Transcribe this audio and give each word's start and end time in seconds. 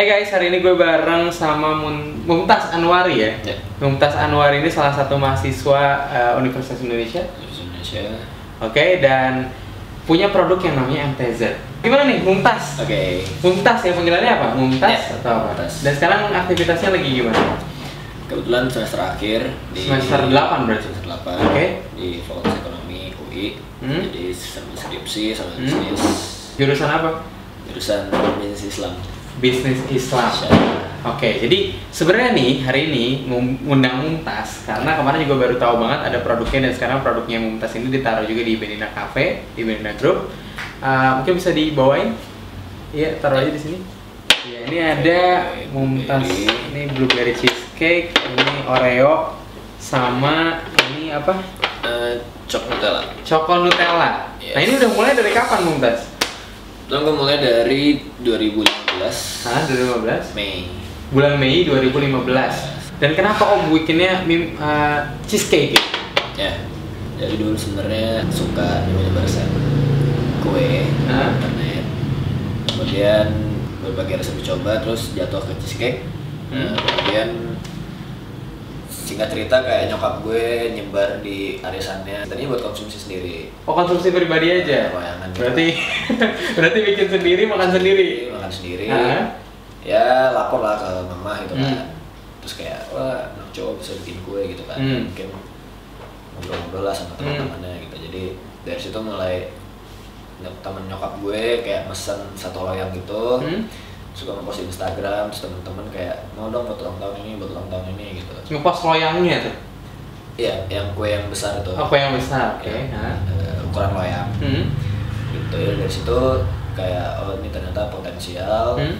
Hai 0.00 0.08
guys, 0.08 0.32
hari 0.32 0.48
ini 0.48 0.64
gue 0.64 0.80
bareng 0.80 1.28
sama 1.28 1.76
Mun- 1.76 2.24
Mumtaz 2.24 2.72
Anwari 2.72 3.20
ya. 3.20 3.36
Ya. 3.44 3.52
Mumtaz 3.84 4.16
Anwari 4.16 4.64
ini 4.64 4.72
salah 4.72 4.96
satu 4.96 5.20
mahasiswa 5.20 6.08
eh, 6.08 6.32
Universitas 6.40 6.80
Indonesia. 6.80 7.20
Indonesia. 7.36 8.08
Oke, 8.64 9.04
dan 9.04 9.52
punya 10.08 10.32
produk 10.32 10.56
yang 10.64 10.80
namanya 10.80 11.12
MTZ. 11.12 11.52
Gimana 11.84 12.08
nih, 12.08 12.24
Mumtaz? 12.24 12.80
Oke. 12.80 13.28
Mumtaz 13.44 13.84
ya 13.84 13.92
panggilannya 13.92 14.32
apa? 14.40 14.46
Mumtaz 14.56 14.88
Ya, 14.88 15.20
atau 15.20 15.32
apa? 15.36 15.52
Mumtaz. 15.52 15.84
Dan 15.84 15.92
sekarang 15.92 16.20
aktivitasnya 16.32 16.90
lagi 16.96 17.08
gimana? 17.20 17.40
Kebetulan 18.24 18.64
semester 18.72 19.04
akhir 19.04 19.40
di 19.76 19.84
Semester 19.84 20.20
8 20.32 20.64
berarti? 20.64 20.84
Semester 20.88 21.04
8 21.12 21.44
Oke. 21.44 21.64
di 22.00 22.24
Fakultas 22.24 22.56
Ekonomi 22.56 23.12
UI. 23.28 23.60
Hmm. 23.84 24.00
Jadi 24.08 24.32
sama 24.32 24.72
skripsi 24.80 25.36
sama 25.36 25.60
Hmm. 25.60 25.68
bisnis. 25.68 26.02
Jurusan 26.56 26.88
apa? 26.88 27.20
Jurusan 27.68 28.08
bisnis 28.40 28.64
Islam. 28.64 28.96
Bisnis 29.40 29.80
Islam. 29.88 30.30
Oke, 31.00 31.40
jadi 31.40 31.72
sebenarnya 31.88 32.36
nih 32.36 32.60
hari 32.60 32.92
ini 32.92 33.24
ngundang 33.64 34.04
Mumtaz 34.04 34.68
karena 34.68 35.00
kemarin 35.00 35.24
juga 35.24 35.48
baru 35.48 35.56
tahu 35.56 35.74
banget 35.80 36.00
ada 36.12 36.18
produknya 36.20 36.68
dan 36.68 36.72
sekarang 36.76 36.98
produknya 37.00 37.40
Mumtaz 37.40 37.72
ini 37.72 37.88
ditaruh 37.88 38.28
juga 38.28 38.44
di 38.44 38.60
Benina 38.60 38.92
Cafe, 38.92 39.48
di 39.56 39.64
Benina 39.64 39.96
Group. 39.96 40.28
Uh, 40.84 41.24
mungkin 41.24 41.40
bisa 41.40 41.56
dibawain? 41.56 42.12
Iya, 42.92 43.16
taruh 43.16 43.40
aja 43.40 43.48
di 43.48 43.60
sini. 43.60 43.78
Iya, 44.44 44.60
ini 44.68 44.76
ada 44.76 45.20
Mumtaz. 45.72 46.28
Ini 46.28 46.92
blueberry 46.92 47.32
cheesecake, 47.32 48.12
ini 48.12 48.68
Oreo, 48.68 49.40
sama 49.80 50.60
ini 50.92 51.16
apa? 51.16 51.32
Eh, 51.80 52.20
cok 52.44 52.62
Nutella. 52.68 53.02
Choco 53.24 53.64
Nutella. 53.64 54.36
Yes. 54.36 54.52
Nah 54.52 54.60
ini 54.60 54.72
udah 54.76 54.90
mulai 54.92 55.16
dari 55.16 55.32
kapan 55.32 55.64
Mumtaz? 55.64 56.19
Dan 56.90 57.06
gue 57.06 57.14
mulai 57.14 57.38
dari 57.38 58.02
2015 58.26 59.46
Hah, 59.46 59.62
2015? 59.70 60.34
Mei. 60.34 60.66
bulan 61.14 61.38
Mei 61.38 61.62
2015. 61.62 62.98
Dan 62.98 63.14
kenapa 63.14 63.46
Om 63.46 63.70
bikinnya 63.70 64.26
mim, 64.26 64.58
uh, 64.58 65.14
cheesecake? 65.22 65.78
gitu? 65.78 65.88
Ya. 66.34 66.58
Dari 67.14 67.38
dulu 67.38 67.54
sebenarnya 67.54 68.26
suka 68.34 68.90
nyoba 68.90 69.22
resep 69.22 69.46
kue 70.42 70.90
internet. 71.06 71.84
Kemudian 72.74 73.26
berbagai 73.86 74.26
resep 74.26 74.34
dicoba 74.42 74.82
terus 74.82 75.14
jatuh 75.14 75.46
ke 75.46 75.54
cheesecake. 75.62 76.02
Hmm. 76.50 76.74
Nah, 76.74 76.74
kemudian 76.74 77.28
singkat 79.10 79.26
cerita 79.28 79.56
kayak 79.58 79.90
nyokap 79.90 80.22
gue 80.22 80.46
nyebar 80.70 81.18
di 81.18 81.38
arisannya 81.58 82.22
tadinya 82.22 82.54
buat 82.54 82.62
konsumsi 82.64 82.94
sendiri 82.96 83.50
Oh 83.66 83.74
konsumsi 83.74 84.08
pribadi 84.08 84.46
aja. 84.48 84.88
Layangan 84.88 85.28
gitu. 85.28 85.38
Berarti 85.42 85.66
berarti 86.56 86.78
bikin 86.84 87.08
sendiri 87.10 87.42
makan 87.44 87.70
sendiri. 87.70 88.08
Jadi, 88.22 88.30
makan 88.30 88.50
sendiri 88.50 88.84
Hah? 88.86 89.22
ya 89.80 90.04
lapor 90.30 90.60
lah 90.60 90.76
ke 90.76 90.90
mama 91.04 91.40
gitu 91.42 91.56
kan 91.56 91.66
Hmm. 91.66 91.88
terus 92.38 92.54
kayak 92.54 92.84
wah 92.90 93.16
anak 93.26 93.48
cowok 93.50 93.80
bisa 93.80 93.92
bikin 93.98 94.16
kue 94.22 94.40
gitu 94.46 94.62
kan 94.64 94.76
Hmm. 94.76 95.08
mungkin 95.08 95.28
ngobrol-ngobrol 96.32 96.84
lah 96.84 96.92
sama 96.92 97.16
teman-temannya 97.16 97.84
gitu 97.84 97.96
jadi 98.00 98.22
dari 98.62 98.78
situ 98.78 98.98
mulai 98.98 99.48
temen 100.40 100.84
nyokap 100.84 101.12
gue 101.18 101.42
kayak 101.60 101.84
mesen 101.84 102.16
satu 102.32 102.62
loyang 102.62 102.92
gitu 102.92 103.40
Hmm? 103.40 103.64
Suka 104.12 104.30
ngepost 104.32 104.58
di 104.58 104.66
Instagram 104.66 105.22
terus 105.28 105.42
temen-temen 105.42 105.86
kayak 105.88 106.16
mau 106.32 106.48
dong 106.48 106.66
buat 106.66 106.78
ulang 106.78 106.98
tahun 106.98 107.14
ini 107.18 107.30
buat 107.36 107.50
ulang 107.50 107.68
tahun 107.68 107.86
ini 107.94 108.06
gitu 108.18 108.34
Ngepost 108.50 108.80
loyangnya 108.84 109.36
tuh. 109.42 109.54
iya 110.36 110.54
yang 110.68 110.90
kue 110.92 111.08
yang 111.08 111.24
besar 111.26 111.58
itu 111.58 111.70
Apa 111.70 111.94
yang 111.94 112.10
besar? 112.12 112.56
Oke. 112.56 112.68
Ya, 112.68 112.90
Hah? 112.92 113.16
eh, 113.28 113.54
ukuran 113.62 113.92
loyang 113.92 114.28
Hmm? 114.36 114.64
gitu 115.30 115.56
ya 115.56 115.72
dari 115.76 115.88
situ 115.88 116.18
kayak 116.72 117.20
oh 117.20 117.36
ini 117.36 117.48
ternyata 117.48 117.86
potensial 117.88 118.74
Hmm? 118.74 118.98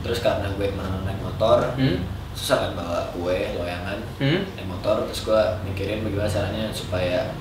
terus 0.00 0.20
karena 0.20 0.44
gue 0.50 0.66
ke 0.66 0.74
mana 0.74 1.00
naik 1.02 1.16
motor 1.18 1.64
Hmm? 1.74 2.04
susah 2.32 2.56
kan 2.60 2.70
bawa 2.74 3.00
kue 3.10 3.54
loyangan 3.54 3.98
Hmm? 4.18 4.44
naik 4.50 4.66
motor 4.66 5.06
terus 5.06 5.22
gue 5.22 5.40
mikirin 5.64 6.02
bagaimana 6.02 6.28
caranya 6.28 6.64
supaya 6.68 7.32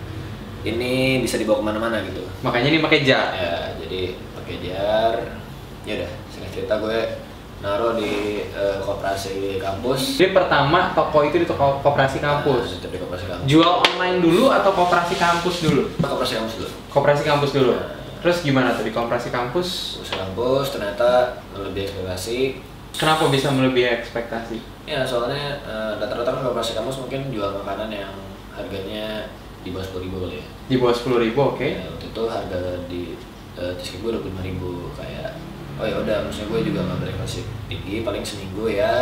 ini 0.62 1.20
bisa 1.20 1.36
dibawa 1.36 1.60
ke 1.60 1.66
mana-mana 1.66 1.98
gitu 2.02 2.24
Makanya 2.40 2.68
ini 2.70 2.80
pakai 2.80 3.00
jar. 3.04 3.28
ya 3.34 3.56
jadi 3.78 4.02
pakai 4.34 4.56
jar 4.62 5.14
ya 5.84 5.94
udah 5.98 6.12
cerita 6.54 6.78
gue 6.78 7.00
naruh 7.64 7.96
di 7.96 8.44
eh, 8.44 8.78
koperasi 8.84 9.56
kampus 9.56 10.20
Jadi 10.20 10.36
pertama 10.36 10.92
toko 10.92 11.24
itu 11.24 11.40
di 11.40 11.48
toko 11.48 11.80
koperasi 11.80 12.20
kampus. 12.20 12.78
Nah, 12.78 12.92
di 12.92 13.00
koperasi 13.00 13.26
kampus 13.26 13.48
Jual 13.48 13.74
online 13.80 14.20
dulu 14.20 14.52
atau 14.52 14.72
koperasi 14.76 15.16
kampus 15.16 15.56
dulu? 15.64 15.82
koperasi 15.98 16.34
kampus 16.38 16.54
dulu 16.60 16.70
Koperasi 16.92 17.24
kampus 17.24 17.52
dulu. 17.56 17.74
Terus 18.20 18.38
gimana 18.44 18.76
tuh 18.76 18.84
di 18.84 18.92
koperasi 18.92 19.32
kampus? 19.32 19.68
koperasi 20.04 20.16
kampus 20.20 20.66
ternyata 20.76 21.10
lebih 21.56 21.88
ekspektasi 21.88 22.40
Kenapa 22.94 23.26
bisa 23.34 23.50
melebihi 23.50 23.90
ekspektasi? 24.04 24.58
ya 24.84 25.00
soalnya 25.08 25.64
eh, 25.64 25.92
rata-rata 25.96 26.36
kan 26.36 26.44
koperasi 26.44 26.76
kampus 26.76 27.00
mungkin 27.00 27.32
jual 27.32 27.64
makanan 27.64 27.88
yang 27.88 28.12
harganya 28.52 29.32
di 29.64 29.72
bawah 29.72 29.88
sepuluh 29.88 30.04
ribu 30.12 30.18
kali 30.28 30.36
ya 30.44 30.46
Di 30.68 30.76
bawah 30.76 30.92
sepuluh 30.92 31.20
ribu, 31.24 31.40
oke? 31.56 31.64
Ya, 31.64 31.88
waktu 31.88 32.06
itu 32.12 32.24
harga 32.28 32.60
di 32.92 33.02
uh, 33.56 33.72
cheesecake 33.80 34.04
gue 34.04 34.12
dua 34.12 34.22
puluh 34.28 34.44
ribu 34.44 34.72
kayak 35.00 35.32
oh 35.80 35.86
ya 35.86 35.96
udah 36.02 36.18
maksudnya 36.30 36.48
gue 36.54 36.60
juga 36.70 36.80
nggak 36.86 36.98
berekspektasi 37.02 37.40
tinggi 37.72 37.96
paling 38.06 38.24
seminggu 38.24 38.70
ya 38.70 38.94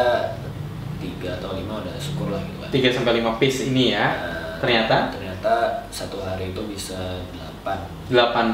tiga 1.02 1.42
atau 1.42 1.58
lima 1.58 1.82
udah 1.82 1.96
syukur 1.98 2.30
lah 2.30 2.40
gitu 2.46 2.58
kan 2.62 2.70
3 2.70 2.96
sampai 3.02 3.14
5 3.26 3.42
piece 3.42 3.60
ini 3.68 3.98
ya. 3.98 4.06
Nah, 4.14 4.62
Ternyata 4.62 5.10
ternyata 5.10 5.54
satu 5.90 6.22
hari 6.22 6.54
itu 6.54 6.62
bisa 6.70 7.26
delapan 7.34 7.82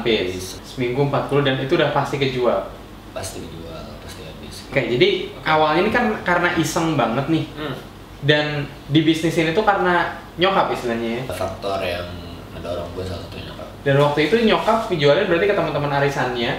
piece. 0.00 0.56
Seminggu 0.64 1.04
40 1.12 1.44
dan 1.44 1.54
itu 1.60 1.76
udah 1.76 1.92
pasti 1.92 2.16
kejual. 2.16 2.72
pasti 3.12 3.40
dijual 3.42 3.82
pasti 4.04 4.20
habis 4.22 4.62
Oke, 4.68 4.84
jadi 4.94 5.08
awalnya 5.42 5.80
ini 5.84 5.90
kan 5.90 6.04
karena 6.22 6.54
iseng 6.60 6.94
banget 6.94 7.26
nih. 7.28 7.44
hmm. 7.50 7.74
Dan 8.18 8.66
di 8.90 9.00
bisnis 9.02 9.34
ini 9.38 9.50
tuh 9.54 9.62
karena 9.62 10.18
nyokap 10.38 10.70
istilahnya 10.70 11.22
ya. 11.22 11.22
faktor 11.30 11.78
yang 11.82 12.06
ada 12.54 12.78
orang 12.78 12.88
gue 12.94 13.04
salah 13.06 13.22
satunya 13.26 13.50
nyokap 13.50 13.68
Dan 13.82 13.94
waktu 14.02 14.18
itu 14.30 14.34
nyokap 14.42 14.90
jualnya 14.90 15.24
berarti 15.26 15.46
ke 15.50 15.54
teman-teman 15.56 15.92
arisannya. 15.98 16.52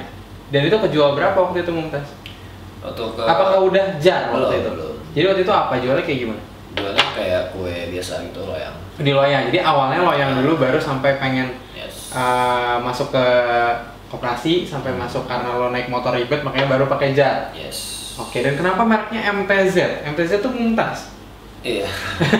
Dan 0.49 0.61
itu 0.63 0.77
kejual 0.79 1.13
berapa 1.13 1.37
waktu 1.37 1.61
itu 1.61 1.71
Mumtaz? 1.71 2.07
waktu 2.79 3.03
ke 3.11 3.21
Apakah 3.21 3.59
udah 3.61 3.85
jar 3.97 4.29
waktu 4.29 4.39
Belum, 4.39 4.55
itu? 4.55 4.69
belum. 4.71 4.95
Jadi 5.09 5.25
waktu 5.25 5.41
itu 5.43 5.53
apa 5.53 5.73
jualnya 5.77 6.03
kayak 6.03 6.19
gimana? 6.19 6.41
jualnya 6.71 7.05
kayak 7.11 7.41
kue 7.49 7.75
biasa 7.89 8.13
gitu 8.23 8.39
loh 8.41 8.55
yang 8.55 8.75
Di 8.95 9.11
loyang. 9.11 9.43
Jadi 9.47 9.59
awalnya 9.59 9.99
loyang 10.01 10.31
dulu 10.38 10.57
baru 10.57 10.77
sampai 10.77 11.17
pengen 11.17 11.49
yes 11.71 12.11
uh, 12.11 12.77
masuk 12.79 13.09
ke 13.09 13.25
koperasi 14.07 14.63
sampai 14.63 14.91
masuk 14.91 15.25
karena 15.25 15.49
lo 15.51 15.69
naik 15.69 15.85
motor 15.85 16.11
ribet 16.11 16.39
makanya 16.39 16.67
baru 16.67 16.85
pakai 16.85 17.11
jar. 17.11 17.51
yes 17.51 17.97
Oke, 18.15 18.39
dan 18.39 18.53
kenapa 18.53 18.83
mereknya 18.83 19.27
MTZ? 19.29 20.03
MTZ 20.05 20.39
tuh 20.39 20.51
Mumtaz. 20.51 21.07
iya 21.59 21.88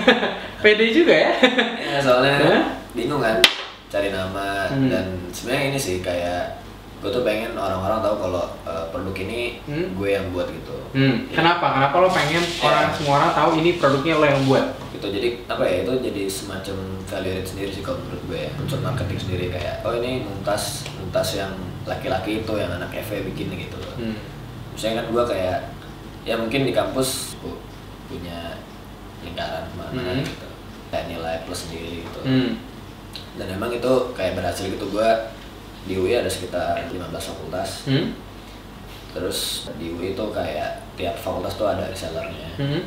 PD 0.64 0.92
juga 0.94 1.12
ya? 1.14 1.32
ya 1.80 2.00
soalnya 2.00 2.36
Hah? 2.38 2.64
bingung 2.92 3.20
kan 3.20 3.40
cari 3.88 4.10
nama 4.10 4.68
Hmm. 4.68 4.88
dan 4.88 5.06
sebenarnya 5.30 5.66
ini 5.68 5.80
sih 5.80 6.00
kayak 6.00 6.60
gue 7.00 7.10
tuh 7.10 7.24
pengen 7.24 7.56
orang-orang 7.56 8.00
tahu 8.00 8.16
kalau 8.20 8.44
uh, 8.62 8.86
produk 8.90 9.16
ini 9.18 9.64
Hmm. 9.64 9.94
gue 9.94 10.10
yang 10.10 10.28
buat 10.30 10.48
gitu 10.48 10.76
Hmm, 10.90 11.30
kenapa? 11.30 11.70
Kenapa 11.72 11.96
lo 11.98 12.10
pengen 12.10 12.42
orang 12.60 12.90
semua 12.92 13.14
orang 13.18 13.32
tahu 13.32 13.50
ini 13.56 13.78
produknya 13.78 14.14
lo 14.14 14.26
yang 14.26 14.44
buat? 14.44 14.66
gitu 14.90 15.06
jadi 15.08 15.30
apa 15.48 15.64
ya 15.64 15.76
itu 15.82 15.94
jadi 16.02 16.24
semacam 16.28 16.76
value 17.06 17.40
sendiri 17.42 17.72
sih 17.72 17.80
kalau 17.80 18.02
menurut 18.02 18.20
gue 18.26 18.40
ya 18.42 18.52
unsur 18.54 18.80
marketing 18.80 19.16
sendiri 19.18 19.46
kayak 19.48 19.80
oh 19.80 19.96
ini 19.96 20.22
muntas 20.22 20.84
muntas 20.94 21.30
yang 21.34 21.56
laki-laki 21.86 22.44
itu 22.44 22.54
yang 22.54 22.68
anak 22.70 22.92
FE 23.00 23.24
bikin 23.24 23.48
gitu 23.54 23.80
Hmm. 23.96 24.20
misalnya 24.70 25.00
kan 25.00 25.08
gue 25.10 25.24
kayak 25.26 25.58
ya 26.22 26.36
mungkin 26.36 26.68
di 26.68 26.74
kampus 26.74 27.40
pu- 27.40 27.64
punya 28.08 28.60
lingkaran 29.22 29.72
mana 29.72 29.96
Hmm. 29.96 30.20
gitu 30.20 30.48
kayak 30.90 31.06
nilai 31.08 31.48
plus 31.48 31.60
sendiri 31.64 32.04
gitu 32.04 32.20
Hmm. 32.22 32.52
dan 33.36 33.48
emang 33.52 33.72
itu 33.72 33.94
kayak 34.12 34.36
berhasil 34.36 34.68
gitu 34.68 34.84
gue 34.90 35.10
di 35.82 35.94
UI 35.94 36.14
ada 36.14 36.28
sekitar 36.28 36.88
15 36.88 37.00
fakultas 37.26 37.70
Hmm. 37.84 38.12
terus 39.10 39.40
di 39.76 39.90
UI 39.90 40.14
itu 40.14 40.26
kayak 40.30 40.86
tiap 40.94 41.16
fakultas 41.16 41.56
tuh 41.56 41.68
ada 41.68 41.86
resellernya 41.86 42.50
Hmm. 42.56 42.84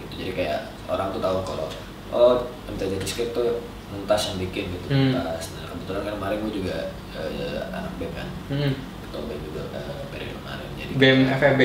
gitu 0.00 0.14
jadi 0.18 0.32
kayak 0.32 0.58
orang 0.86 1.10
tuh 1.10 1.20
tahu 1.20 1.38
kalau 1.42 1.66
oh 2.08 2.32
MTJ 2.68 2.96
Cheesecake 2.98 3.32
tuh 3.32 3.60
Muntas 3.86 4.18
yang 4.26 4.38
bikin 4.40 4.66
gitu 4.68 4.86
Hmm. 4.88 5.12
Muntas 5.12 5.52
nah 5.52 5.64
kebetulan 5.64 6.02
kan 6.02 6.12
kemarin 6.16 6.38
gue 6.40 6.52
juga 6.54 6.76
eh, 7.12 7.60
anak 7.68 7.92
BEM 7.96 8.10
kan 8.12 8.28
Hmm. 8.48 8.72
ketua 9.00 9.22
BEM 9.24 9.40
juga 9.44 9.62
eh, 9.72 10.00
periode 10.08 10.34
kemarin 10.36 10.68
jadi 10.74 10.92
BEM 10.92 11.18
FEB. 11.32 11.60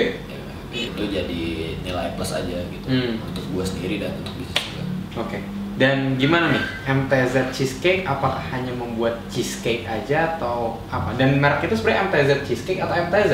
itu 0.72 1.04
jadi 1.06 1.44
nilai 1.82 2.16
plus 2.16 2.32
aja 2.32 2.58
gitu 2.64 2.88
Hmm. 2.88 3.20
untuk 3.22 3.44
gue 3.46 3.60
sendiri 3.62 3.96
dan 3.98 4.16
untuk 4.18 4.32
bisnis 4.36 4.64
juga 4.66 4.84
Oke. 5.20 5.40
Dan 5.82 6.14
gimana 6.22 6.54
nih 6.54 6.62
MTZ 6.86 7.50
cheesecake? 7.50 8.06
Apakah 8.06 8.38
hanya 8.54 8.70
membuat 8.70 9.18
cheesecake 9.34 9.82
aja 9.90 10.38
atau 10.38 10.78
apa? 10.94 11.18
Dan 11.18 11.42
merek 11.42 11.66
itu 11.66 11.74
sebenarnya 11.74 12.06
MTZ 12.06 12.30
cheesecake 12.46 12.78
atau 12.78 12.94
MTZ? 12.94 13.32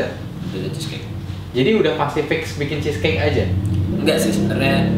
MTJ 0.48 0.66
Cheesecake 0.72 1.06
Jadi 1.52 1.70
udah 1.76 2.00
pasti 2.00 2.24
fix 2.24 2.56
bikin 2.56 2.80
cheesecake 2.80 3.20
aja 3.20 3.44
enggak 3.98 4.18
sih 4.22 4.32
sebenarnya 4.32 4.94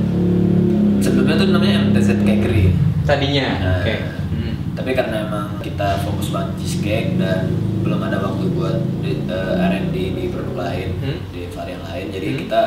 sebelumnya 1.00 1.36
tuh 1.40 1.48
namanya 1.50 1.90
MTZ 1.90 2.22
Cakery 2.22 2.75
tadinya. 3.07 3.48
Nah, 3.57 3.80
Oke. 3.81 3.95
Hmm. 4.30 4.54
tapi 4.78 4.92
karena 4.94 5.25
emang 5.25 5.57
kita 5.66 6.04
fokus 6.06 6.30
banget 6.30 6.62
cheesecake 6.62 7.18
dan 7.18 7.50
belum 7.81 7.98
ada 8.06 8.22
waktu 8.22 8.45
buat 8.54 8.78
di, 9.02 9.24
eh, 9.25 9.56
R&D 9.72 9.95
di 9.95 10.24
produk 10.30 10.68
lain 10.68 10.90
Hmm. 11.00 11.19
di 11.31 11.48
varian 11.50 11.81
lain 11.81 12.06
jadi 12.13 12.28
Hmm. 12.30 12.40
kita 12.45 12.62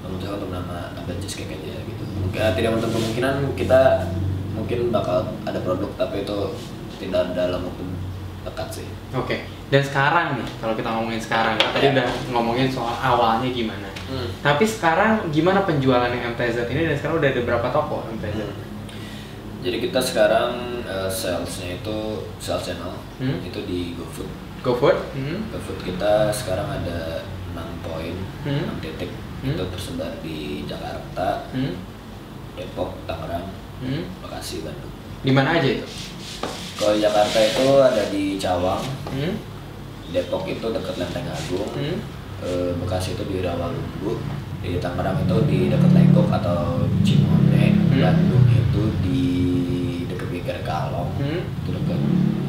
memutuskan 0.00 0.34
untuk 0.40 0.50
nama 0.54 0.76
Abad 0.96 1.16
Cheesecake 1.20 1.52
aja 1.52 1.76
gitu 1.82 2.02
ya, 2.32 2.46
tidak 2.56 2.70
menutup 2.72 2.90
kemungkinan 2.94 3.34
kita 3.58 3.80
mungkin 4.52 4.88
bakal 4.88 5.24
ada 5.42 5.58
produk 5.60 5.90
tapi 5.96 6.22
itu 6.22 6.38
tidak 6.98 7.32
dalam 7.32 7.64
waktu 7.64 7.84
dekat 8.42 8.68
sih 8.72 8.88
Oke. 9.12 9.44
Dan 9.68 9.80
sekarang 9.80 10.36
nih, 10.36 10.48
kalau 10.56 10.72
kita 10.72 10.88
ngomongin 10.88 11.16
sekarang, 11.16 11.56
kan 11.56 11.68
tadi 11.72 11.92
udah 11.92 12.04
ngomongin 12.28 12.68
soal 12.68 12.92
awalnya 12.92 13.48
gimana. 13.48 13.88
Hmm. 14.04 14.28
Tapi 14.40 14.64
sekarang 14.64 15.28
gimana 15.28 15.64
penjualan 15.64 16.08
MTZ 16.08 16.68
ini 16.68 16.88
dan 16.88 16.96
sekarang 16.96 17.16
udah 17.20 17.28
ada 17.28 17.40
berapa 17.40 17.66
toko 17.68 18.04
MTZ? 18.10 18.40
Hmm. 18.40 18.64
Jadi 19.60 19.76
kita 19.80 20.00
sekarang 20.00 20.52
eh, 20.84 21.08
salesnya 21.08 21.76
itu 21.76 21.98
sales 22.36 22.64
channel 22.66 22.92
Hmm. 23.16 23.40
itu 23.40 23.60
di 23.64 23.92
GoFood. 23.94 24.28
GoFood? 24.60 24.96
Hmm. 25.12 25.48
GoFood 25.48 25.78
kita 25.84 26.28
sekarang 26.28 26.68
ada 26.68 27.24
6 27.52 27.80
poin, 27.80 28.16
Hmm. 28.44 28.76
6 28.76 28.80
titik 28.80 29.12
Hmm. 29.40 29.56
itu 29.56 29.64
tersebar 29.70 30.12
di 30.20 30.64
Jakarta, 30.64 31.48
Hmm. 31.52 31.76
Depok, 32.56 32.92
Tangerang, 33.04 33.48
Hmm. 33.82 34.04
Bekasi, 34.22 34.62
Bandung. 34.62 34.92
Di 35.22 35.32
mana 35.34 35.58
aja 35.58 35.68
itu? 35.68 35.86
Kalau 36.78 36.94
Jakarta 36.96 37.38
itu 37.38 37.66
ada 37.78 38.02
di 38.08 38.38
Cawang, 38.38 38.82
Hmm. 39.10 39.34
Depok 40.12 40.44
itu 40.46 40.66
dekat 40.70 40.94
Lenteng 40.98 41.26
Agung, 41.26 41.70
Hmm. 41.74 41.98
eh, 42.42 42.70
Bekasi 42.78 43.14
itu 43.14 43.24
di 43.26 43.42
Rawalumbu, 43.42 44.18
di 44.62 44.78
Tangerang 44.78 45.18
itu 45.22 45.36
di 45.46 45.58
dekat 45.66 45.90
Legok 45.90 46.28
atau 46.30 46.86
Cimone, 47.02 47.64
Hmm. 47.90 47.98
Bandung 47.98 48.46
itu 48.46 48.82
di 49.02 49.22
dekat 50.06 50.28
Bingkai 50.30 50.62
Kalong, 50.62 51.10
Hmm. 51.18 51.42
itu 51.62 51.70
dekat 51.74 51.98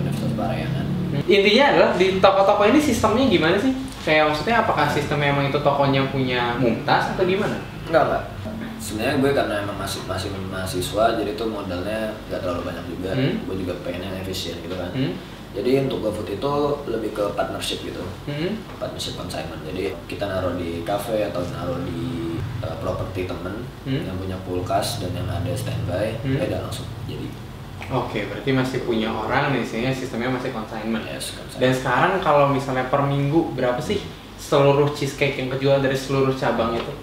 Universitas 0.02 0.34
Parayangan. 0.38 0.86
Intinya 1.24 1.64
adalah 1.70 1.92
di 1.94 2.08
toko-toko 2.18 2.64
ini 2.68 2.80
sistemnya 2.82 3.26
gimana 3.26 3.58
sih? 3.58 3.74
Kayak 4.04 4.24
maksudnya 4.30 4.56
apakah 4.60 4.86
sistemnya 4.88 5.32
emang 5.32 5.48
itu 5.48 5.60
tokonya 5.60 6.02
punya 6.12 6.60
Mumtaz 6.60 7.16
atau 7.16 7.24
gimana? 7.24 7.56
Enggak 7.88 8.04
enggak. 8.08 8.24
Sebenarnya 8.84 9.16
gue 9.18 9.32
karena 9.32 9.56
emang 9.64 9.80
masih 9.80 10.04
masih 10.04 10.28
mahasiswa, 10.52 11.16
jadi 11.16 11.32
tuh 11.34 11.48
modalnya 11.48 12.12
nggak 12.28 12.40
terlalu 12.44 12.68
banyak 12.68 12.86
juga. 12.92 13.12
Hmm. 13.16 13.40
Gue 13.48 13.56
juga 13.64 13.74
pengennya 13.80 14.20
efisien 14.20 14.60
gitu 14.60 14.76
kan. 14.76 14.92
Hmm. 14.92 15.16
Jadi 15.54 15.86
untuk 15.86 16.02
GoFood 16.02 16.34
itu 16.34 16.54
lebih 16.90 17.14
ke 17.14 17.24
partnership 17.32 17.80
gitu. 17.86 18.04
Hmm. 18.26 18.58
partnership 18.76 19.16
consignment 19.16 19.62
jadi 19.64 19.94
kita 20.10 20.26
naruh 20.26 20.58
di 20.58 20.82
cafe 20.82 21.30
atau 21.30 21.46
naruh 21.54 21.78
di 21.86 22.36
uh, 22.60 22.76
properti 22.82 23.24
temen 23.24 23.62
Hmm. 23.86 24.04
yang 24.04 24.16
punya 24.16 24.38
kulkas 24.44 25.00
dan 25.04 25.12
yang 25.14 25.28
ada 25.28 25.52
standby 25.54 26.16
Hmm. 26.24 26.40
ya 26.40 26.48
udah 26.50 26.60
langsung 26.66 26.88
jadi 27.06 27.28
Oke, 27.90 28.26
berarti 28.26 28.50
masih 28.50 28.80
punya 28.82 29.10
orang 29.10 29.52
di 29.52 29.62
sini 29.62 29.90
sistemnya 29.90 30.30
masih 30.30 30.50
consignment. 30.50 31.04
yes 31.04 31.34
consignment. 31.34 31.60
Dan 31.60 31.72
sekarang 31.74 32.14
kalau 32.20 32.48
misalnya 32.48 32.86
per 32.86 33.02
minggu 33.02 33.52
berapa 33.52 33.80
sih 33.80 34.00
seluruh 34.36 34.92
cheesecake 34.92 35.36
yang 35.36 35.50
kejual 35.50 35.80
dari 35.80 35.96
seluruh 35.96 36.32
cabang 36.34 36.74
itu? 36.74 36.94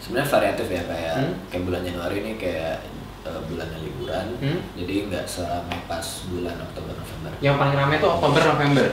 sebenarnya 0.00 0.28
variatif 0.28 0.66
ya 0.66 0.82
kayak 0.82 1.14
Hmm. 1.14 1.34
kayak 1.46 1.62
bulan 1.62 1.80
Januari 1.80 2.16
ini 2.18 2.32
kayak 2.34 2.82
uh, 3.22 3.38
bulannya 3.46 3.78
liburan 3.80 4.26
Hmm. 4.36 4.58
jadi 4.74 5.06
nggak 5.06 5.24
seramai 5.24 5.78
pas 5.86 6.02
bulan 6.26 6.58
Oktober 6.60 6.90
November 6.92 7.30
Yang 7.38 7.56
paling 7.56 7.76
ramai 7.76 7.96
itu 7.96 8.08
Oktober 8.08 8.42
November. 8.44 8.86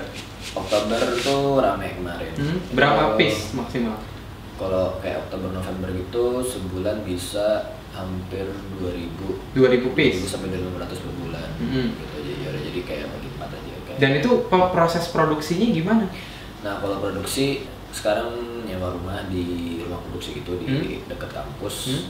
Oktober 0.52 1.00
tuh 1.20 1.58
ramai 1.58 1.90
kemarin 1.92 2.30
Hmm. 2.32 2.62
Berapa 2.72 3.18
piece 3.18 3.54
maksimal? 3.54 3.98
kalau 4.56 5.00
kayak 5.00 5.26
Oktober 5.26 5.50
November 5.52 5.90
gitu 5.90 6.26
sebulan 6.44 7.02
bisa 7.02 7.74
hampir 7.92 8.46
2000 8.76 9.54
2000 9.54 9.92
piece. 9.92 10.22
2000 10.22 10.30
sampai 10.30 10.48
2500 10.52 11.00
per 11.00 11.14
bulan 11.16 11.48
Hmm. 11.58 11.88
gitu 11.92 12.16
jadi 12.16 12.32
yaudah, 12.42 12.62
jadi 12.64 12.80
kayak 12.82 13.06
bagi 13.10 13.28
empat 13.30 13.50
aja 13.52 13.74
kayak 13.84 13.98
Dan 14.00 14.12
itu 14.16 14.30
proses 14.48 15.04
produksinya 15.10 15.68
gimana? 15.70 16.06
Nah 16.60 16.74
kalau 16.78 16.98
produksi 17.00 17.66
sekarang 17.90 18.30
nyewa 18.64 18.94
rumah 18.94 19.26
di 19.26 19.44
rumah 19.80 20.00
produksi 20.00 20.38
gitu 20.38 20.56
di 20.58 20.66
Hmm. 20.66 21.08
dekat 21.08 21.32
kampus 21.32 21.76
Hmm. 21.90 22.04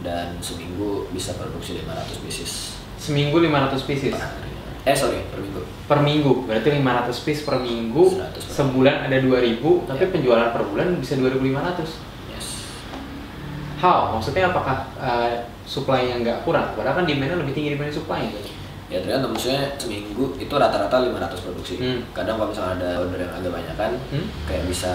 dan 0.00 0.26
seminggu 0.38 1.10
bisa 1.10 1.34
produksi 1.34 1.76
500 1.76 2.18
pieces 2.18 2.52
Seminggu 2.96 3.36
500 3.38 3.82
pieces. 3.82 4.10
per 4.10 4.22
hari. 4.22 4.50
Eh 4.82 4.94
sorry 4.94 5.18
per 5.26 5.38
minggu. 5.38 5.60
Per 5.84 5.98
minggu, 5.98 6.32
berarti 6.44 6.68
500 6.72 7.18
piece 7.20 7.42
per 7.42 7.58
minggu. 7.58 8.14
100 8.14 8.38
per 8.40 8.52
Sebulan 8.54 8.96
ada 9.02 9.16
2000, 9.18 9.82
tapi 9.84 10.00
Ya. 10.00 10.08
penjualan 10.08 10.48
per 10.48 10.62
bulan 10.64 10.94
bisa 10.96 11.14
2500. 11.14 11.90
How? 13.76 14.16
Maksudnya 14.16 14.48
apakah 14.48 14.88
uh, 14.96 15.32
supply-nya 15.64 16.22
nggak 16.22 16.38
kurang? 16.42 16.72
Padahal 16.72 17.00
kan 17.00 17.04
demand-nya 17.04 17.36
lebih 17.36 17.52
tinggi 17.52 17.70
dibanding 17.72 17.92
supply. 17.94 18.24
Gitu. 18.24 18.50
Ya 18.86 19.02
tergantung 19.02 19.34
maksudnya 19.34 19.74
seminggu 19.76 20.38
itu 20.38 20.50
rata-rata 20.50 21.02
500 21.02 21.44
produksi. 21.44 21.74
Hmm. 21.76 22.00
Kadang 22.12 22.38
kalau 22.38 22.54
misalnya 22.54 22.72
ada 22.78 22.90
order 23.02 23.18
yang 23.18 23.34
agak 23.34 23.52
banyak 23.52 23.74
kan, 23.74 23.92
Hmm? 24.08 24.26
kayak 24.46 24.64
bisa 24.64 24.92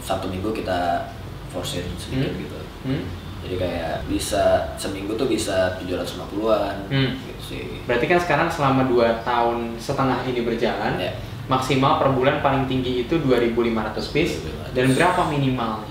satu 0.00 0.28
minggu 0.28 0.52
kita 0.52 1.08
force 1.48 1.80
sedikit 1.96 2.30
Hmm. 2.30 2.40
gitu. 2.40 2.58
Hmm? 2.84 3.02
Jadi 3.40 3.54
kayak 3.56 4.04
bisa 4.04 4.44
seminggu 4.76 5.16
tuh 5.16 5.24
bisa 5.24 5.80
750-an 5.80 6.76
Hmm. 6.86 7.16
gitu 7.24 7.40
sih. 7.42 7.64
Berarti 7.88 8.04
kan 8.04 8.20
sekarang 8.20 8.48
selama 8.52 8.84
2 8.84 9.24
tahun 9.24 9.80
setengah 9.80 10.28
ini 10.28 10.44
berjalan, 10.44 11.00
Ya. 11.00 11.16
maksimal 11.48 11.96
per 11.96 12.12
bulan 12.12 12.38
paling 12.38 12.68
tinggi 12.68 13.02
itu 13.02 13.16
2.500 13.18 14.12
piece 14.12 14.44
2.500. 14.44 14.76
dan 14.76 14.86
berapa 14.92 15.22
minimalnya? 15.26 15.88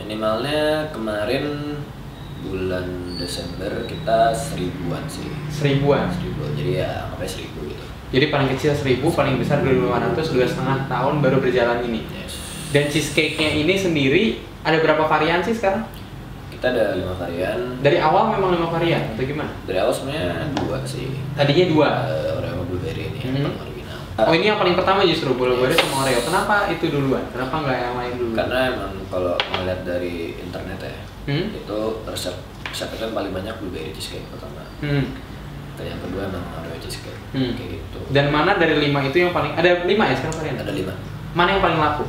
Minimalnya 0.00 0.88
kemarin 0.90 1.76
bulan 2.40 2.86
Desember 3.20 3.84
kita 3.84 4.32
seribuan 4.32 5.04
sih. 5.04 5.28
Seribuan. 5.52 6.08
Seribu. 6.08 6.42
Jadi 6.56 6.80
ya 6.80 7.04
sampai 7.12 7.28
seribu 7.28 7.68
gitu. 7.68 7.84
Jadi 8.10 8.26
paling 8.26 8.48
kecil 8.56 8.74
1000, 8.74 9.06
paling 9.14 9.38
besar 9.38 9.62
2.500, 9.62 10.34
dua 10.34 10.46
setengah 10.48 10.90
tahun 10.90 11.22
baru 11.22 11.38
berjalan 11.38 11.86
ini. 11.86 12.02
Yes. 12.10 12.34
Dan 12.74 12.90
cheesecake-nya 12.90 13.54
ini 13.54 13.74
sendiri 13.78 14.22
ada 14.66 14.82
berapa 14.82 15.06
varian 15.06 15.44
sih 15.46 15.54
sekarang? 15.54 15.86
Kita 16.50 16.74
ada 16.74 16.98
lima 16.98 17.14
varian. 17.14 17.78
Dari 17.78 18.02
awal 18.02 18.34
memang 18.34 18.58
lima 18.58 18.66
varian 18.66 19.14
atau 19.14 19.22
gimana? 19.22 19.54
Dari 19.62 19.78
awal 19.78 19.94
sebenarnya 19.94 20.50
dua 20.58 20.82
sih. 20.82 21.06
Tadinya 21.38 21.66
dua. 21.70 21.88
Uh, 22.10 22.38
Oreo 22.42 22.62
blueberry 22.66 23.14
ini 23.14 23.18
Hmm. 23.20 23.69
Paling 24.22 24.28
original. 24.28 24.28
Oh 24.28 24.34
ini 24.36 24.44
yang 24.46 24.58
paling 24.58 24.74
pertama 24.76 25.00
justru 25.02 25.30
bulu-bulu 25.32 25.72
sama 25.72 25.94
Oreo. 26.04 26.20
Kenapa 26.20 26.54
itu 26.68 26.84
duluan? 26.92 27.24
Kenapa 27.32 27.54
nggak 27.64 27.78
yang 27.78 27.94
lain 27.96 28.12
dulu? 28.18 28.32
Karena 28.36 28.58
emang 28.68 28.92
kalau 29.08 29.34
ngeliat 29.36 29.80
dari 29.84 30.14
internet 30.36 30.78
ya, 30.80 30.94
Hmm? 31.20 31.46
itu 31.52 31.78
resep 32.08 32.34
resep 32.64 32.88
itu 32.96 33.02
yang 33.04 33.14
paling 33.14 33.32
banyak 33.32 33.54
blueberry 33.60 33.92
cheesecake 33.92 34.24
pertama. 34.32 34.64
Hmm. 34.80 35.04
Dan 35.78 35.84
yang 35.96 36.00
kedua 36.02 36.22
emang 36.28 36.44
Oreo 36.60 36.76
cheesecake. 36.80 37.18
Hmm. 37.32 37.52
Kayak 37.56 37.70
gitu. 37.80 37.98
Dan 38.10 38.26
mana 38.28 38.56
dari 38.56 38.76
lima 38.76 39.00
itu 39.04 39.16
yang 39.20 39.32
paling 39.32 39.52
ada 39.54 39.84
lima 39.84 40.04
ya 40.10 40.14
sekarang 40.16 40.36
varian? 40.40 40.56
Ada 40.60 40.72
lima. 40.72 40.92
Mana 41.32 41.48
yang 41.54 41.62
paling 41.62 41.78
laku? 41.78 42.04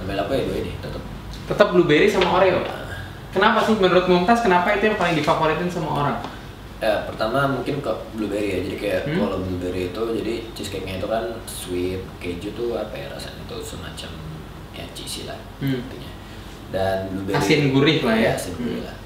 Namanya 0.00 0.26
apa 0.26 0.32
ya 0.34 0.42
dua 0.44 0.56
ini 0.60 0.72
tetap. 0.78 1.02
Tetap 1.46 1.66
blueberry 1.72 2.08
sama 2.10 2.42
Oreo. 2.42 2.60
Nah, 2.64 2.84
Kenapa 3.36 3.60
sih 3.68 3.76
menurut 3.76 4.08
Mumtaz 4.08 4.40
kenapa 4.40 4.72
itu 4.72 4.88
yang 4.88 4.96
paling 4.96 5.12
difavoritin 5.12 5.68
sama 5.68 5.92
orang? 5.92 6.16
Ya, 6.76 7.08
pertama 7.08 7.48
mungkin 7.48 7.80
ke 7.80 7.88
blueberry 8.12 8.48
ya. 8.52 8.58
Jadi 8.60 8.76
kayak 8.76 9.02
Hmm. 9.08 9.16
kalau 9.16 9.36
blueberry 9.40 9.88
itu 9.88 10.02
jadi 10.20 10.34
cheesecake-nya 10.52 11.00
itu 11.00 11.08
kan 11.08 11.24
sweet, 11.48 12.00
keju 12.20 12.52
tuh 12.52 12.76
apa 12.76 12.92
ya 12.92 13.08
rasanya 13.08 13.40
itu 13.42 13.56
semacam 13.64 14.10
ya 14.72 14.84
cheesy 14.92 15.24
lah 15.24 15.40
Hmm. 15.56 15.80
intinya. 15.80 16.12
Dan 16.68 16.96
blueberry 17.10 17.40
Asin 17.40 17.72
gurih 17.72 17.98
lah 18.04 18.12
ya. 18.12 18.20
Iya, 18.20 18.30
asin 18.36 18.52
gurih 18.54 18.80
Hmm. 18.80 18.88
lah. 18.92 18.96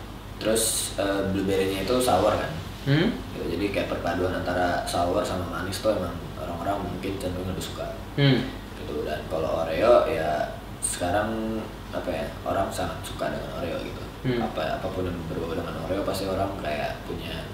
Terus 0.40 0.64
eh, 0.98 1.22
blueberry-nya 1.30 1.86
itu 1.86 1.94
sour 1.96 2.34
kan. 2.34 2.52
Hmm? 2.80 3.12
Gitu, 3.36 3.44
jadi 3.54 3.64
kayak 3.70 3.88
perpaduan 3.88 4.34
antara 4.34 4.82
sour 4.82 5.20
sama 5.20 5.44
manis 5.46 5.78
tuh 5.78 5.92
emang 5.92 6.16
orang-orang 6.40 6.80
mungkin 6.82 7.12
cenderung 7.22 7.46
lebih 7.46 7.62
suka. 7.62 7.86
Hmm. 8.18 8.50
Gitu 8.74 9.04
dan 9.06 9.20
kalau 9.30 9.62
Oreo 9.62 10.08
ya 10.08 10.58
sekarang 10.80 11.60
apa 11.92 12.08
ya 12.08 12.26
orang 12.42 12.66
sangat 12.72 12.98
suka 13.04 13.30
dengan 13.30 13.62
Oreo 13.62 13.78
gitu. 13.78 14.02
Hmm. 14.20 14.36
Apa 14.38 14.76
apa 14.76 14.86
pun 14.86 15.08
yang 15.08 15.16
berbau 15.26 15.56
dengan 15.56 15.72
Oreo 15.80 16.04
pasti 16.04 16.28
orang 16.28 16.52
kayak 16.60 17.00
punya 17.08 17.48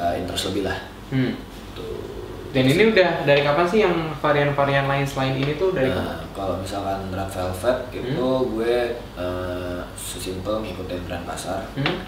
uh, 0.00 0.16
interest 0.16 0.48
lebih 0.52 0.64
lah. 0.64 0.78
Hmm. 1.12 1.36
Tuh. 1.76 2.18
Dan 2.50 2.66
ini 2.66 2.90
udah 2.90 3.22
dari 3.22 3.46
kapan 3.46 3.62
sih 3.62 3.78
yang 3.78 3.94
varian-varian 4.18 4.90
lain 4.90 5.06
selain 5.06 5.38
ini 5.38 5.54
tuh 5.54 5.70
dari 5.70 5.86
kapan? 5.86 6.18
Nah, 6.18 6.26
kalau 6.34 6.58
misalkan 6.58 6.98
Red 7.14 7.30
Velvet 7.30 7.78
itu 7.94 8.10
Hmm. 8.18 8.48
gue 8.50 8.76
uh, 9.14 9.78
sesimpel 9.94 10.64
ngikutin 10.64 11.06
tren 11.06 11.22
pasar. 11.22 11.62
Hmm? 11.78 12.02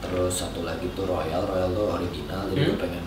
Terus 0.00 0.32
satu 0.32 0.62
lagi 0.62 0.86
tuh 0.94 1.10
Royal, 1.10 1.42
Royal 1.42 1.74
tuh 1.74 1.96
original. 1.96 2.46
Jadi 2.48 2.60
gue 2.70 2.76
Hmm. 2.78 2.84
pengen 2.86 3.04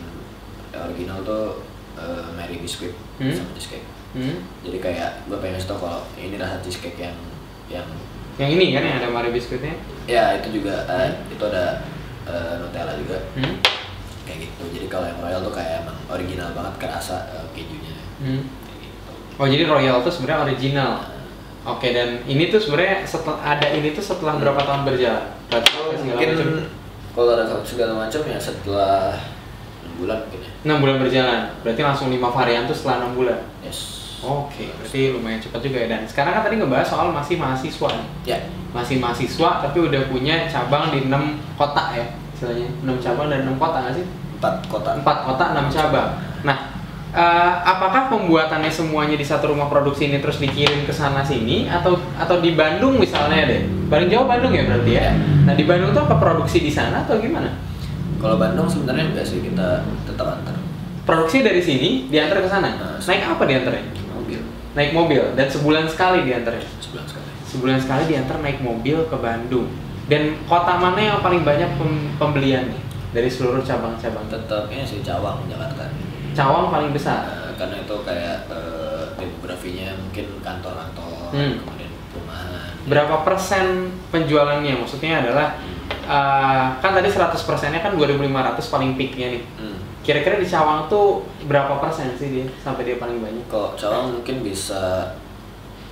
ya, 0.75 0.83
original 0.83 1.23
tuh 1.23 1.63
uh, 1.95 2.27
Mary 2.35 2.59
Biscuit 2.59 2.91
Hmm. 3.15 3.31
sama 3.31 3.53
cheesecake. 3.55 3.87
Hmm? 4.11 4.43
Jadi 4.61 4.77
kayak 4.81 5.23
gue 5.25 5.37
pengen 5.39 5.61
tau 5.63 5.79
kalau 5.79 6.01
ini 6.19 6.35
rasa 6.35 6.59
cheesecake 6.59 6.99
yang 6.99 7.15
yang 7.71 7.87
Yang 8.35 8.49
ini 8.59 8.65
kan 8.73 8.81
yang 8.83 8.97
ada 8.97 9.09
Mario 9.13 9.29
biskuitnya? 9.29 9.77
Ya 10.05 10.37
itu 10.37 10.59
juga 10.59 10.83
uh, 10.85 11.05
Hmm. 11.05 11.31
itu 11.31 11.43
ada 11.43 11.81
uh, 12.23 12.53
Nutella 12.59 12.93
juga 12.95 13.17
Hmm? 13.33 13.55
kayak 14.23 14.39
gitu. 14.43 14.63
Jadi 14.71 14.85
kalau 14.87 15.05
yang 15.05 15.19
Royal 15.19 15.41
tuh 15.41 15.51
kayak 15.51 15.83
emang 15.83 15.97
original 16.07 16.51
banget 16.51 16.73
kerasa 16.77 17.15
uh, 17.29 17.47
kejunya 17.51 17.95
Hmm. 18.17 18.43
kayak 18.63 18.77
gitu. 18.81 19.11
Oh 19.35 19.47
jadi 19.47 19.63
Royal 19.65 19.97
tuh 19.99 20.11
sebenarnya 20.11 20.39
original. 20.45 20.91
Nah, 21.01 21.11
Oke 21.65 21.95
dan 21.95 22.19
ini 22.23 22.47
tuh 22.47 22.59
sebenarnya 22.59 23.07
setelah 23.07 23.39
ada 23.39 23.71
ini 23.71 23.91
tuh 23.91 24.03
setelah 24.03 24.35
berapa 24.35 24.59
tahun 24.59 24.83
berjalan? 24.83 25.23
Segala 25.47 25.95
mungkin 26.03 26.29
macam. 26.35 26.47
kalau 27.15 27.29
ada 27.31 27.45
segala 27.63 27.93
macam 27.97 28.19
ya 28.21 28.35
setelah 28.35 29.15
6 29.87 29.95
bulan 29.95 30.17
mungkin 30.19 30.39
ya. 30.43 30.51
6 30.67 30.83
bulan 30.83 30.97
berjalan. 30.99 31.39
Berarti 31.63 31.81
langsung 31.81 32.07
5 32.11 32.19
varian 32.19 32.67
tuh 32.67 32.75
setelah 32.75 33.07
6 33.07 33.15
bulan. 33.15 33.39
Yes. 33.63 34.02
Oke, 34.23 34.71
berarti 34.79 35.11
lumayan 35.11 35.43
cepat 35.43 35.59
juga 35.59 35.77
ya. 35.83 35.87
Dan 35.91 36.01
sekarang 36.07 36.31
kan 36.39 36.43
tadi 36.47 36.55
ngebahas 36.55 36.87
soal 36.87 37.11
masih 37.11 37.35
mahasiswa 37.35 37.89
nih. 37.91 38.07
Ya, 38.23 38.39
Masih 38.71 38.97
mahasiswa 38.97 39.59
tapi 39.61 39.83
udah 39.83 40.07
punya 40.07 40.47
cabang 40.47 40.95
di 40.95 41.11
6 41.11 41.59
kota 41.59 41.93
ya. 41.93 42.05
Istilahnya 42.31 42.67
6 42.87 43.03
cabang 43.03 43.27
dan 43.27 43.45
6 43.45 43.59
kota 43.59 43.77
nggak 43.83 43.95
sih? 43.99 44.05
empat 44.43 44.55
kota. 44.67 44.91
4 44.99 45.27
kota, 45.27 45.43
6 45.55 45.71
cabang. 45.71 46.09
Nah, 46.43 46.57
eh, 47.15 47.53
apakah 47.63 48.11
pembuatannya 48.11 48.67
semuanya 48.67 49.15
di 49.15 49.23
satu 49.23 49.55
rumah 49.55 49.71
produksi 49.71 50.11
ini 50.11 50.19
terus 50.19 50.43
dikirim 50.43 50.83
ke 50.83 50.91
sana 50.91 51.23
sini 51.23 51.71
atau 51.71 51.95
atau 52.19 52.43
di 52.43 52.51
Bandung 52.51 52.99
misalnya 52.99 53.47
deh? 53.47 53.63
Paling 53.87 54.11
jauh 54.11 54.27
Bandung 54.27 54.51
ya 54.51 54.67
berarti 54.67 54.91
ya. 54.91 55.15
Nah, 55.47 55.55
di 55.55 55.63
Bandung 55.63 55.95
tuh 55.95 56.03
apa 56.03 56.19
produksi 56.19 56.59
di 56.59 56.71
sana 56.71 57.07
atau 57.07 57.19
gimana? 57.23 57.55
Kalau 58.19 58.35
Bandung 58.35 58.67
sebenarnya 58.67 59.15
enggak 59.15 59.27
sih 59.27 59.39
kita 59.43 59.83
tetap 60.07 60.39
antar 60.39 60.55
Produksi 61.03 61.43
dari 61.43 61.59
sini 61.59 62.07
diantar 62.07 62.39
ke 62.39 62.47
sana. 62.47 62.79
Nah, 62.79 62.95
Naik 62.95 63.27
apa 63.27 63.43
diantarnya? 63.43 64.02
Naik 64.73 64.91
mobil 64.91 65.21
dan 65.33 65.45
sebulan 65.45 65.85
sekali 65.85 66.23
diantarnya. 66.23 66.65
sebulan 66.79 67.05
sekali. 67.05 67.29
Sebulan 67.45 67.77
sekali 67.77 68.03
diantar 68.07 68.37
naik 68.39 68.59
mobil 68.59 68.97
ke 69.03 69.15
Bandung. 69.15 69.69
Dan 70.03 70.21
kota 70.43 70.75
mana 70.75 70.97
yang 70.97 71.19
paling 71.19 71.41
banyak 71.41 71.77
pem- 71.77 72.11
pembeliannya 72.17 72.81
dari 73.11 73.29
seluruh 73.29 73.61
cabang-cabang? 73.61 74.25
Tetapnya 74.27 74.81
sih 74.81 74.99
Cawang 74.99 75.45
Jakarta. 75.45 75.87
Cawang 76.33 76.67
paling 76.67 76.91
besar. 76.91 77.23
Nah, 77.23 77.53
karena 77.55 77.75
itu 77.79 77.95
kayak 78.01 78.49
eh, 78.49 79.05
demografinya 79.15 79.93
mungkin 79.95 80.25
kantor-kantor, 80.41 81.29
Hmm. 81.29 81.53
kemudian 81.61 81.91
perumahan. 82.09 82.73
Berapa 82.83 83.15
persen 83.21 83.65
penjualannya? 84.09 84.73
Maksudnya 84.75 85.21
adalah 85.21 85.55
eh, 86.03 86.65
kan 86.75 86.91
tadi 86.91 87.07
100 87.07 87.37
persennya 87.39 87.79
kan 87.79 87.93
2.500 87.93 88.25
paling 88.67 88.97
peaknya 88.97 89.37
nih. 89.37 89.43
Hmm. 89.55 89.72
Kira-kira 90.03 90.35
di 90.35 90.43
Cawang 90.43 90.91
tuh 90.91 91.23
berapa 91.47 91.79
persen 91.79 92.11
sih 92.19 92.27
dia 92.27 92.45
sampai 92.59 92.83
dia 92.83 92.99
paling 92.99 93.23
banyak? 93.23 93.47
Kalau 93.47 93.71
Cawang 93.79 94.19
mungkin 94.19 94.43
bisa 94.43 95.15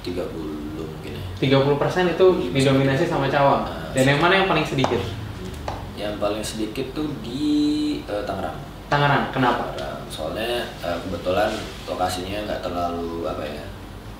30 0.03 0.35
mungkin 0.75 1.11
ya. 1.15 1.23
30 1.39 1.79
persen 1.79 2.03
itu 2.11 2.25
didominasi 2.51 3.07
sama 3.07 3.31
Cawang. 3.31 3.63
Dan 3.95 4.03
yang 4.11 4.19
mana 4.19 4.43
yang 4.43 4.47
paling 4.51 4.67
sedikit? 4.67 4.99
Yang 5.95 6.19
paling 6.19 6.43
sedikit 6.43 6.91
tuh 6.91 7.07
di 7.23 8.03
eh, 8.03 8.23
Tangerang. 8.27 8.59
Tangerang. 8.91 9.31
Kenapa? 9.31 9.71
Tangerang. 9.79 10.03
Soalnya 10.11 10.67
eh, 10.83 10.97
kebetulan 11.07 11.55
lokasinya 11.87 12.51
nggak 12.51 12.61
terlalu 12.67 13.23
apa 13.31 13.43
ya, 13.47 13.63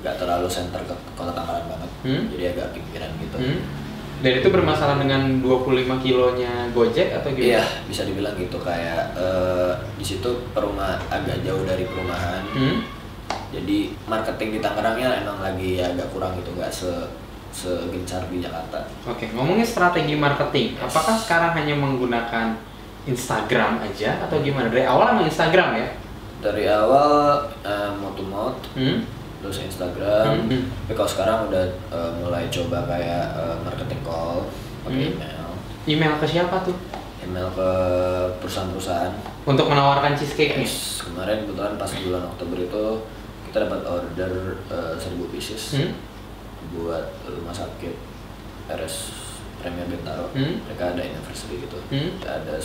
nggak 0.08 0.16
terlalu 0.24 0.48
center 0.48 0.80
ke 0.88 0.96
kota 1.20 1.36
Tangerang 1.36 1.68
banget. 1.68 1.92
Hmm. 2.08 2.24
Jadi 2.32 2.44
agak 2.48 2.68
pinggiran 2.72 3.12
gitu. 3.20 3.38
Hmm? 3.44 3.60
Dan 4.22 4.38
itu 4.38 4.48
bermasalah 4.54 5.02
dengan 5.02 5.42
25 5.42 5.98
kilonya 6.06 6.70
Gojek 6.70 7.10
atau 7.18 7.34
gimana? 7.34 7.58
Iya, 7.58 7.64
bisa 7.90 8.06
dibilang 8.06 8.38
gitu 8.38 8.62
kayak 8.62 9.18
eh, 9.18 9.74
di 9.98 10.06
situ 10.06 10.30
perumahan 10.54 11.02
agak 11.10 11.42
jauh 11.42 11.66
dari 11.66 11.90
perumahan. 11.90 12.46
Hmm? 12.54 12.86
Jadi 13.50 13.98
marketing 14.06 14.56
di 14.56 14.60
Tangerangnya 14.62 15.26
emang 15.26 15.42
lagi 15.42 15.82
agak 15.82 16.08
kurang 16.14 16.38
gitu, 16.38 16.54
nggak 16.54 16.70
se 16.72 16.92
segencar 17.52 18.24
di 18.32 18.40
Jakarta. 18.40 18.80
Oke, 19.10 19.28
ngomongin 19.36 19.68
strategi 19.68 20.16
marketing, 20.16 20.80
apakah 20.80 21.20
sekarang 21.20 21.52
hanya 21.60 21.76
menggunakan 21.76 22.56
Instagram 23.04 23.84
aja 23.84 24.24
atau 24.24 24.40
gimana? 24.40 24.72
Dari 24.72 24.88
awal 24.88 25.18
emang 25.18 25.28
Instagram 25.28 25.76
ya? 25.76 25.88
Dari 26.40 26.64
awal 26.70 27.44
eh, 27.66 27.92
mouth 27.98 28.16
to 28.16 28.24
mouth, 28.24 28.60
Hmm? 28.78 29.04
Terus 29.42 29.58
Instagram. 29.60 30.46
Hmm. 30.46 30.64
Tapi 30.86 30.94
kalau 30.94 31.10
sekarang 31.10 31.38
udah 31.46 31.64
eh, 31.68 32.12
mulai 32.18 32.46
coba 32.48 32.86
kayak 32.86 33.26
eh, 33.34 33.56
marketing 33.62 34.02
call, 34.02 34.46
pakai 34.82 34.98
Hmm. 35.04 35.14
email, 35.16 35.48
Email 35.84 36.14
ke 36.16 36.26
siapa 36.28 36.62
tuh? 36.62 36.78
email 37.22 37.50
ke 37.50 37.70
perusahaan-perusahaan. 38.38 39.14
Untuk 39.44 39.66
menawarkan 39.68 40.14
cheesecake-nya? 40.14 40.62
Yes, 40.62 41.02
kemarin 41.02 41.46
kebetulan 41.46 41.74
pas 41.76 41.90
bulan 41.92 42.26
Oktober 42.28 42.58
itu 42.60 42.86
kita 43.46 43.58
dapat 43.62 43.82
order 43.84 44.32
eh, 44.68 44.94
1000 44.96 45.30
pieces 45.30 45.62
Hmm? 45.76 45.94
buat 46.72 47.06
rumah 47.24 47.52
sakit 47.52 47.94
RS 48.70 48.96
Premier 49.62 49.86
Bintaro. 49.86 50.28
Hmm? 50.34 50.60
Mereka 50.66 50.84
ada 50.92 51.02
anniversary 51.02 51.62
gitu. 51.62 51.78
Hmm? 51.88 52.10
Ada 52.20 52.58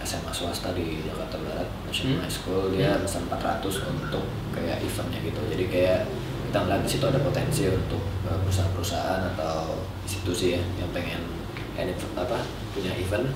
SMA 0.00 0.32
swasta 0.32 0.72
di 0.72 1.04
Jakarta 1.04 1.36
Barat, 1.38 1.68
National 1.84 2.18
Hmm? 2.18 2.22
High 2.24 2.34
School, 2.34 2.62
dia 2.72 2.90
Hmm? 2.90 3.02
pesan 3.04 3.22
400 3.28 3.74
untuk 3.86 4.24
kayak 4.50 4.80
eventnya 4.80 5.20
gitu. 5.22 5.40
Jadi 5.46 5.64
kayak 5.68 6.00
kita 6.48 6.58
ngeliat 6.58 6.80
di 6.80 6.90
situ 6.90 7.04
ada 7.04 7.20
potensi 7.20 7.62
untuk 7.68 8.00
eh, 8.24 8.38
perusahaan-perusahaan 8.40 9.22
atau 9.36 9.76
institusi 10.02 10.56
ya 10.56 10.62
yang 10.76 10.90
pengen 10.90 11.20
apa 12.16 12.42
punya 12.74 12.90
event. 12.96 13.28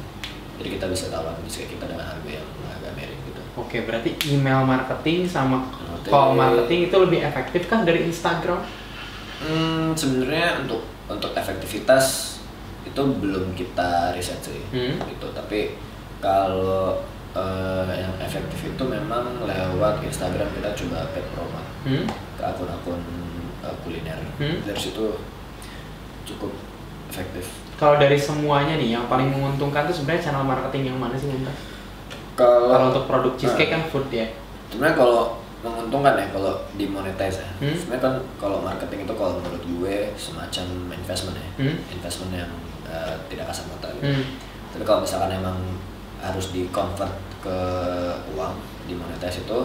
Jadi 0.59 0.69
kita 0.75 0.87
bisa 0.90 1.07
tawarin 1.09 1.38
diskon 1.45 1.69
kita 1.69 1.85
dengan 1.87 2.07
harga 2.07 2.31
yang 2.31 2.49
agak 2.66 2.92
miring 2.97 3.21
gitu. 3.26 3.40
Oke, 3.54 3.85
berarti 3.85 4.11
email 4.28 4.64
marketing 4.64 5.25
sama 5.25 5.62
Marketing. 5.62 6.11
call 6.11 6.33
marketing 6.33 6.81
itu 6.88 6.97
lebih 6.99 7.21
efektif 7.21 7.62
kah 7.66 7.85
dari 7.85 8.02
Instagram? 8.04 8.61
Hmm, 9.42 9.90
sebenarnya 9.92 10.62
untuk 10.62 10.83
untuk 11.07 11.35
efektivitas 11.35 12.32
itu 12.93 13.03
belum 13.19 13.53
kita 13.53 13.91
riset 14.13 14.39
sih, 14.39 14.61
Hmm. 14.69 15.01
gitu. 15.03 15.27
Tapi 15.31 15.75
kalau 16.19 17.01
eh, 17.33 17.93
yang 17.97 18.13
efektif 18.19 18.61
itu 18.69 18.85
memang 18.85 19.25
lewat 19.41 20.05
Instagram 20.05 20.53
kita 20.53 20.69
coba 20.77 21.09
paid 21.11 21.25
promote 21.33 21.65
Hmm? 21.83 22.05
ke 22.37 22.43
akun-akun 22.43 23.01
eh, 23.61 23.75
kuliner. 23.81 24.21
Hmm. 24.37 24.61
Dari 24.63 24.77
situ 24.77 25.17
cukup 26.25 26.53
efektif. 27.09 27.49
Kalau 27.75 27.97
dari 27.97 28.15
semuanya 28.15 28.77
nih, 28.77 28.95
yang 28.95 29.09
paling 29.09 29.29
menguntungkan 29.29 29.85
tuh 29.85 29.97
sebenarnya 29.97 30.23
channel 30.23 30.45
marketing 30.45 30.93
yang 30.93 30.99
mana 30.99 31.17
sih? 31.17 31.27
Kalau 32.33 32.69
Kalau 32.69 32.87
untuk 32.93 33.05
produk 33.07 33.33
cheesecake 33.35 33.69
Nah. 33.69 33.81
kan 33.81 33.91
food 33.91 34.07
ya. 34.09 34.27
sebenarnya 34.69 34.97
kalau 34.97 35.23
menguntungkan 35.61 36.17
ya 36.17 36.27
kalau 36.29 36.53
dimonetize 36.75 37.39
ya. 37.39 37.49
Hmm. 37.61 37.73
Sebenarnya 37.73 38.03
kan 38.03 38.15
kalau 38.37 38.61
marketing 38.61 39.05
itu 39.05 39.15
kalau 39.15 39.33
menurut 39.37 39.63
gue 39.63 39.97
semacam 40.15 40.67
investment 40.93 41.37
ya. 41.37 41.49
Hmm? 41.59 41.77
Investment 41.91 42.33
yang 42.35 42.53
eh, 42.93 43.17
tidak 43.27 43.49
kasar 43.49 43.65
mata 43.67 43.89
gitu. 43.91 44.05
Hmm. 44.07 44.25
Tapi 44.71 44.83
kalau 44.83 45.01
misalkan 45.01 45.33
emang 45.33 45.57
harus 46.19 46.47
di 46.49 46.69
convert 46.69 47.11
ke 47.41 47.57
uang 48.31 48.55
di 48.83 48.95
monetize 48.95 49.43
itu 49.43 49.59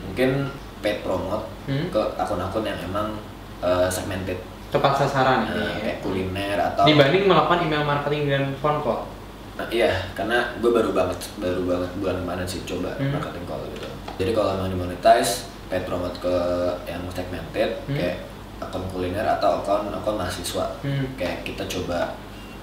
mungkin 0.00 0.48
paid 0.78 1.02
promote 1.02 1.44
Hmm? 1.68 1.86
ke 1.88 2.00
akun-akun 2.16 2.64
yang 2.64 2.78
emang 2.80 3.14
uh, 3.60 3.86
segmented 3.86 4.40
Tepat 4.70 4.96
sasaran 4.96 5.44
Nah, 5.44 5.54
ya. 5.76 5.82
kayak 5.82 5.98
kuliner 6.00 6.54
atau 6.56 6.82
Dibanding 6.84 7.26
melakukan 7.26 7.58
email 7.60 7.82
marketing 7.84 8.22
dan 8.26 8.44
phone 8.56 8.78
call. 8.80 9.02
Nah, 9.54 9.66
iya 9.68 9.92
karena 10.12 10.50
gue 10.56 10.66
baru 10.68 10.90
banget 10.90 11.18
baru 11.36 11.62
banget 11.64 11.90
bulan 11.96 12.16
kemarin 12.18 12.46
sih 12.48 12.62
coba 12.64 12.94
Hmm. 12.96 13.12
marketing 13.12 13.44
call 13.44 13.60
gitu 13.68 13.86
jadi 14.16 14.30
kalau 14.32 14.50
emang 14.52 14.68
di 14.68 14.78
monetize 14.78 15.32
paid 15.66 15.84
promote 15.84 16.16
ke 16.16 16.34
yang 16.84 17.02
segmented 17.08 17.76
Hmm. 17.84 17.94
kayak 17.94 18.16
akun 18.58 18.82
kuliner 18.88 19.26
atau 19.28 19.60
akun 19.60 19.90
akun 19.90 20.16
mahasiswa 20.16 20.64
Hmm. 20.80 21.12
kayak 21.14 21.44
kita 21.44 21.66
coba 21.68 22.16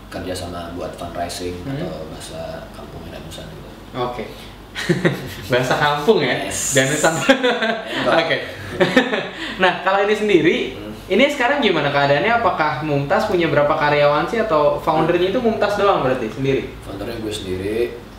kerja 0.07 0.33
sama 0.33 0.71
buat 0.73 0.91
fundraising 0.93 1.55
Hmm. 1.61 1.75
atau 1.77 2.07
bahasa 2.07 2.41
kampungnya 2.71 3.11
dan 3.13 3.21
nusan 3.21 3.45
gitu 3.45 3.69
Oke. 3.93 4.23
Bahasa 5.49 5.73
kampung 5.75 6.21
ya. 6.21 6.45
Yes. 6.45 6.71
Dan 6.71 6.85
Nusantara. 6.85 7.33
Oke. 8.19 8.37
nah, 9.63 9.81
kalau 9.81 10.05
ini 10.05 10.13
sendiri, 10.13 10.57
Hmm. 10.75 10.93
ini 11.09 11.25
sekarang 11.25 11.59
gimana 11.59 11.89
keadaannya? 11.89 12.29
Apakah 12.35 12.83
Mumtaz 12.83 13.25
punya 13.25 13.47
berapa 13.47 13.73
karyawan 13.73 14.27
sih 14.27 14.37
atau 14.37 14.77
foundernya 14.77 15.31
itu 15.31 15.39
Mumtaz 15.39 15.75
doang 15.75 16.03
berarti 16.03 16.29
sendiri? 16.29 16.69
foundernya 16.79 17.17
gue 17.17 17.33
sendiri 17.33 17.77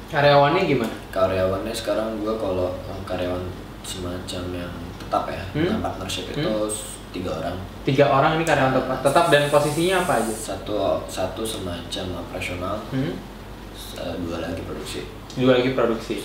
Karyawannya 0.09 0.63
gimana? 0.65 0.95
karyawannya 1.09 1.71
sekarang 1.71 2.19
gue 2.19 2.35
kalau 2.35 2.75
karyawan 3.05 3.45
semacam 3.81 4.43
yang 4.57 4.73
tetap 4.99 5.25
ya 5.29 5.43
Hmm. 5.55 5.79
partnership 5.79 6.33
itu 6.33 6.43
Hmm. 6.43 6.98
Tiga 7.11 7.31
orang 7.35 7.57
Tiga 7.83 8.05
orang 8.07 8.31
ini 8.35 8.45
karyawan 8.45 8.73
tetap, 8.75 8.99
tetap 9.01 9.25
dan 9.29 9.43
posisinya 9.47 9.97
apa 10.03 10.13
aja? 10.19 10.35
satu 10.35 10.77
satu 11.05 11.43
semacam 11.43 12.05
operasional 12.21 12.77
Hmm? 12.89 13.13
eh, 13.97 14.15
dua 14.21 14.39
lagi 14.41 14.61
produksi 14.61 15.01
Dua 15.35 15.55
lagi 15.55 15.71
produksi. 15.71 16.19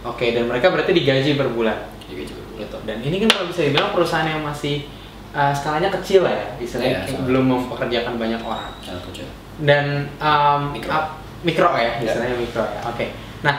Oke, 0.00 0.30
dan 0.30 0.44
mereka 0.44 0.68
berarti 0.68 0.92
digaji 0.92 1.34
per 1.34 1.48
bulan. 1.48 1.88
Tiga 2.00 2.22
juga 2.22 2.42
dulu. 2.42 2.54
gitu. 2.58 2.76
Dan 2.84 3.00
ini 3.00 3.16
kan 3.18 3.28
kalau 3.30 3.46
bisa 3.46 3.60
dibilang 3.62 3.90
perusahaan 3.90 4.24
yang 4.24 4.42
masih 4.42 4.84
uh, 5.30 5.50
skalanya 5.50 5.88
kecil 5.90 6.22
lah 6.22 6.32
ya, 6.32 6.46
istilahnya 6.58 7.02
sangat. 7.02 7.24
belum 7.24 7.44
mempekerjakan 7.46 8.14
banyak 8.14 8.38
orang. 8.38 8.70
sangat 8.78 9.02
kecil 9.08 9.26
Dan 9.58 10.06
um, 10.18 10.70
Mikro. 10.70 10.90
ap- 10.90 11.16
mikro 11.40 11.70
ya, 11.72 11.96
Iya. 11.96 12.04
istilahnya 12.04 12.36
mikro 12.36 12.62
ya. 12.62 12.80
Oke. 12.84 13.06
Nah, 13.40 13.56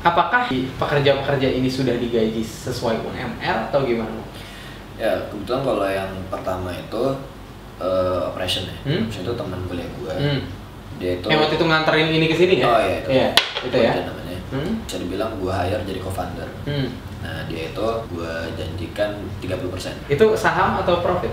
apakah 0.00 0.48
pekerja-pekerja 0.50 1.48
ini 1.50 1.68
sudah 1.68 1.94
digaji 1.94 2.42
sesuai 2.42 3.00
UMR 3.00 3.70
atau 3.70 3.80
gimana? 3.82 4.20
Ya 5.02 5.26
kebetulan 5.26 5.60
kalau 5.60 5.82
yang 5.84 6.10
pertama 6.28 6.70
itu 6.70 7.02
eh, 7.76 8.20
operation 8.24 8.62
ya 8.64 8.76
Hmm? 8.84 9.02
operation 9.02 9.22
itu 9.24 9.34
teman 9.34 9.60
kuliah 9.66 9.88
gue 9.90 10.14
Hmm. 10.14 10.40
dia 10.96 11.18
itu 11.18 11.26
Yang 11.26 11.40
waktu 11.40 11.54
itu 11.56 11.66
nganterin 11.66 12.08
ini 12.08 12.26
ke 12.26 12.36
sini 12.36 12.54
ya? 12.56 12.64
oh 12.64 12.78
iya 12.78 12.94
itu 12.96 13.08
Iya, 13.10 13.28
itu 13.60 13.76
ya. 13.76 13.92
Namanya 14.00 14.38
Hmm? 14.48 14.72
bisa 14.80 14.96
dibilang 14.96 15.32
gue 15.36 15.50
hire 15.50 15.82
jadi 15.82 15.98
co-founder 15.98 16.48
Hmm. 16.62 16.88
nah 17.18 17.42
dia 17.46 17.62
itu 17.66 17.86
gue 18.08 18.32
janjikan 18.54 19.10
30% 19.38 20.06
Itu 20.06 20.24
saham 20.36 20.78
atau 20.78 21.00
profit? 21.00 21.32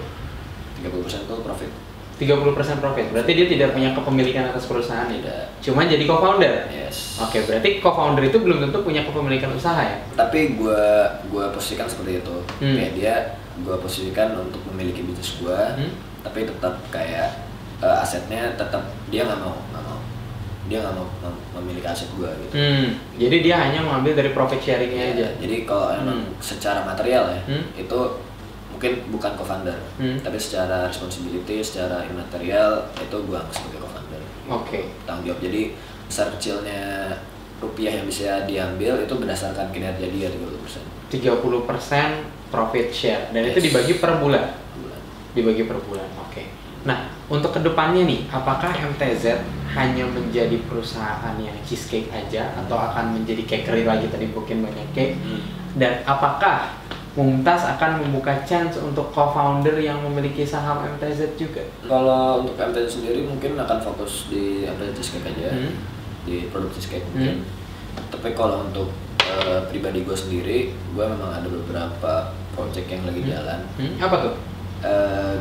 30% 0.79 0.89
itu 1.21 1.35
profit 1.39 1.71
30% 2.17 2.35
profit. 2.79 3.05
Berarti 3.09 3.31
dia 3.31 3.47
tidak 3.47 3.71
punya 3.71 3.95
kepemilikan 3.95 4.43
atas 4.45 4.65
perusahaan 4.65 5.07
ya? 5.07 5.15
tidak 5.15 5.43
Cuma 5.61 5.85
jadi 5.85 6.03
co-founder. 6.03 6.67
yes 6.67 7.15
Oke, 7.17 7.43
berarti 7.43 7.79
co-founder 7.79 8.23
itu 8.25 8.37
belum 8.37 8.59
tentu 8.61 8.81
punya 8.81 9.03
kepemilikan 9.03 9.51
usaha 9.51 9.79
ya? 9.79 9.97
tapi 10.13 10.55
gue 10.55 10.81
gue 11.27 11.45
posisikan 11.49 11.85
seperti 11.85 12.19
itu 12.19 12.35
Hmm. 12.57 12.75
kayak 12.75 12.91
dia 12.93 13.15
gue 13.59 13.75
posisikan 13.75 14.33
untuk 14.35 14.61
memiliki 14.65 15.01
bisnis 15.01 15.37
gue 15.37 15.59
Hmm. 15.75 15.91
tapi 16.21 16.43
tetap 16.43 16.77
kayak 16.89 17.29
eh, 17.77 17.97
asetnya 17.97 18.53
tetap 18.53 18.81
dia 19.07 19.23
nggak 19.23 19.39
mau 19.39 19.55
nggak 19.65 19.83
mau 19.83 19.99
dia 20.65 20.77
nggak 20.79 20.93
mau 20.93 21.07
mem- 21.19 21.43
memiliki 21.55 21.85
aset 21.85 22.09
gue 22.11 22.27
gitu 22.27 22.53
Hmm, 22.53 22.87
jadi 23.15 23.37
dia 23.39 23.55
hanya 23.57 23.79
mengambil 23.81 24.13
dari 24.15 24.29
profit 24.29 24.59
sharingnya 24.59 25.05
Ya, 25.05 25.13
aja. 25.13 25.27
jadi 25.39 25.55
kalau 25.63 25.87
emang 25.91 26.19
Hmm. 26.21 26.35
secara 26.39 26.83
material 26.83 27.25
ya 27.29 27.41
Hmm. 27.45 27.63
itu 27.75 27.99
mungkin 28.69 28.91
bukan 29.09 29.31
co-founder 29.33 29.75
Hmm. 29.95 30.19
tapi 30.19 30.37
secara 30.37 30.85
responsibility 30.85 31.59
secara 31.59 32.03
imaterial 32.05 32.71
itu 32.95 33.15
gue 33.17 33.33
anggap 33.33 33.51
sebagai 33.53 33.79
co-founder 33.81 34.21
Oke. 34.47 34.79
tanggung 35.03 35.25
jawab 35.25 35.41
jadi 35.41 35.61
besar 36.05 36.27
kecilnya 36.31 37.11
rupiah 37.57 37.91
yang 37.93 38.05
bisa 38.05 38.43
diambil 38.43 38.97
itu 38.97 39.13
berdasarkan 39.13 39.67
kinerja 39.69 40.05
dia 40.05 40.27
30% 40.29 40.79
30% 41.09 42.38
profit 42.49 42.89
share 42.89 43.29
dan 43.29 43.45
itu 43.45 43.57
Yes. 43.57 43.65
dibagi 43.69 43.93
per 43.95 44.17
bulan. 44.17 44.45
bulan. 44.75 44.99
Dibagi 45.31 45.63
per 45.63 45.77
bulan. 45.81 46.07
Oke. 46.19 46.43
Nah, 46.79 46.99
untuk 47.27 47.51
ke 47.51 47.59
depannya 47.59 48.03
nih, 48.03 48.25
apakah 48.27 48.71
MTZ 48.71 49.43
hanya 49.69 50.05
menjadi 50.05 50.57
perusahaan 50.65 51.35
yang 51.35 51.53
cheesecake 51.61 52.09
aja 52.09 52.49
atau 52.55 52.75
akan 52.75 53.13
menjadi 53.13 53.43
cakery 53.45 53.83
lagi 53.83 54.07
tadi 54.07 54.25
mungkin 54.27 54.63
banyak 54.63 54.87
cake? 54.91 55.15
Dan 55.75 56.01
apakah 56.03 56.73
Mumtaz 57.09 57.65
akan 57.67 57.99
membuka 57.99 58.31
chance 58.41 58.77
untuk 58.77 59.11
co-founder 59.11 59.75
yang 59.75 59.99
memiliki 59.99 60.41
saham 60.41 60.85
MTZ 60.87 61.35
juga? 61.35 61.59
Kalau 61.83 62.41
untuk 62.41 62.55
MTZ 62.55 62.85
sendiri 62.87 63.25
mungkin 63.25 63.57
akan 63.57 63.77
fokus 63.77 64.29
di 64.29 64.63
MTZ 64.63 64.93
Cheesecake 64.95 65.27
aja 65.35 65.49
Hmm. 65.51 65.73
di 66.23 66.47
produk 66.47 66.69
cheesecake 66.71 67.03
mungkin. 67.11 67.43
Tapi 68.07 68.29
kalau 68.31 68.63
untuk 68.63 68.93
eh, 69.31 69.61
pribadi 69.65 70.01
gue 70.01 70.13
sendiri, 70.13 70.59
gue 70.73 71.05
memang 71.05 71.31
ada 71.31 71.45
beberapa 71.45 72.13
project 72.51 72.87
yang 72.87 73.03
lagi 73.03 73.21
Hmm. 73.21 73.29
jalan. 73.29 73.59
Hmm, 73.75 73.93
apa 73.99 74.17
tuh? 74.19 74.35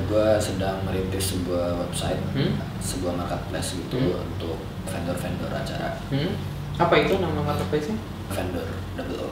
gue 0.04 0.28
sedang 0.42 0.82
merintis 0.82 1.30
sebuah 1.30 1.78
website, 1.78 2.18
Hmm. 2.34 2.58
sebuah 2.82 3.14
marketplace 3.14 3.78
gitu 3.78 3.94
Hmm. 3.94 4.26
untuk 4.26 4.58
vendor-vendor 4.84 5.46
acara. 5.48 5.94
Hmm? 6.10 6.34
Apa 6.74 6.94
itu 6.98 7.22
nama 7.22 7.38
marketplace-nya? 7.44 7.94
Vendor, 8.28 8.66
double 8.94 9.18
O. 9.22 9.28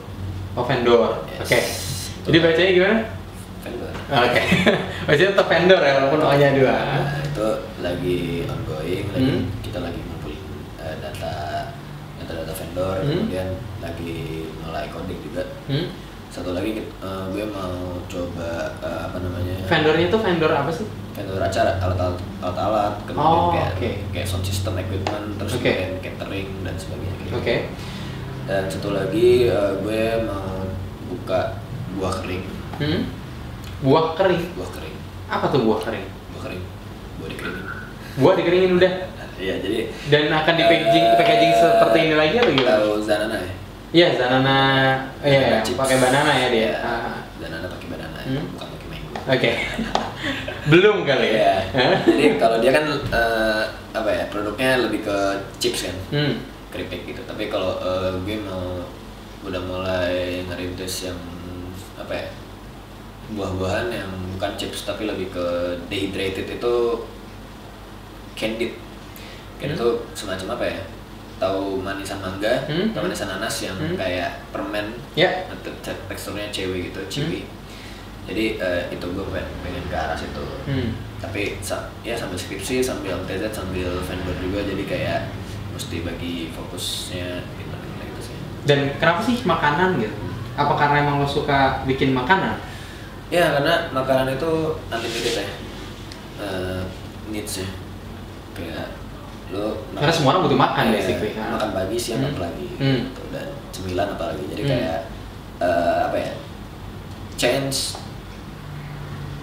Oh, 0.55 0.63
vendor. 0.63 1.27
Yes. 1.27 1.43
Oke. 1.43 1.61
Jadi 2.25 2.37
bacanya 2.39 2.71
gimana? 2.73 2.97
Vendor. 3.61 3.93
Oke. 4.07 4.43
Bacanya 5.07 5.31
tetap 5.35 5.47
vendor 5.47 5.81
ya 5.81 5.93
walaupun 5.99 6.21
O-nya 6.23 6.49
dua. 6.55 6.77
Nah, 7.03 7.19
itu 7.21 7.47
lagi 7.83 8.19
ongoing, 8.47 9.05
lagi 9.11 9.33
Hmm. 9.33 9.43
kita 9.61 9.79
lagi 9.83 10.01
vendor, 12.77 12.97
Hmm. 12.99 13.09
kemudian 13.25 13.49
lagi 13.81 14.15
mulai 14.59 14.85
coding 14.87 15.21
juga. 15.23 15.43
Hmm? 15.67 15.87
Satu 16.29 16.53
lagi 16.53 16.77
eh, 16.77 17.25
gue 17.33 17.45
mau 17.47 17.73
coba 18.05 18.51
eh, 18.77 19.01
apa 19.03 19.17
namanya? 19.17 19.57
Vendornya 19.65 20.07
tuh 20.07 20.21
vendor 20.21 20.53
apa 20.53 20.69
sih? 20.71 20.85
vendor 21.17 21.41
acara, 21.41 21.81
alat-alat, 21.81 22.13
alat-alat, 22.45 22.95
kemudian 23.09 23.41
Oh, 23.41 23.49
kayak 23.49 23.73
oke. 23.73 23.91
kayak 24.13 24.27
sound 24.29 24.45
system 24.45 24.77
equipment, 24.77 25.41
terus 25.41 25.57
Oke. 25.57 25.65
kemudian 25.65 25.93
catering 26.05 26.49
dan 26.61 26.77
sebagainya. 26.77 27.17
gitu. 27.19 27.33
Oke. 27.35 27.57
Dan 28.45 28.63
satu 28.69 28.89
lagi 28.93 29.49
eh, 29.49 29.73
gue 29.81 30.03
mau 30.23 30.69
buka 31.09 31.57
buah 31.97 32.13
kering, 32.21 32.45
Hmm? 32.77 33.01
Buah 33.81 34.13
kering. 34.13 34.45
buah 34.53 34.69
kering, 34.71 34.97
Apa 35.27 35.49
tuh 35.49 35.65
buah 35.65 35.81
kering? 35.81 36.05
buah 36.31 36.43
kering, 36.45 36.63
buah 37.17 37.29
dikeringin. 37.33 37.65
Buah 38.17 38.35
dikeringin 38.37 38.73
udah. 38.77 38.93
Iya, 39.37 39.55
jadi 39.61 39.79
Dan 40.09 40.33
akan 40.33 40.55
di 40.55 40.65
packaging 40.65 41.05
Eh, 41.05 41.15
packaging 41.15 41.53
seperti 41.55 41.99
ini 42.03 42.15
lagi 42.15 42.35
atau 42.37 42.51
gimana? 42.51 42.71
tahu 42.73 42.89
Zanana 43.01 43.37
ya? 43.37 43.53
Iya, 43.93 44.07
Zanana 44.15 44.59
iya 45.23 45.41
ya, 45.41 45.75
pakai 45.75 45.97
banana 45.97 46.33
ya 46.33 46.49
dia. 46.51 46.71
Ah, 46.81 47.21
Zanana 47.37 47.67
pakai 47.69 47.89
banana, 47.89 48.19
Hmm. 48.19 48.45
bukan 48.51 48.67
pakai 48.73 48.87
mango. 48.89 49.11
Oke. 49.29 49.51
Belum 50.73 50.97
kali 51.03 51.29
ya. 51.31 51.37
Iya. 51.37 51.55
Hah? 51.71 51.97
Jadi 52.03 52.25
kalau 52.37 52.57
dia 52.59 52.73
kan 52.73 52.85
eh, 52.91 53.63
apa 53.93 54.11
ya 54.11 54.25
produknya 54.27 54.83
lebih 54.83 55.01
ke 55.03 55.17
chips 55.57 55.87
kan, 55.87 55.97
Hmm. 56.11 56.35
keripik 56.69 57.07
gitu. 57.07 57.21
Tapi 57.23 57.47
kalau 57.47 57.79
eh, 57.79 58.17
gue 58.19 58.37
mau 58.41 58.83
udah 59.45 59.63
mulai 59.63 60.43
ngerintis 60.43 61.07
yang 61.07 61.19
apa 61.95 62.13
ya 62.13 62.27
buah-buahan 63.29 63.89
yang 63.91 64.11
bukan 64.33 64.53
chips 64.57 64.83
tapi 64.83 65.05
lebih 65.05 65.29
ke 65.29 65.47
dehydrated 65.87 66.49
itu 66.51 66.75
candied. 68.35 68.75
Candied 69.57 69.77
Hmm. 69.77 69.81
itu 69.81 69.89
semacam 70.13 70.47
apa 70.55 70.65
ya? 70.69 70.79
Tahu 71.37 71.81
manisan 71.81 72.19
mangga, 72.21 72.65
Hmm. 72.65 72.93
tahu 72.97 73.05
manisan 73.05 73.29
nanas 73.29 73.57
yang 73.61 73.77
Hmm. 73.77 73.97
kayak 73.97 74.41
permen 74.49 74.97
Ya. 75.13 75.45
te- 75.61 75.77
te- 75.83 76.03
teksturnya 76.09 76.49
cewek 76.49 76.89
gitu, 76.89 77.01
ciwi. 77.09 77.45
Jadi 78.27 78.59
eh, 78.59 78.83
itu 78.91 79.07
gue 79.07 79.25
pengen, 79.31 79.47
pengen 79.63 79.85
ke 79.87 79.97
arah 79.97 80.17
situ. 80.17 80.45
Hmm. 80.67 80.91
Tapi 81.17 81.57
ya 82.03 82.13
sambil 82.13 82.37
skripsi, 82.37 82.81
sambil 82.81 83.17
MTZ, 83.17 83.49
sambil 83.53 83.89
vendor 84.03 84.37
juga, 84.41 84.61
jadi 84.65 84.85
kayak 84.85 85.21
mesti 85.73 86.01
bagi 86.03 86.49
fokusnya 86.51 87.29
gitu, 87.55 87.77
gitu 87.77 88.21
sih. 88.23 88.37
Dan 88.65 88.97
kenapa 88.97 89.21
sih 89.21 89.41
makanan 89.45 90.01
gitu? 90.01 90.17
Apa 90.57 90.73
karena 90.75 91.05
emang 91.05 91.21
lo 91.21 91.29
suka 91.29 91.85
bikin 91.85 92.17
makanan? 92.17 92.57
Ya 93.29 93.53
karena 93.53 93.93
makanan 93.93 94.33
itu 94.33 94.53
unlimited 94.89 95.35
ya, 95.37 95.47
uh, 96.41 96.81
needs 97.29 97.61
ya. 97.61 97.69
Kayak 98.57 98.89
lo 99.49 99.79
Karena 99.93 100.11
semua 100.11 100.31
orang 100.33 100.43
butuh 100.45 100.59
makan 100.59 100.85
Iya, 100.87 100.95
basically. 100.97 101.31
kan? 101.33 101.49
makan 101.53 101.71
pagi 101.73 101.97
siang 101.97 102.21
Hmm. 102.21 102.31
apalagi 102.33 102.67
Hmm. 102.77 103.01
gitu. 103.07 103.23
dan 103.31 103.47
cemilan 103.71 104.09
apalagi 104.13 104.43
jadi 104.49 104.63
Hmm. 104.63 104.71
kayak 104.73 104.99
eh, 105.59 105.99
apa 106.05 106.17
ya 106.19 106.33
chance 107.35 107.97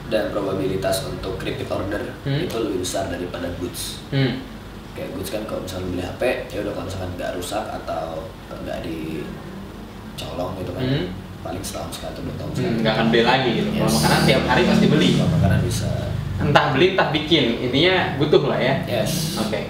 dan 0.06 0.30
probabilitas 0.30 1.08
untuk 1.08 1.40
repeat 1.40 1.66
order 1.68 2.04
Hmm. 2.22 2.38
itu 2.40 2.54
lebih 2.54 2.80
besar 2.80 3.08
daripada 3.08 3.50
goods 3.56 4.04
Hmm. 4.10 4.44
kayak 4.92 5.10
goods 5.12 5.30
kan 5.30 5.42
kalau 5.44 5.62
misalnya 5.62 5.88
beli 5.88 6.04
HP 6.04 6.22
ya 6.50 6.58
udah 6.62 6.72
kalau 6.72 6.86
misalkan 6.86 7.12
nggak 7.16 7.32
rusak 7.34 7.66
atau 7.66 8.06
nggak 8.54 8.78
dicolong 8.84 10.52
gitu 10.56 10.72
kan 10.72 10.84
Hmm. 10.84 11.06
paling 11.42 11.60
setahun 11.62 11.90
sekali 11.92 12.12
atau 12.12 12.22
dua 12.22 12.36
tahun 12.36 12.50
Hmm, 12.50 12.58
sekali 12.58 12.76
nggak 12.80 12.94
akan 12.94 13.08
beli 13.10 13.24
lagi 13.24 13.50
gitu. 13.54 13.70
Kalau 13.74 13.84
Yes. 13.84 13.96
makanan 13.98 14.22
tiap 14.24 14.42
hari 14.46 14.62
pasti 14.64 14.86
beli. 14.88 15.10
kalau 15.16 15.32
makanan 15.34 15.60
bisa 15.62 15.90
Entah 16.36 16.66
beli 16.70 16.88
entah 16.92 17.10
bikin. 17.10 17.46
Intinya 17.62 17.96
butuh 18.18 18.44
lah 18.44 18.60
ya. 18.60 18.76
yes 18.86 19.38
Oke. 19.40 19.64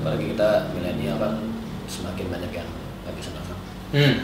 Apalagi 0.00 0.24
kita 0.30 0.48
milenial 0.72 1.16
kan 1.16 1.36
semakin 1.86 2.26
banyak 2.28 2.52
yang 2.54 2.68
nggak 3.00 3.14
bisa 3.14 3.30
masak 3.30 3.58
Hmm. 3.90 4.14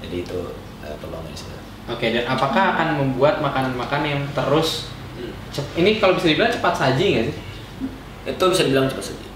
jadi 0.00 0.16
itu 0.20 0.38
eh, 0.80 0.96
peluangnya 0.96 1.34
sih 1.34 1.48
Oke, 1.86 2.06
dan 2.08 2.22
apakah 2.24 2.76
akan 2.76 2.88
membuat 2.96 3.38
makanan-makanan 3.38 4.06
yang 4.08 4.22
terus 4.30 4.86
Hmm. 5.10 5.34
ini 5.74 5.96
kalau 5.96 6.14
bisa 6.14 6.26
dibilang 6.26 6.48
cepat 6.48 6.72
saji 6.72 7.04
nggak 7.10 7.24
sih? 7.26 7.36
itu 8.26 8.44
bisa 8.46 8.62
dibilang 8.62 8.86
cepat 8.86 9.04
saja 9.06 9.26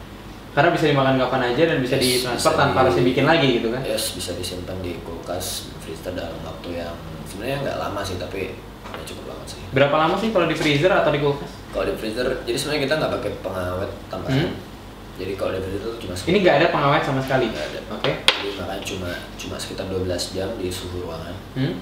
Karena 0.51 0.71
bisa 0.71 0.87
dimakan 0.87 1.19
kapan 1.19 1.51
aja 1.51 1.63
dan 1.67 1.79
bisa 1.79 1.95
Yes, 1.95 2.23
ditransfer 2.23 2.39
bisa 2.47 2.57
tanpa 2.57 2.73
di- 2.73 2.81
harus 2.81 2.95
dibikin 2.97 3.25
lagi 3.25 3.49
gitu 3.55 3.69
kan? 3.69 3.83
yes 3.83 4.05
bisa 4.13 4.31
disimpan 4.33 4.79
di 4.79 4.95
kulkas 5.01 5.47
freezer 5.79 6.13
dalam 6.13 6.39
waktu 6.41 6.79
yang 6.79 6.95
sebenarnya 7.25 7.57
nggak 7.61 7.77
lama 7.77 8.01
sih 8.01 8.17
tapi 8.17 8.55
ya 8.87 9.03
cukup 9.05 9.25
banget 9.29 9.47
sih 9.51 9.61
Berapa 9.71 9.97
lama 9.99 10.15
sih 10.15 10.31
kalau 10.31 10.47
di 10.47 10.55
freezer 10.55 10.89
atau 10.89 11.11
di 11.11 11.19
kulkas? 11.19 11.51
kalau 11.69 11.85
di 11.85 11.95
freezer 11.95 12.27
jadi 12.41 12.55
sebenarnya 12.55 12.83
kita 12.83 12.95
nggak 12.97 13.13
pakai 13.15 13.31
pengawet 13.41 13.91
tambahan 14.07 14.35
Hmm. 14.41 14.55
Jadi 15.15 15.33
kalau 15.35 15.55
freezer 15.55 15.79
itu 15.79 15.91
cuma 16.03 16.13
Ini 16.17 16.39
nggak 16.41 16.57
ada 16.59 16.67
pengawet 16.69 17.03
sama 17.03 17.21
sekali. 17.21 17.47
Nggak 17.49 17.67
ada. 17.71 17.81
Oke. 17.93 18.13
jadi 18.27 18.51
makanya 18.57 18.83
cuma 18.83 19.11
cuma 19.35 19.57
sekitar 19.57 19.87
12 19.87 20.07
jam 20.33 20.49
di 20.55 20.69
suhu 20.69 21.07
ruangan 21.07 21.35
Hmm. 21.55 21.75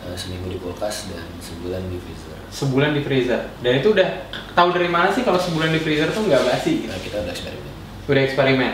eh, 0.00 0.12
seminggu 0.14 0.48
di 0.48 0.58
kulkas 0.58 1.08
dan 1.08 1.24
sebulan 1.38 1.80
di 1.88 1.96
freezer 1.96 2.36
Sebulan 2.48 2.90
di 2.92 3.00
freezer. 3.00 3.40
Dan 3.58 3.72
itu 3.78 3.88
udah 3.90 4.08
tahu 4.52 4.68
dari 4.70 4.86
mana 4.86 5.08
sih 5.08 5.22
kalau 5.22 5.36
sebulan 5.36 5.70
di 5.70 5.80
freezer 5.80 6.08
tuh 6.08 6.24
nggak 6.24 6.44
basi? 6.44 6.84
Gitu? 6.84 6.88
nah 6.88 6.98
kita 6.98 7.16
udah 7.20 7.32
eksperimen 7.32 7.72
Udah 8.04 8.22
eksperimen. 8.22 8.72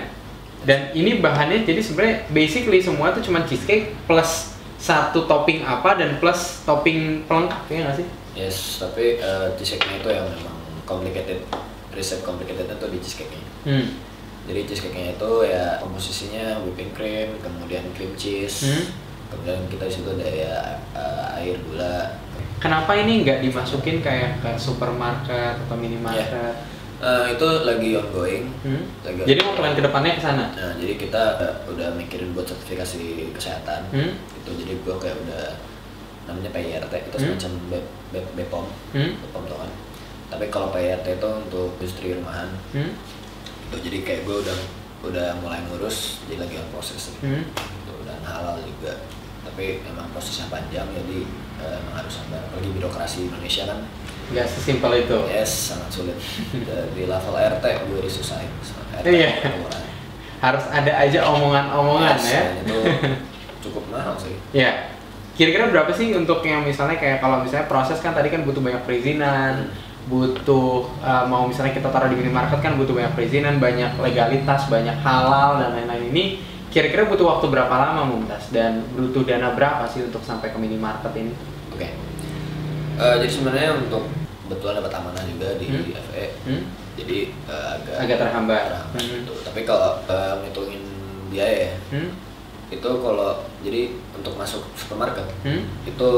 Dan 0.61 0.93
ini 0.93 1.11
bahannya 1.17 1.63
jadi 1.63 1.81
sebenarnya 1.81 2.17
basically 2.29 2.79
semua 2.79 3.11
tuh 3.11 3.23
cuma 3.23 3.41
cheesecake 3.43 3.95
plus 4.05 4.53
satu 4.77 5.25
topping 5.25 5.61
apa 5.61 5.95
dan 5.95 6.17
plus 6.17 6.65
topping 6.65 7.23
pelengkap 7.25 7.63
ya 7.69 7.85
nggak 7.85 7.97
sih? 7.97 8.07
yes 8.33 8.57
tapi 8.79 9.17
eh, 9.17 9.47
cheesecake-nya 9.55 9.99
itu 9.99 10.09
yang 10.09 10.27
memang 10.27 10.57
complicated 10.83 11.43
resep 11.91 12.21
complicated 12.21 12.67
itu 12.67 12.87
di 12.87 12.99
cheesecake-nya 12.99 13.45
Hmm. 13.63 13.87
Jadi 14.41 14.61
cheesecake-nya 14.65 15.15
itu 15.15 15.31
ya 15.45 15.77
komposisinya 15.77 16.59
whipping 16.61 16.91
cream, 16.91 17.29
kemudian 17.39 17.85
cream 17.93 18.15
cheese, 18.15 18.65
Hmm. 18.65 18.85
kemudian 19.29 19.61
kita 19.69 19.85
di 19.85 19.93
situ 19.93 20.09
ada 20.11 20.27
ya 20.27 20.55
uh, 20.93 21.37
air 21.37 21.61
gula. 21.63 22.17
Kenapa 22.57 22.93
ini 22.95 23.23
nggak 23.23 23.41
dimasukin 23.41 24.01
kayak 24.01 24.41
ke 24.41 24.51
supermarket 24.57 25.61
atau 25.61 25.77
minimarket? 25.77 26.57
Uh, 27.01 27.25
itu 27.27 27.47
lagi 27.65 27.97
ongoing. 27.97 28.45
Hmm? 28.61 28.85
Lagi 29.01 29.25
Jadi 29.25 29.41
mau 29.41 29.57
plan 29.57 29.73
ke 29.73 29.81
depannya 29.81 30.13
ke 30.15 30.23
sana? 30.23 30.53
Nah, 30.53 30.77
jadi 30.77 31.01
kita 31.01 31.23
uh, 31.41 31.73
udah 31.73 31.97
mikirin 31.97 32.37
buat 32.37 32.45
sertifikasi 32.45 33.01
kesehatan. 33.33 33.89
Hmm? 33.89 34.13
Itu 34.37 34.53
jadi 34.53 34.77
gua 34.85 35.01
kayak 35.01 35.17
udah 35.25 35.57
namanya 36.29 36.53
PIRT 36.53 36.93
itu 36.93 37.17
Hmm? 37.17 37.25
semacam 37.33 37.51
B- 37.73 37.89
B- 38.13 38.31
BPOM, 38.37 38.67
Hmm? 38.93 39.11
Tau 39.33 39.57
kan. 39.57 39.71
Tapi 40.31 40.47
kalau 40.49 40.71
PIRT 40.71 41.19
itu 41.19 41.29
untuk 41.29 41.75
industri 41.77 42.15
rumahan. 42.15 42.49
Hmm? 42.71 42.95
Itu 43.69 43.77
jadi 43.83 43.99
kayak 44.01 44.23
gue 44.25 44.37
udah 44.41 44.59
udah 45.01 45.29
mulai 45.41 45.59
ngurus, 45.67 46.23
jadi 46.25 46.45
lagi 46.45 46.55
on 46.57 46.69
proses. 46.71 47.13
Hmm? 47.19 47.43
Gitu, 47.51 47.95
dan 48.05 48.21
halal 48.23 48.63
juga. 48.63 48.95
tapi 49.41 49.81
emang 49.83 50.05
prosesnya 50.13 50.47
panjang 50.47 50.85
jadi 50.93 51.25
eh, 51.59 51.75
emang 51.81 51.95
harus 51.97 52.13
sabar 52.13 52.45
apalagi 52.45 52.71
birokrasi 52.71 53.27
Indonesia 53.27 53.65
kan 53.67 53.79
nggak 54.31 54.47
sesimpel 54.47 54.93
itu 55.01 55.17
yes 55.27 55.73
sangat 55.73 55.89
sulit 55.91 56.17
di 56.95 57.03
level 57.09 57.35
RT 57.35 57.65
gue 57.89 58.01
disusahin 58.05 58.47
RT 59.01 59.07
Iya. 59.11 59.31
harus 60.39 60.65
ada 60.69 60.93
aja 60.93 61.25
omongan-omongan 61.25 62.15
Yes, 62.21 62.29
ya 62.31 62.43
dan 62.53 62.57
itu 62.63 62.79
cukup 63.65 63.85
mahal 63.89 64.15
sih 64.21 64.37
ya 64.53 64.93
kira-kira 65.35 65.73
berapa 65.73 65.91
sih 65.91 66.13
untuk 66.13 66.45
yang 66.45 66.61
misalnya 66.63 67.01
kayak 67.01 67.19
kalau 67.19 67.41
misalnya 67.41 67.65
proses 67.65 67.97
kan 67.99 68.13
tadi 68.13 68.29
kan 68.29 68.45
butuh 68.45 68.61
banyak 68.61 68.85
perizinan 68.85 69.73
butuh 70.07 70.89
uh, 70.99 71.25
mau 71.25 71.45
misalnya 71.45 71.73
kita 71.73 71.89
taruh 71.89 72.07
di 72.07 72.17
minimarket 72.17 72.59
kan 72.59 72.75
butuh 72.75 72.93
banyak 72.93 73.13
perizinan 73.13 73.59
banyak 73.59 73.93
legalitas 73.97 74.65
banyak 74.67 74.97
halal 74.97 75.59
dan 75.59 75.75
lain-lain 75.75 76.09
ini 76.09 76.25
kira-kira 76.69 77.05
butuh 77.05 77.27
waktu 77.29 77.47
berapa 77.47 77.71
lama 77.71 78.07
Mumtaz 78.07 78.49
dan 78.49 78.87
butuh 78.91 79.23
dana 79.23 79.51
berapa 79.51 79.85
sih 79.85 80.03
untuk 80.03 80.23
sampai 80.23 80.49
ke 80.49 80.59
minimarket 80.59 81.13
ini 81.15 81.33
oke 81.71 81.89
Eh, 83.01 83.17
jadi 83.17 83.33
sebenarnya 83.33 83.81
untuk 83.81 84.05
kebetulan 84.45 84.77
dapat 84.77 84.93
amanah 84.95 85.25
juga 85.25 85.57
di 85.57 85.67
Hmm. 85.67 85.89
FE 85.89 86.25
hmm? 86.45 86.63
jadi 86.95 87.19
eh, 87.49 87.67
agak 87.73 87.95
agak 87.99 88.17
terhambat 88.19 88.63
terhambat 88.67 89.01
Hmm. 89.01 89.17
gitu. 89.17 89.33
tapi 89.41 89.61
kalau 89.65 89.91
eh, 90.05 90.35
ngitungin 90.39 90.83
biaya 91.29 91.57
ya 91.67 91.73
Hmm? 91.89 92.11
itu 92.69 92.91
kalau 92.93 93.31
jadi 93.61 93.83
untuk 94.13 94.37
masuk 94.37 94.63
supermarket 94.75 95.25
Hmm? 95.41 95.65
itu 95.83 96.11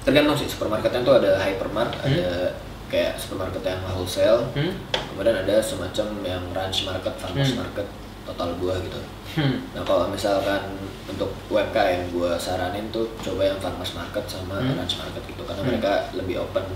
tergantung 0.00 0.36
sih 0.36 0.44
supermarketnya 0.44 1.00
tuh 1.02 1.14
ada 1.16 1.40
hypermart 1.40 1.96
Hmm. 1.96 2.04
ada 2.06 2.52
kayak 2.90 3.14
supermarket 3.14 3.62
yang 3.62 3.80
wholesale 3.86 4.50
Hmm? 4.52 4.74
kemudian 5.10 5.36
ada 5.38 5.56
semacam 5.58 6.06
yang 6.22 6.42
ranch 6.50 6.84
market 6.84 7.14
farmers 7.16 7.54
Hmm. 7.54 7.62
market 7.62 7.86
total 8.22 8.50
buah 8.58 8.78
gitu 8.80 9.00
Hmm. 9.32 9.62
nah 9.72 9.82
kalau 9.82 10.06
misalkan 10.06 10.58
untuk 11.06 11.30
UMKM 11.48 12.10
gue 12.10 12.30
saranin 12.36 12.90
tuh 12.90 13.06
coba 13.20 13.46
yang 13.46 13.58
farmers 13.58 13.94
market 13.94 14.26
sama 14.26 14.58
Hmm. 14.58 14.74
ranch 14.74 14.98
market 14.98 15.22
gitu 15.24 15.42
karena 15.42 15.62
Hmm. 15.62 15.70
mereka 15.70 15.92
lebih 16.12 16.36
open 16.40 16.66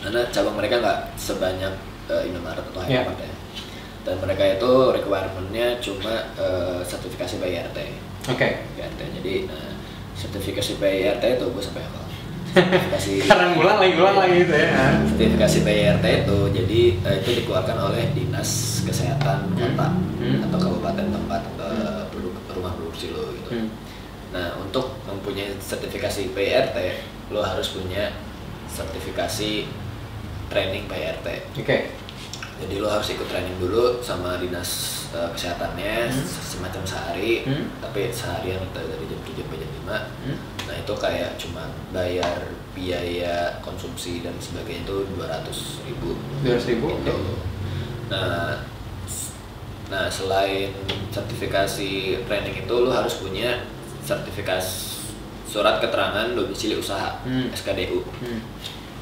karena 0.00 0.24
cabang 0.26 0.56
mereka 0.56 0.80
nggak 0.80 0.98
sebanyak 1.14 1.74
uh, 2.08 2.22
Indomaret 2.24 2.64
atau 2.64 2.80
Yeah. 2.82 3.04
Hypermart 3.04 3.20
ya 3.20 3.32
dan 4.00 4.16
mereka 4.16 4.44
itu 4.50 4.72
requirementnya 4.90 5.76
cuma 5.76 6.14
eh, 6.34 6.80
sertifikasi 6.82 7.36
BIRT 7.36 7.78
oke 8.26 8.48
BIRT 8.74 9.00
jadi 9.20 9.34
nah, 9.44 9.76
sertifikasi 10.16 10.80
BIRT 10.80 11.20
itu 11.36 11.44
gue 11.46 11.60
sampai 11.60 11.84
hafal 11.84 12.08
karena 13.24 13.54
ngulang 13.54 13.78
lagi 13.78 13.92
ngulang 13.94 14.16
lagi 14.18 14.34
gitu 14.42 14.54
ya 14.54 14.68
sertifikasi 15.06 15.56
BIRT 15.62 16.04
itu 16.26 16.38
jadi 16.50 16.80
eh, 17.00 17.14
itu 17.22 17.30
dikeluarkan 17.38 17.76
oleh 17.80 18.10
dinas 18.12 18.50
kesehatan 18.82 19.54
kota 19.54 19.88
Hmm. 20.20 20.44
atau 20.44 20.58
kabupaten 20.60 21.06
tempat 21.08 21.42
eh, 21.56 22.02
penduduk 22.12 22.44
rumah 22.52 22.76
produksi 22.76 23.08
lo 23.08 23.32
gitu. 23.32 23.56
Hmm. 23.56 23.68
Nah 24.30 24.52
untuk 24.60 25.00
mempunyai 25.08 25.56
sertifikasi 25.56 26.36
PIRT 26.36 26.76
lo 27.32 27.40
harus 27.40 27.72
punya 27.72 28.12
sertifikasi 28.68 29.64
training 30.46 30.84
PIRT. 30.86 31.26
oke 31.56 31.76
Jadi 32.60 32.74
lo 32.76 32.86
harus 32.86 33.08
ikut 33.08 33.24
training 33.24 33.56
dulu 33.56 33.98
sama 34.00 34.36
dinas 34.36 34.70
eh, 35.10 35.26
kesehatannya 35.32 36.06
Hmm. 36.06 36.22
semacam 36.22 36.82
sehari, 36.84 37.42
Hmm. 37.42 37.66
tapi 37.80 38.08
seharian 38.10 38.60
kita 38.62 38.80
dari 38.84 39.04
jam 39.04 39.20
7 39.20 39.42
sampai 39.42 39.58
jam 39.58 39.70
5 39.74 39.98
Hmm? 40.22 40.36
Nah 40.68 40.76
itu 40.76 40.92
kayak 40.94 41.30
cuma 41.34 41.62
bayar 41.90 42.38
biaya 42.70 43.58
konsumsi 43.58 44.20
dan 44.20 44.36
sebagainya 44.38 44.84
itu 44.84 44.96
200 45.10 45.82
ribu 45.82 46.14
dua 46.40 46.54
ribu 46.56 46.86
gitu. 47.00 47.16
Nah, 48.06 48.62
s- 49.02 49.34
nah 49.86 50.06
selain 50.06 50.70
sertifikasi 51.10 51.90
training 52.24 52.56
itu 52.60 52.74
lo 52.76 52.90
harus 52.90 53.18
punya 53.18 53.66
sertifikasi 54.00 55.02
surat 55.44 55.82
keterangan 55.82 56.30
domisili 56.30 56.76
usaha 56.76 57.18
Hmm. 57.22 57.50
SKDU. 57.50 58.06
Hmm. 58.22 58.40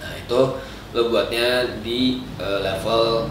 Nah 0.01 0.13
itu 0.15 0.41
lo 0.89 1.03
buatnya 1.09 1.81
di 1.85 2.25
eh, 2.41 2.61
level 2.63 3.29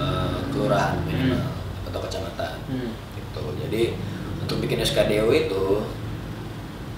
eh, 0.00 0.38
kelurahan 0.48 0.96
minimal 1.04 1.44
atau 1.84 2.00
kecamatan 2.00 2.54
Hmm. 2.66 2.90
gitu. 3.12 3.42
Jadi 3.60 3.82
untuk 4.40 4.56
bikin 4.58 4.80
SKDU 4.80 5.28
itu 5.28 5.64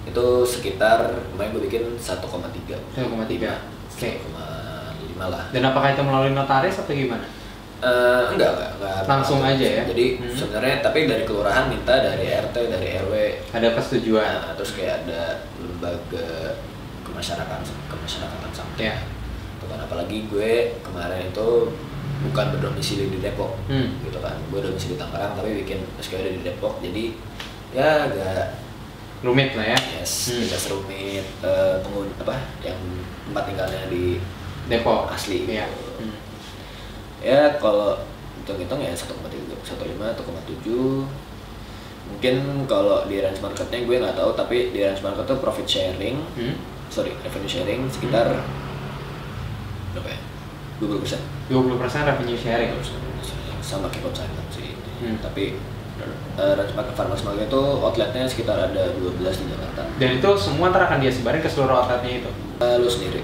itu 0.03 0.25
sekitar 0.45 0.99
kemarin 1.29 1.49
gue 1.51 1.63
bikin 1.63 1.83
1,3 1.97 2.75
1,3. 2.93 3.51
Oke. 3.89 4.19
1,5 4.19 5.25
lah 5.25 5.43
Dan 5.49 5.63
apakah 5.65 5.91
itu 5.91 6.01
melalui 6.01 6.31
notaris 6.31 6.75
atau 6.75 6.91
gimana? 6.91 7.23
Eh, 7.79 8.23
enggak, 8.31 8.51
enggak, 8.53 8.71
enggak. 8.73 8.97
Langsung 9.05 9.39
enggak. 9.39 9.59
aja 9.59 9.67
ya? 9.69 9.83
Jadi 9.85 10.05
Hmm. 10.17 10.31
sebenarnya 10.31 10.75
tapi 10.79 10.99
dari 11.03 11.23
kelurahan 11.23 11.67
minta 11.67 11.93
dari 11.93 12.25
RT, 12.25 12.55
dari 12.69 12.87
RW. 12.97 13.13
Ada 13.51 13.67
persetujuan. 13.73 14.39
Nah, 14.39 14.53
terus 14.53 14.71
kayak 14.71 15.03
ada 15.03 15.21
lembaga 15.57 16.55
kemasyarakatan 17.03 17.59
kemasyarakatan 17.85 18.51
sampai. 18.51 18.77
Ya. 18.81 18.95
Tuh 19.59 19.67
kan 19.67 19.79
apalagi 19.79 20.25
gue 20.25 20.51
kemarin 20.79 21.27
itu 21.27 21.49
bukan 22.21 22.45
berdomisili 22.51 23.09
di 23.09 23.17
Depok 23.17 23.57
Hmm. 23.65 23.97
gitu 24.01 24.17
kan. 24.17 24.37
Gue 24.47 24.59
domisili 24.59 24.93
di 24.93 24.99
Tangerang 24.99 25.33
tapi 25.33 25.49
bikin 25.59 25.81
SKD 25.97 26.37
di 26.37 26.41
Depok. 26.41 26.77
Jadi 26.79 27.17
ya 27.71 28.05
agak 28.05 28.61
Rumit 29.19 29.55
lah 29.55 29.65
ya. 29.65 29.79
yes, 29.95 30.29
Hmm. 30.29 30.43
tidak 30.43 30.59
serumit 30.59 31.23
eh, 31.41 31.75
penghuni 31.79 32.11
apa 32.17 32.35
yang 32.59 32.75
tempat 33.23 33.43
tinggalnya 33.47 33.87
di 33.87 34.19
Depok. 34.65 35.07
asli 35.09 35.47
Iya. 35.47 35.63
gitu. 35.65 35.91
Hmm. 35.99 36.15
ya 37.19 37.55
kalau 37.55 37.95
hitung-hitung 38.35 38.77
ya 38.77 38.91
1,3 38.91 39.55
1,5 39.55 40.11
1,7 40.11 41.07
mungkin 42.03 42.35
kalau 42.67 43.07
di 43.07 43.15
range 43.17 43.39
marketnya 43.39 43.79
gue 43.81 43.95
nggak 43.97 44.11
tahu 44.13 44.35
tapi 44.35 44.75
di 44.75 44.83
range 44.83 44.99
market 44.99 45.23
tuh 45.23 45.39
profit 45.39 45.63
sharing 45.63 46.19
Hmm. 46.35 46.59
sorry 46.89 47.15
revenue 47.17 47.47
sharing 47.47 47.87
sekitar 47.87 48.27
berapa 49.93 50.09
ya 50.09 50.19
20 50.85 51.01
persen 51.01 51.19
20% 51.47 52.09
revenue 52.09 52.37
sharing. 52.37 52.71
sama 53.63 53.87
kayak 53.87 54.11
sih 54.51 54.75
Hmm. 55.03 55.19
tapi 55.19 55.57
uh, 56.39 56.55
market 56.75 56.95
farmers 56.95 57.23
market 57.23 57.51
itu 57.51 57.63
outletnya 57.79 58.23
sekitar 58.23 58.71
ada 58.71 58.91
12 58.95 59.19
di 59.19 59.45
Jakarta 59.51 59.81
Dan 59.99 60.09
itu 60.19 60.29
semua 60.39 60.71
ntar 60.71 60.87
akan 60.87 61.03
dia 61.03 61.11
sebarin 61.11 61.43
ke 61.43 61.49
seluruh 61.49 61.75
outletnya 61.75 62.23
itu. 62.23 62.29
Uh, 62.59 62.79
lu 62.79 62.87
sendiri 62.87 63.19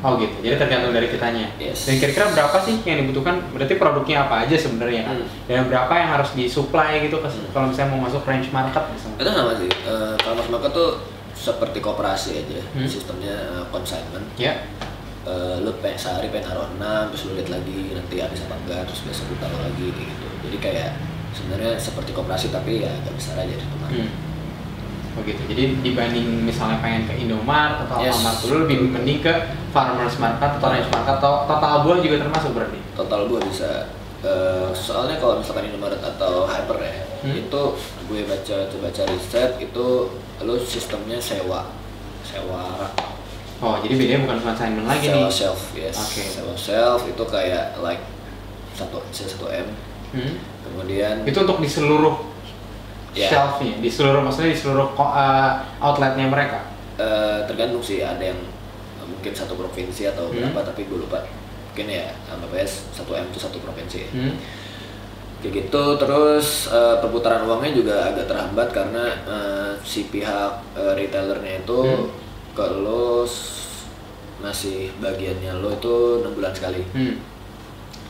Oh 0.00 0.16
gitu. 0.16 0.32
Jadi 0.40 0.56
tergantung 0.56 0.96
dari 0.96 1.12
kitanya. 1.12 1.52
Yes. 1.60 1.84
Dan 1.84 2.00
kira-kira 2.00 2.32
berapa 2.32 2.56
sih 2.64 2.80
yang 2.88 3.04
dibutuhkan? 3.04 3.36
Berarti 3.52 3.76
produknya 3.76 4.24
apa 4.24 4.48
aja 4.48 4.56
sebenarnya? 4.56 5.04
Hmm. 5.04 5.28
Dan 5.44 5.68
berapa 5.68 5.92
yang 5.92 6.08
harus 6.16 6.32
disuplai 6.32 7.04
gitu 7.04 7.20
ke 7.20 7.28
Hmm. 7.28 7.52
kalau 7.52 7.66
misalnya 7.68 7.90
mau 7.92 8.08
masuk 8.08 8.24
range 8.24 8.48
market 8.48 8.80
misalnya. 8.88 9.18
itu 9.20 9.30
sama 9.36 9.52
sih 9.60 9.68
uh, 9.84 10.16
farmers 10.16 10.48
market 10.48 10.72
tuh 10.72 10.90
seperti 11.36 11.78
koperasi 11.80 12.30
aja 12.38 12.60
Hmm. 12.72 12.88
sistemnya 12.88 13.34
uh, 13.52 13.64
consignment 13.68 14.24
Ya. 14.40 14.64
Eh, 15.20 15.56
lu 15.60 15.68
pengen 15.84 16.00
sehari 16.00 16.32
pengen 16.32 16.48
taruh 16.48 16.64
6 16.72 16.80
terus 17.12 17.28
lu 17.28 17.36
lihat 17.36 17.52
lagi 17.52 17.92
nanti 17.92 18.24
habis 18.24 18.40
apa 18.40 18.56
enggak 18.56 18.88
terus 18.88 19.04
besok 19.04 19.28
lu 19.28 19.36
taruh 19.36 19.60
lagi 19.60 19.92
kayak 19.92 20.08
gitu 20.08 20.26
jadi 20.40 20.56
kayak 20.56 20.90
sebenarnya 21.30 21.72
seperti 21.76 22.10
koperasi 22.10 22.48
tapi 22.48 22.80
ya 22.80 22.90
agak 22.90 23.14
besar 23.14 23.36
aja 23.36 23.52
di 23.52 23.66
Hmm. 23.68 24.08
Oh 25.10 25.26
gitu. 25.26 25.42
Jadi 25.44 25.82
dibanding 25.82 26.46
misalnya 26.46 26.78
pengen 26.78 27.04
ke 27.04 27.18
Indomart 27.18 27.82
atau 27.84 27.98
Yes. 27.98 28.14
Alfamart 28.14 28.36
dulu 28.40 28.54
lebih 28.64 28.76
mending 28.88 29.18
ke 29.20 29.32
farmers 29.68 30.16
market 30.16 30.56
atau 30.56 30.68
range 30.70 30.88
market 30.88 31.14
atau 31.18 31.32
total 31.44 31.74
buah 31.82 31.98
juga 31.98 32.16
termasuk 32.22 32.50
berarti. 32.54 32.78
total 32.94 33.20
gua 33.26 33.40
bisa 33.42 33.70
eh, 34.22 34.70
soalnya 34.72 35.18
kalau 35.18 35.36
misalkan 35.36 35.66
Indomaret 35.66 36.00
atau 36.00 36.46
Hyper 36.46 36.78
ya 36.80 36.94
Hmm. 37.20 37.36
itu 37.36 37.62
gue 38.08 38.20
baca 38.24 38.56
baca 38.72 39.02
riset 39.04 39.60
itu 39.60 39.86
lu 40.40 40.54
sistemnya 40.56 41.20
sewa 41.20 41.68
sewa 42.22 42.80
rak 42.80 42.96
Oh, 43.60 43.76
jadi 43.76 43.92
bedanya 43.92 44.20
bukan 44.24 44.38
consignment 44.42 44.86
lagi 44.86 45.06
sewa 45.06 45.20
nih. 45.20 45.28
shelf 45.30 45.60
yes 45.74 45.96
Oke. 45.98 46.22
sewa 46.24 46.54
shelf 46.54 47.00
itu 47.04 47.24
kayak 47.26 47.76
like 47.78 48.00
satu 48.72 49.04
satu 49.10 49.46
m 49.46 49.68
Hmm. 50.10 50.34
kemudian 50.60 51.22
Itu 51.22 51.44
untuk 51.44 51.60
di 51.60 51.68
seluruh 51.68 52.18
Ya. 53.10 53.26
shelfnya, 53.26 53.78
di 53.78 53.86
seluruh 53.86 54.18
maksudnya 54.20 54.50
di 54.50 54.58
seluruh 54.58 54.90
uh, 54.92 55.52
outletnya 55.78 56.26
mereka. 56.26 56.62
Eh, 56.94 57.42
tergantung 57.44 57.78
sih 57.80 58.00
ada 58.00 58.18
yang 58.20 58.38
eh, 58.96 59.06
mungkin 59.06 59.30
satu 59.30 59.54
provinsi 59.54 60.08
atau 60.08 60.26
Hmm. 60.26 60.40
berapa 60.50 60.66
tapi 60.66 60.84
gue 60.84 60.98
lupa 60.98 61.22
mungkin 61.68 61.86
ya 61.86 62.10
anggap 62.26 62.50
aja 62.52 62.66
satu 62.90 63.12
m 63.12 63.26
itu 63.26 63.38
satu 63.38 63.58
provinsi 63.58 63.98
ya. 64.00 64.10
Hmm. 64.10 64.34
kayak 65.40 65.52
gitu 65.56 65.84
terus 65.96 66.68
eh, 66.68 66.96
perputaran 66.98 67.44
uangnya 67.44 67.72
juga 67.72 67.94
agak 68.06 68.26
terhambat 68.26 68.68
karena 68.70 69.04
eh, 69.24 69.70
si 69.82 70.06
pihak 70.06 70.52
eh, 70.74 70.92
retailernya 70.94 71.62
itu 71.62 71.80
Hmm. 71.80 72.06
Ke 72.50 72.66
lo 72.78 73.22
ngasih 74.40 74.96
bagiannya 74.98 75.52
lo 75.56 75.70
itu 75.70 75.94
enam 76.18 76.32
bulan 76.32 76.50
sekali 76.50 76.80
Hmm. 76.90 77.16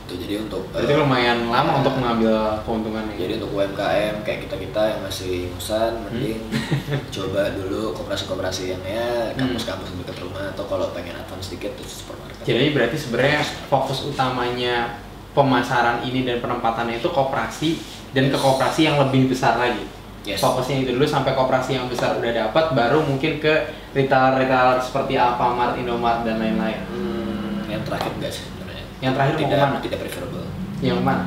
itu 0.01 0.13
jadi 0.17 0.35
untuk 0.41 0.63
Berarti 0.69 0.91
eh, 0.91 0.97
lumayan 0.97 1.47
lama 1.47 1.71
ya, 1.71 1.77
untuk 1.77 1.93
mengambil 1.93 2.35
keuntungannya. 2.63 3.15
jadi 3.15 3.33
untuk 3.37 3.51
UMKM 3.53 4.15
kayak 4.21 4.39
kita 4.43 4.55
kita 4.57 4.81
yang 4.87 4.99
masih 5.01 5.31
ingusan 5.47 5.91
Hmm. 5.93 6.03
mending 6.09 6.41
coba 7.15 7.41
dulu 7.51 7.91
koperasi-koperasi 7.93 8.63
yang 8.69 8.81
ya 8.81 9.07
kampus-kampus 9.33 9.87
dekat 9.93 10.17
rumah 10.19 10.51
atau 10.51 10.63
kalau 10.65 10.91
pengen 10.91 11.15
advance 11.15 11.47
sedikit 11.47 11.71
terus 11.75 12.01
supermarket. 12.01 12.43
Jadi 12.43 12.65
berarti 12.71 12.97
sebenarnya 12.97 13.39
fokus 13.67 14.03
utamanya 14.03 14.99
pemasaran 15.31 16.03
ini 16.03 16.23
dan 16.23 16.39
penempatannya 16.39 16.97
itu 16.97 17.07
koperasi 17.07 17.79
dan 18.11 18.27
ke 18.27 18.35
koperasi 18.35 18.81
yang 18.83 18.99
lebih 18.99 19.31
besar 19.31 19.55
lagi. 19.55 19.83
Yes. 20.21 20.37
Fokusnya 20.37 20.83
itu 20.83 20.91
dulu 20.91 21.03
sampai 21.03 21.31
koperasi 21.31 21.73
yang 21.73 21.87
besar 21.87 22.13
udah 22.13 22.29
dapat, 22.29 22.75
baru 22.75 23.01
mungkin 23.01 23.39
ke 23.39 23.53
retailer-retailer 23.91 24.79
seperti 24.79 25.19
Alfamart, 25.19 25.75
Indomart 25.75 26.23
dan 26.23 26.39
lain-lain. 26.39 26.79
Hmm, 26.87 27.67
yang 27.67 27.83
terakhir 27.83 28.11
enggak 28.15 28.31
sih 28.31 28.43
sebenarnya. 28.47 28.85
Yang 29.03 29.13
terakhir 29.17 29.35
tidak 29.37 29.57
ke 29.57 29.65
mana? 29.67 29.79
tidak 29.83 29.99
preferable. 29.99 30.47
Yang 30.79 31.01
mana? 31.03 31.23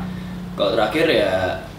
Kalau 0.55 0.71
terakhir 0.73 1.07
ya 1.11 1.33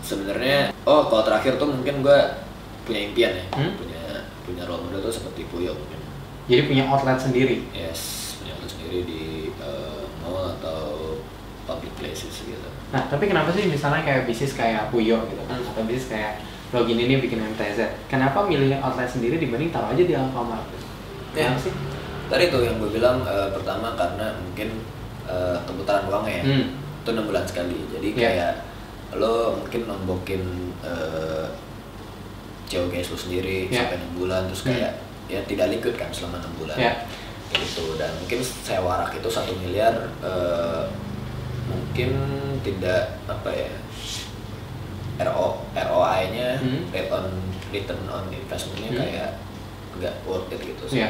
sebenarnya 0.05 0.57
oh 0.85 1.07
kalau 1.09 1.23
terakhir 1.25 1.57
tuh 1.57 1.67
mungkin 1.71 2.03
gua 2.05 2.43
punya 2.85 3.01
impian 3.01 3.31
ya, 3.33 3.45
Hmm? 3.55 3.71
punya 3.79 4.03
punya 4.45 4.63
role 4.69 4.85
model 4.85 5.01
tuh 5.01 5.13
seperti 5.13 5.49
Puyo 5.49 5.73
mungkin. 5.73 5.99
Jadi 6.45 6.61
punya 6.69 6.83
outlet 6.85 7.17
sendiri. 7.17 7.65
Yes, 7.73 8.35
punya 8.37 8.53
outlet 8.53 8.69
sendiri 8.69 8.99
di 9.09 9.23
eh, 9.57 10.01
mall 10.21 10.53
atau 10.61 10.81
public 11.65 11.89
places 11.97 12.45
gitu. 12.45 12.69
Nah, 12.93 13.09
tapi 13.09 13.25
kenapa 13.25 13.49
sih 13.49 13.65
misalnya 13.65 14.05
kayak 14.05 14.29
bisnis 14.29 14.53
kayak 14.53 14.93
Puyo 14.93 15.25
gitu 15.25 15.41
kan, 15.49 15.57
atau 15.57 15.81
bisnis 15.89 16.13
kayak 16.13 16.45
login 16.71 16.97
ini 16.97 17.17
bikin 17.17 17.39
MTZ, 17.39 17.79
kenapa 18.07 18.43
milih 18.43 18.73
outlet 18.79 19.05
sendiri 19.05 19.37
dibanding 19.37 19.69
taruh 19.69 19.91
aja 19.91 20.01
di 20.01 20.13
Alfamart? 20.13 20.65
Ya. 21.31 21.51
Kenapa 21.51 21.61
sih? 21.61 21.73
Tadi 22.25 22.49
tuh 22.49 22.61
yang 22.61 22.79
gue 22.79 22.89
bilang 22.89 23.21
eh, 23.21 23.49
pertama 23.49 23.93
karena 23.93 24.33
mungkin 24.39 24.69
eh, 25.25 25.57
keputaran 25.63 26.05
uangnya 26.05 26.35
ya, 26.35 26.43
Hmm. 26.43 26.65
itu 27.01 27.09
enam 27.11 27.25
bulan 27.25 27.45
sekali. 27.45 27.77
Jadi 27.89 28.07
Iya. 28.11 28.19
kayak 28.19 28.53
lo 29.15 29.57
mungkin 29.57 29.81
nombokin 29.85 30.43
eh, 30.81 31.45
COGS 32.65 33.13
lo 33.13 33.17
sendiri 33.19 33.69
Iya. 33.69 33.85
sampai 33.85 33.97
enam 34.01 34.11
bulan, 34.15 34.41
terus 34.45 34.61
Hmm. 34.65 34.69
kayak 34.73 34.91
ya 35.25 35.39
tidak 35.45 35.67
liquid 35.69 35.95
kan 35.95 36.09
selama 36.09 36.41
enam 36.41 36.53
bulan. 36.57 36.77
Iya. 36.77 36.93
Gitu 37.53 37.95
dan 37.95 38.09
mungkin 38.19 38.39
sewa 38.41 38.99
rak 38.99 39.13
itu 39.13 39.29
satu 39.29 39.53
miliar 39.55 39.93
eh, 40.19 40.83
mungkin 41.65 42.09
tidak 42.61 43.21
apa 43.25 43.49
ya 43.49 43.69
RO 45.17 45.63
ROI-nya 45.71 46.49
Hmm. 46.57 46.81
rate 46.89 47.07
on 47.09 47.25
return 47.69 48.01
on 48.07 48.25
investment-nya 48.27 48.89
Hmm. 48.89 48.99
kayak 48.99 49.29
nggak 49.95 50.15
worth 50.23 50.49
it 50.49 50.59
gitu 50.59 50.83
sih. 50.85 50.99
Iya. 50.99 51.09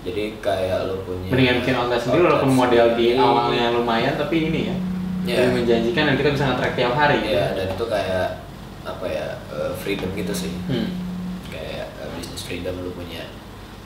Jadi 0.00 0.40
kayak 0.40 0.88
lo 0.88 1.04
punya 1.04 1.28
Mendingan 1.28 1.56
bikin 1.60 1.74
outlet 1.76 2.00
sendiri 2.00 2.22
walaupun 2.24 2.50
model 2.50 2.86
di 2.94 3.06
awalnya 3.14 3.70
lumayan 3.70 4.14
tapi 4.16 4.48
ini 4.48 4.60
ya. 4.66 4.76
Iya. 5.20 5.36
Lebih 5.44 5.52
menjanjikan 5.62 6.02
dan 6.06 6.14
kita 6.16 6.30
bisa 6.32 6.44
nge-track 6.48 6.74
tiap 6.74 6.94
hari. 6.94 7.16
gitu. 7.20 7.30
Iya, 7.30 7.46
dan 7.52 7.66
itu 7.68 7.84
kayak 7.86 8.26
apa 8.80 9.06
ya 9.06 9.26
eh, 9.52 9.70
freedom 9.76 10.10
gitu 10.12 10.32
sih. 10.32 10.52
Hmm. 10.66 10.88
Kayak 11.46 11.86
eh, 11.94 12.08
business 12.14 12.42
freedom 12.42 12.74
lo 12.78 12.90
punya 12.90 13.28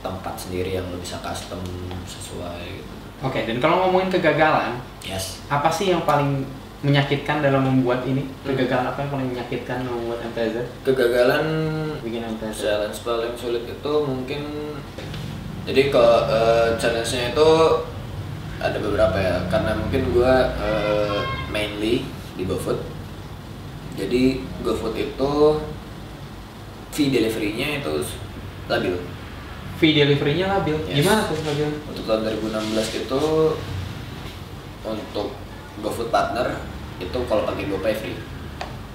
tempat 0.01 0.39
sendiri 0.39 0.73
yang 0.73 0.87
lo 0.87 0.97
bisa 0.97 1.19
custom 1.19 1.61
sesuai 2.05 2.63
gitu. 2.71 2.93
Oke, 3.21 3.43
dan 3.43 3.57
kalau 3.57 3.77
ngomongin 3.83 4.09
kegagalan, 4.11 4.77
Yes. 5.01 5.41
apa 5.47 5.67
sih 5.67 5.89
yang 5.89 6.05
paling 6.05 6.45
menyakitkan 6.85 7.41
dalam 7.41 7.65
membuat 7.65 8.05
ini? 8.05 8.29
Hmm. 8.29 8.53
Kegagalan 8.53 8.93
apa 8.93 8.99
yang 9.01 9.11
paling 9.11 9.29
menyakitkan 9.33 9.77
dalam 9.89 9.97
membuat 10.05 10.21
MTZ? 10.31 10.57
Kegagalan 10.85 11.45
Bikin 12.05 12.23
MTZ. 12.37 12.55
challenge 12.61 12.99
paling 13.01 13.35
sulit 13.35 13.65
itu 13.65 13.93
mungkin 14.05 14.43
jadi 15.65 15.89
kalau 15.89 16.29
eh, 16.29 16.69
challenge-nya 16.77 17.33
itu 17.33 17.51
ada 18.61 18.79
beberapa 18.79 19.17
ya 19.17 19.37
karena 19.49 19.73
mungkin 19.81 20.13
gua 20.13 20.53
eh, 20.61 21.21
mainly 21.49 22.05
di 22.37 22.45
GoFood 22.45 22.77
jadi 23.97 24.45
GoFood 24.61 24.95
itu 25.01 25.33
fee 26.93 27.09
delivery-nya 27.09 27.81
itu 27.81 28.05
labil 28.69 29.01
Fee 29.75 29.91
delivery-nya 29.91 30.47
labil. 30.47 30.79
Yes. 30.87 31.03
Gimana 31.03 31.27
tuh 31.27 31.39
labil? 31.43 31.67
untuk 31.91 32.05
tahun 32.07 32.31
2016 32.31 33.03
itu 33.05 33.23
untuk 34.87 35.29
GoFood 35.83 36.15
partner 36.15 36.74
itu 36.97 37.19
kalau 37.25 37.43
pakai 37.43 37.65
GoPay 37.67 37.95
free 37.95 38.19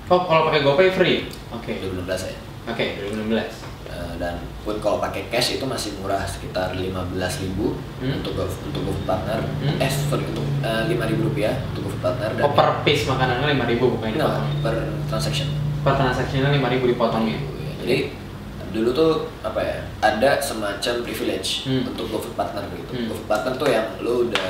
Oh, 0.07 0.25
kalau 0.25 0.49
pakai 0.49 0.61
GoPay 0.61 0.89
free. 0.89 1.17
Oke. 1.49 1.77
2016 1.77 2.01
ya 2.25 2.37
Oke, 2.65 2.97
2016. 2.99 3.61
Eh, 3.85 4.13
dan 4.17 4.37
pun 4.59 4.77
kalau 4.77 4.97
pakai 4.97 5.25
cash 5.27 5.53
itu 5.53 5.65
masih 5.65 5.97
murah 5.97 6.21
sekitar 6.21 6.73
15.000 6.73 7.73
Hmm. 7.97 8.13
untuk 8.15 8.33
Go, 8.33 8.45
untuk 8.45 8.81
GoFood 8.83 9.05
partner 9.05 9.41
Hmm. 9.59 9.77
eh 9.77 9.89
sorry 9.89 10.25
untuk 10.25 10.45
eh, 10.61 10.83
5.000 10.87 10.97
rupiah 11.23 11.53
untuk 11.67 11.85
GoFood 11.85 12.01
partner 12.03 12.29
dan 12.31 12.41
Oh, 12.41 12.51
per 12.51 12.81
piece 12.81 13.05
makanannya 13.05 13.49
5000 13.49 13.85
bukan 13.87 14.07
dipotong. 14.11 14.45
per 14.61 14.75
transaction 15.05 15.47
Per 15.79 15.93
transaksinya 15.95 16.49
5000 16.51 16.85
dipotongnya. 16.87 17.37
Ya, 17.37 17.71
jadi 17.79 17.95
dulu 18.69 18.89
tuh 18.91 19.11
apa 19.41 19.59
ya 19.59 19.77
ada 19.99 20.37
semacam 20.39 20.93
privilege 21.01 21.65
Hmm. 21.65 21.85
untuk 21.87 22.05
GoFood 22.07 22.33
partner 22.35 22.65
gitu 22.71 22.91
Hmm. 22.91 23.07
GoFood 23.07 23.27
partner 23.27 23.53
tuh 23.55 23.67
yang 23.67 23.85
lu 23.99 24.25
udah 24.25 24.49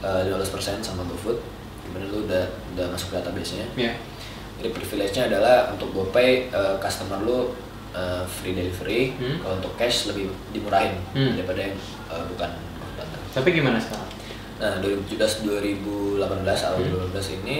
eh, 0.00 0.20
15% 0.26 0.80
sama 0.80 1.00
GoFood 1.06 1.40
kemudian 1.94 2.10
lu 2.10 2.26
udah 2.26 2.44
udah 2.74 2.86
masuk 2.90 3.14
database 3.14 3.54
nya 3.54 3.66
Iya. 3.78 3.92
jadi 4.56 4.68
privilege-nya 4.68 5.22
adalah 5.28 5.70
untuk 5.70 5.88
GoPay 5.90 6.50
eh, 6.50 6.74
customer 6.78 7.22
lu 7.22 7.54
eh, 7.92 8.26
free 8.26 8.50
delivery 8.52 9.14
Hmm. 9.14 9.38
kalau 9.38 9.54
untuk 9.56 9.72
cash 9.76 10.10
lebih 10.10 10.26
dimurahin 10.50 10.98
Hmm. 11.12 11.32
daripada 11.32 11.60
yang 11.62 11.74
eh, 12.10 12.24
bukan 12.26 12.50
partner 12.92 13.20
Tapi 13.30 13.48
gimana 13.52 13.78
sekarang? 13.78 14.10
Nah, 14.54 14.74
2017 14.78 15.42
2018 15.42 16.18
awal 16.64 16.80
Hmm. 16.80 16.90
2018 17.14 17.38
ini 17.40 17.58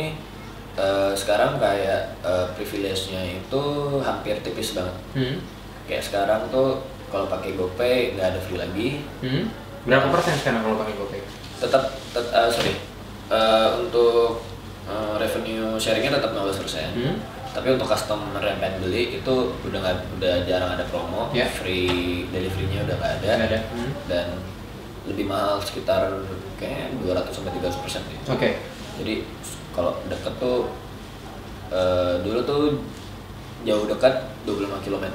eh, 0.75 1.13
sekarang 1.13 1.57
kayak 1.57 2.19
eh, 2.21 2.47
privilege-nya 2.53 3.23
itu 3.37 3.63
hampir 4.01 4.35
tipis 4.41 4.75
banget. 4.75 4.97
Hmm. 5.15 5.39
Kayak 5.87 6.03
sekarang 6.05 6.43
tuh 6.49 6.83
kalau 7.09 7.29
pakai 7.29 7.55
GoPay 7.55 7.97
nggak 8.13 8.29
ada 8.29 8.41
free 8.41 8.59
lagi. 8.59 8.89
Hmm. 9.21 9.47
Berapa 9.85 10.11
persen 10.11 10.35
sekarang 10.35 10.63
kalau 10.63 10.81
pakai 10.81 10.95
GoPay? 10.97 11.21
Tetap 11.57 11.83
tet- 12.11 12.33
eh, 12.33 12.51
sorry. 12.51 12.75
Eh, 13.35 13.69
untuk 13.77 14.47
eh, 14.85 15.15
revenue 15.17 15.75
sharingnya 15.75 16.15
tetap 16.15 16.31
15%. 16.31 16.95
Hmm. 16.95 17.17
Tapi 17.51 17.71
untuk 17.71 17.87
customer 17.87 18.39
yang 18.39 18.59
pengen 18.59 18.79
beli 18.81 19.17
itu 19.17 19.35
udah 19.61 19.79
nggak 19.81 19.97
udah 20.19 20.35
jarang 20.45 20.71
ada 20.71 20.85
promo, 20.85 21.31
Ya. 21.31 21.47
free 21.49 22.27
delivery-nya 22.29 22.83
udah 22.83 22.95
nggak 22.95 23.13
ada. 23.17 23.31
Ada. 23.45 23.59
Hmm. 23.71 23.91
Dan 24.07 24.27
lebih 25.05 25.25
mahal 25.25 25.59
sekitar 25.59 26.11
kayak 26.57 26.95
200 26.99 27.31
sampai 27.31 27.53
300 27.55 27.79
persen. 27.79 28.03
Oke. 28.27 28.51
jadi 28.95 29.27
kalau 29.71 29.99
deket 30.07 30.39
tuh 30.39 30.71
eh, 31.69 32.15
dulu 32.23 32.41
tuh 32.43 32.63
jauh 33.63 33.85
dekat 33.85 34.15
25 34.45 34.71
km 34.81 35.07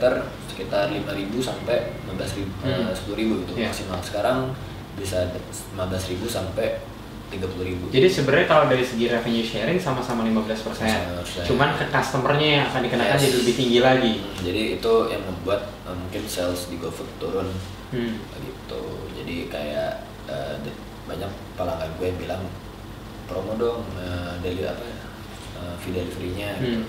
sekitar 0.45 0.89
5.000 0.89 1.07
sampai 1.39 1.95
15.000 2.03 2.43
Hmm. 2.59 2.83
eh, 2.83 2.91
10.000 2.91 3.39
gitu 3.39 3.51
Iya. 3.55 3.69
maksimal 3.69 3.99
sekarang 4.01 4.51
bisa 4.93 5.31
15.000 5.71 6.27
sampai 6.27 6.83
30.000 7.29 7.89
Jadi 7.89 8.07
sebenarnya 8.07 8.47
kalau 8.47 8.65
dari 8.65 8.81
segi 8.81 9.05
revenue 9.05 9.41
sharing 9.41 9.77
sama-sama 9.77 10.21
15%. 10.23 10.81
15%. 10.81 11.45
Cuman 11.45 11.73
ke 11.73 11.85
customernya 11.87 12.49
yang 12.51 12.65
akan 12.67 12.81
dikenakan 12.81 13.13
Yes. 13.13 13.23
jadi 13.23 13.35
lebih 13.37 13.55
tinggi 13.55 13.79
lagi. 13.79 14.13
Hmm, 14.17 14.41
jadi 14.43 14.61
itu 14.75 14.93
yang 15.07 15.21
membuat 15.23 15.61
eh, 15.83 15.93
mungkin 15.93 16.21
sales 16.25 16.65
di 16.65 16.75
GoFood 16.75 17.09
turun 17.17 17.49
Hmm. 17.89 18.21
gitu 18.37 18.81
jadi 19.15 19.35
kayak 19.47 19.91
de- 20.61 20.77
banyak 21.03 21.25
pelanggan 21.55 21.89
gue 21.91 22.05
yang 22.05 22.19
bilang 22.19 22.43
promo 23.25 23.53
dong 23.55 23.81
eh, 23.95 24.33
daily 24.39 24.61
apa 24.63 24.77
ya 24.79 24.97
eh, 25.55 25.73
fee 25.75 25.91
delivery-nya 25.91 26.49
gitu. 26.59 26.81
Hmm. 26.81 26.85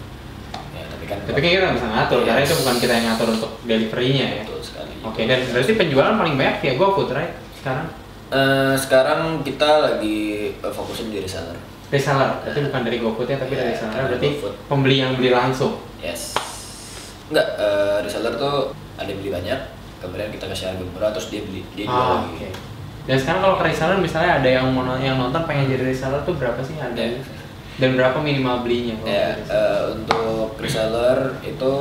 ya 0.71 0.85
tapi 0.87 1.05
kan 1.07 1.17
Tapi 1.23 1.39
kan 1.39 1.49
kita 1.51 1.63
nggak 1.63 1.77
bisa 1.77 1.89
ngatur, 1.91 2.21
karena 2.23 2.41
Yes. 2.41 2.49
itu 2.49 2.57
bukan 2.61 2.77
kita 2.79 2.93
yang 2.95 3.07
ngatur 3.09 3.29
untuk 3.31 3.51
delivery-nya 3.63 4.27
ya. 4.31 4.43
betul 4.45 4.61
sekali 4.61 4.93
Oke, 5.01 5.21
dan 5.25 5.41
berarti 5.47 5.73
penjualan 5.75 6.15
paling 6.15 6.35
banyak 6.35 6.57
via 6.59 6.75
GoFood, 6.77 7.09
right? 7.11 7.33
Sekarang 7.55 7.89
Eh, 8.31 8.75
sekarang 8.77 9.43
kita 9.43 9.67
lagi 9.83 10.19
eh, 10.55 10.71
fokusin 10.71 11.11
di 11.11 11.19
reseller 11.19 11.59
reseller, 11.89 12.39
berarti 12.41 12.61
bukan 12.63 12.83
dari 12.85 12.97
GoFood 12.99 13.27
ya, 13.27 13.37
tapi 13.37 13.51
Iya, 13.51 13.61
dari 13.61 13.71
reseller, 13.75 14.03
berarti 14.07 14.29
GoFood. 14.31 14.55
pembeli 14.67 14.97
yang 14.97 15.13
beli 15.15 15.31
langsung. 15.31 15.83
yes 15.99 16.39
enggak 17.27 17.47
eh, 17.57 17.99
reseller 18.01 18.35
tuh 18.35 18.71
ada 18.95 19.11
beli 19.11 19.29
banyak 19.29 19.59
kemudian 19.99 20.31
kita 20.31 20.47
kasih 20.47 20.71
harga 20.71 20.85
murah 20.85 21.11
terus 21.11 21.27
dia 21.29 21.43
beli 21.43 21.67
dia 21.73 21.85
jual 21.85 21.93
Ah, 21.93 22.23
lagi 22.23 22.31
oke. 22.39 22.51
Dan 23.01 23.17
sekarang 23.17 23.41
kalau 23.41 23.57
ke 23.57 23.65
reseller 23.67 23.99
misalnya 23.99 24.33
ada 24.39 24.49
yang 24.49 24.67
mau 24.69 24.87
yang 24.95 25.17
nonton 25.17 25.43
pengen 25.45 25.67
jadi 25.67 25.85
reseller 25.85 26.23
tuh 26.23 26.35
berapa 26.35 26.61
sih 26.61 26.77
harganya? 26.77 27.19
Ya. 27.19 27.27
Dan 27.77 27.97
berapa 27.97 28.19
minimal 28.21 28.61
belinya? 28.61 28.95
Ya, 29.03 29.35
reseller? 29.35 29.51
eh, 29.51 29.83
untuk 29.91 30.47
reseller 30.57 31.19
itu 31.43 31.73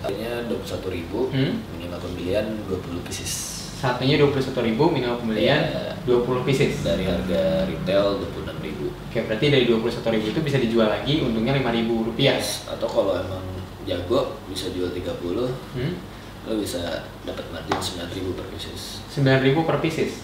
harganya 0.00 0.34
21.000 0.48 1.28
Hmm. 1.28 1.52
minimal 1.72 1.98
pembelian 2.00 2.46
20 2.66 2.98
pieces. 3.02 3.51
Satunya 3.82 4.14
21.000 4.14 4.54
minimal 4.78 5.18
pembelian 5.18 5.58
Iya. 5.66 5.98
20 6.06 6.46
pieces. 6.46 6.86
Dari 6.86 7.02
harga 7.02 7.66
retail 7.66 8.22
26.000. 8.22 8.86
Oke, 9.10 9.18
berarti 9.26 9.46
dari 9.50 9.66
21.000 9.66 10.30
itu 10.30 10.38
bisa 10.38 10.58
dijual 10.58 10.86
lagi 10.86 11.18
untungnya 11.18 11.58
5.000 11.58 12.06
rupiah. 12.06 12.38
Yes. 12.38 12.70
Atau 12.70 12.86
kalau 12.86 13.18
emang 13.18 13.42
jago 13.82 14.38
bisa 14.46 14.70
jual 14.70 14.86
30, 14.88 15.50
Hmm? 15.74 15.98
lo 16.42 16.58
bisa 16.58 16.78
dapat 17.22 17.46
margin 17.50 17.78
9.000 17.78 18.34
per 18.34 18.46
pieces. 18.50 19.02
9.000 19.10 19.62
per 19.62 19.78
pieces. 19.78 20.22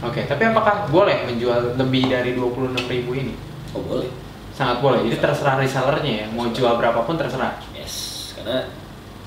Oke, 0.00 0.24
tapi 0.24 0.44
apakah 0.44 0.88
boleh 0.88 1.24
menjual 1.24 1.76
lebih 1.76 2.08
dari 2.08 2.36
26.000 2.36 2.84
ini? 3.16 3.32
Oh 3.72 3.80
boleh. 3.80 4.08
Sangat 4.52 4.80
boleh. 4.80 5.00
Jadi 5.02 5.16
terserah 5.18 5.56
resellernya 5.56 6.12
ya, 6.14 6.26
mau 6.28 6.48
jual 6.48 6.76
berapapun 6.76 7.16
terserah. 7.16 7.60
Yes. 7.72 8.32
Karena 8.36 8.68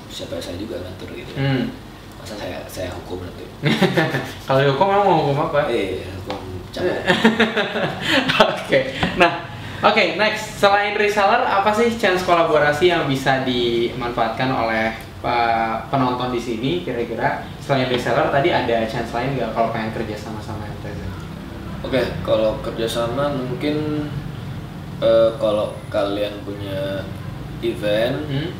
siapa 0.06 0.38
saya 0.38 0.54
juga 0.56 0.78
ngatur 0.78 1.10
gitu. 1.10 1.30
Hmm. 1.34 1.74
Masa 2.28 2.44
saya 2.44 2.60
saya 2.68 2.90
hukum 2.92 3.24
nanti. 3.24 3.48
Kalau 4.44 4.60
hukum 4.68 4.84
mau 4.84 5.24
hukum 5.24 5.48
apa? 5.48 5.64
Eh, 5.72 6.04
hukum. 6.20 6.60
Oke. 8.52 8.92
Nah, 9.16 9.48
Oke, 9.80 10.20
next. 10.20 10.60
Selain 10.60 10.92
reseller, 10.92 11.40
apa 11.40 11.72
sih 11.72 11.88
chance 11.96 12.28
kolaborasi 12.28 12.92
yang 12.92 13.08
bisa 13.08 13.48
dimanfaatkan 13.48 14.52
oleh 14.52 14.92
uh, 15.24 15.80
penonton 15.88 16.28
di 16.28 16.36
sini 16.36 16.84
kira-kira? 16.84 17.48
Selain 17.64 17.88
reseller, 17.88 18.28
tadi 18.28 18.52
ada 18.52 18.84
chance 18.84 19.08
lain 19.16 19.32
nggak 19.32 19.56
kalau 19.56 19.72
pengen 19.72 19.96
kerja 19.96 20.28
sama-sama 20.28 20.68
MTZ? 20.68 21.00
Oke, 21.80 22.12
kalau 22.28 22.60
kerjasama 22.60 23.32
mungkin 23.32 24.04
eh, 25.00 25.30
kalau 25.40 25.72
kalian 25.88 26.44
punya 26.44 27.08
event, 27.64 28.20
Hmm? 28.28 28.52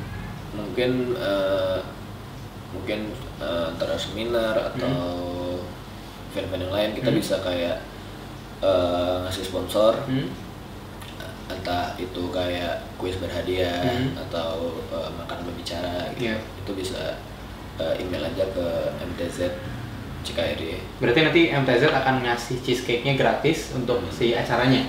mungkin 0.56 1.12
eh, 1.20 1.84
mungkin 2.70 3.08
eh, 3.38 3.64
antara 3.66 3.94
seminar 3.94 4.52
atau 4.52 4.94
event-event 6.28 6.62
yang 6.64 6.74
lain 6.74 6.90
kita 6.92 7.08
Hmm. 7.08 7.18
bisa 7.18 7.36
kayak 7.40 7.76
eh, 8.58 9.16
ngasih 9.22 9.44
sponsor, 9.44 9.94
Hmm? 10.04 10.28
entah 11.48 11.96
itu 11.96 12.28
kayak 12.28 12.84
kuis 12.94 13.16
berhadiah 13.16 13.80
Hmm. 13.80 14.12
atau 14.20 14.76
eh, 14.88 15.10
makanan 15.14 15.46
berbicara, 15.46 16.12
gitu. 16.12 16.28
Iya. 16.28 16.36
itu 16.58 16.70
bisa 16.76 17.16
eh, 17.78 17.94
email 17.98 18.26
aja 18.26 18.44
ke 18.44 18.66
MTZ 19.00 19.38
CKRI. 20.20 20.82
Berarti 20.98 21.20
nanti 21.22 21.40
MTZ 21.48 21.88
akan 21.88 22.20
ngasih 22.20 22.58
cheesecake-nya 22.60 23.14
gratis 23.14 23.70
untuk 23.72 24.02
si 24.10 24.34
acaranya? 24.34 24.82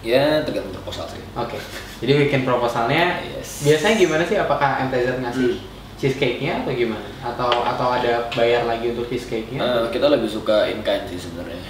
Ya 0.00 0.40
tergantung 0.40 0.72
proposal 0.72 1.06
sih. 1.08 1.20
Oke, 1.34 1.58
jadi 1.98 2.22
bikin 2.22 2.42
proposalnya 2.42 3.20
Yes. 3.20 3.62
biasanya 3.62 3.96
gimana 3.98 4.22
sih? 4.22 4.34
Apakah 4.34 4.86
MTZ 4.86 5.18
ngasih 5.18 5.50
Hmm. 5.52 5.70
Cheesecake-nya 6.02 6.66
atau 6.66 6.74
gimana? 6.74 7.06
Atau 7.22 7.62
atau 7.62 7.88
ada 7.94 8.26
bayar 8.34 8.66
lagi 8.66 8.90
untuk 8.90 9.06
cheesecake-nya? 9.06 9.62
Eh, 9.62 9.84
kita 9.94 10.10
lebih 10.10 10.26
suka 10.26 10.66
in 10.66 10.82
kind 10.82 11.06
sih 11.06 11.14
sebenarnya. 11.14 11.62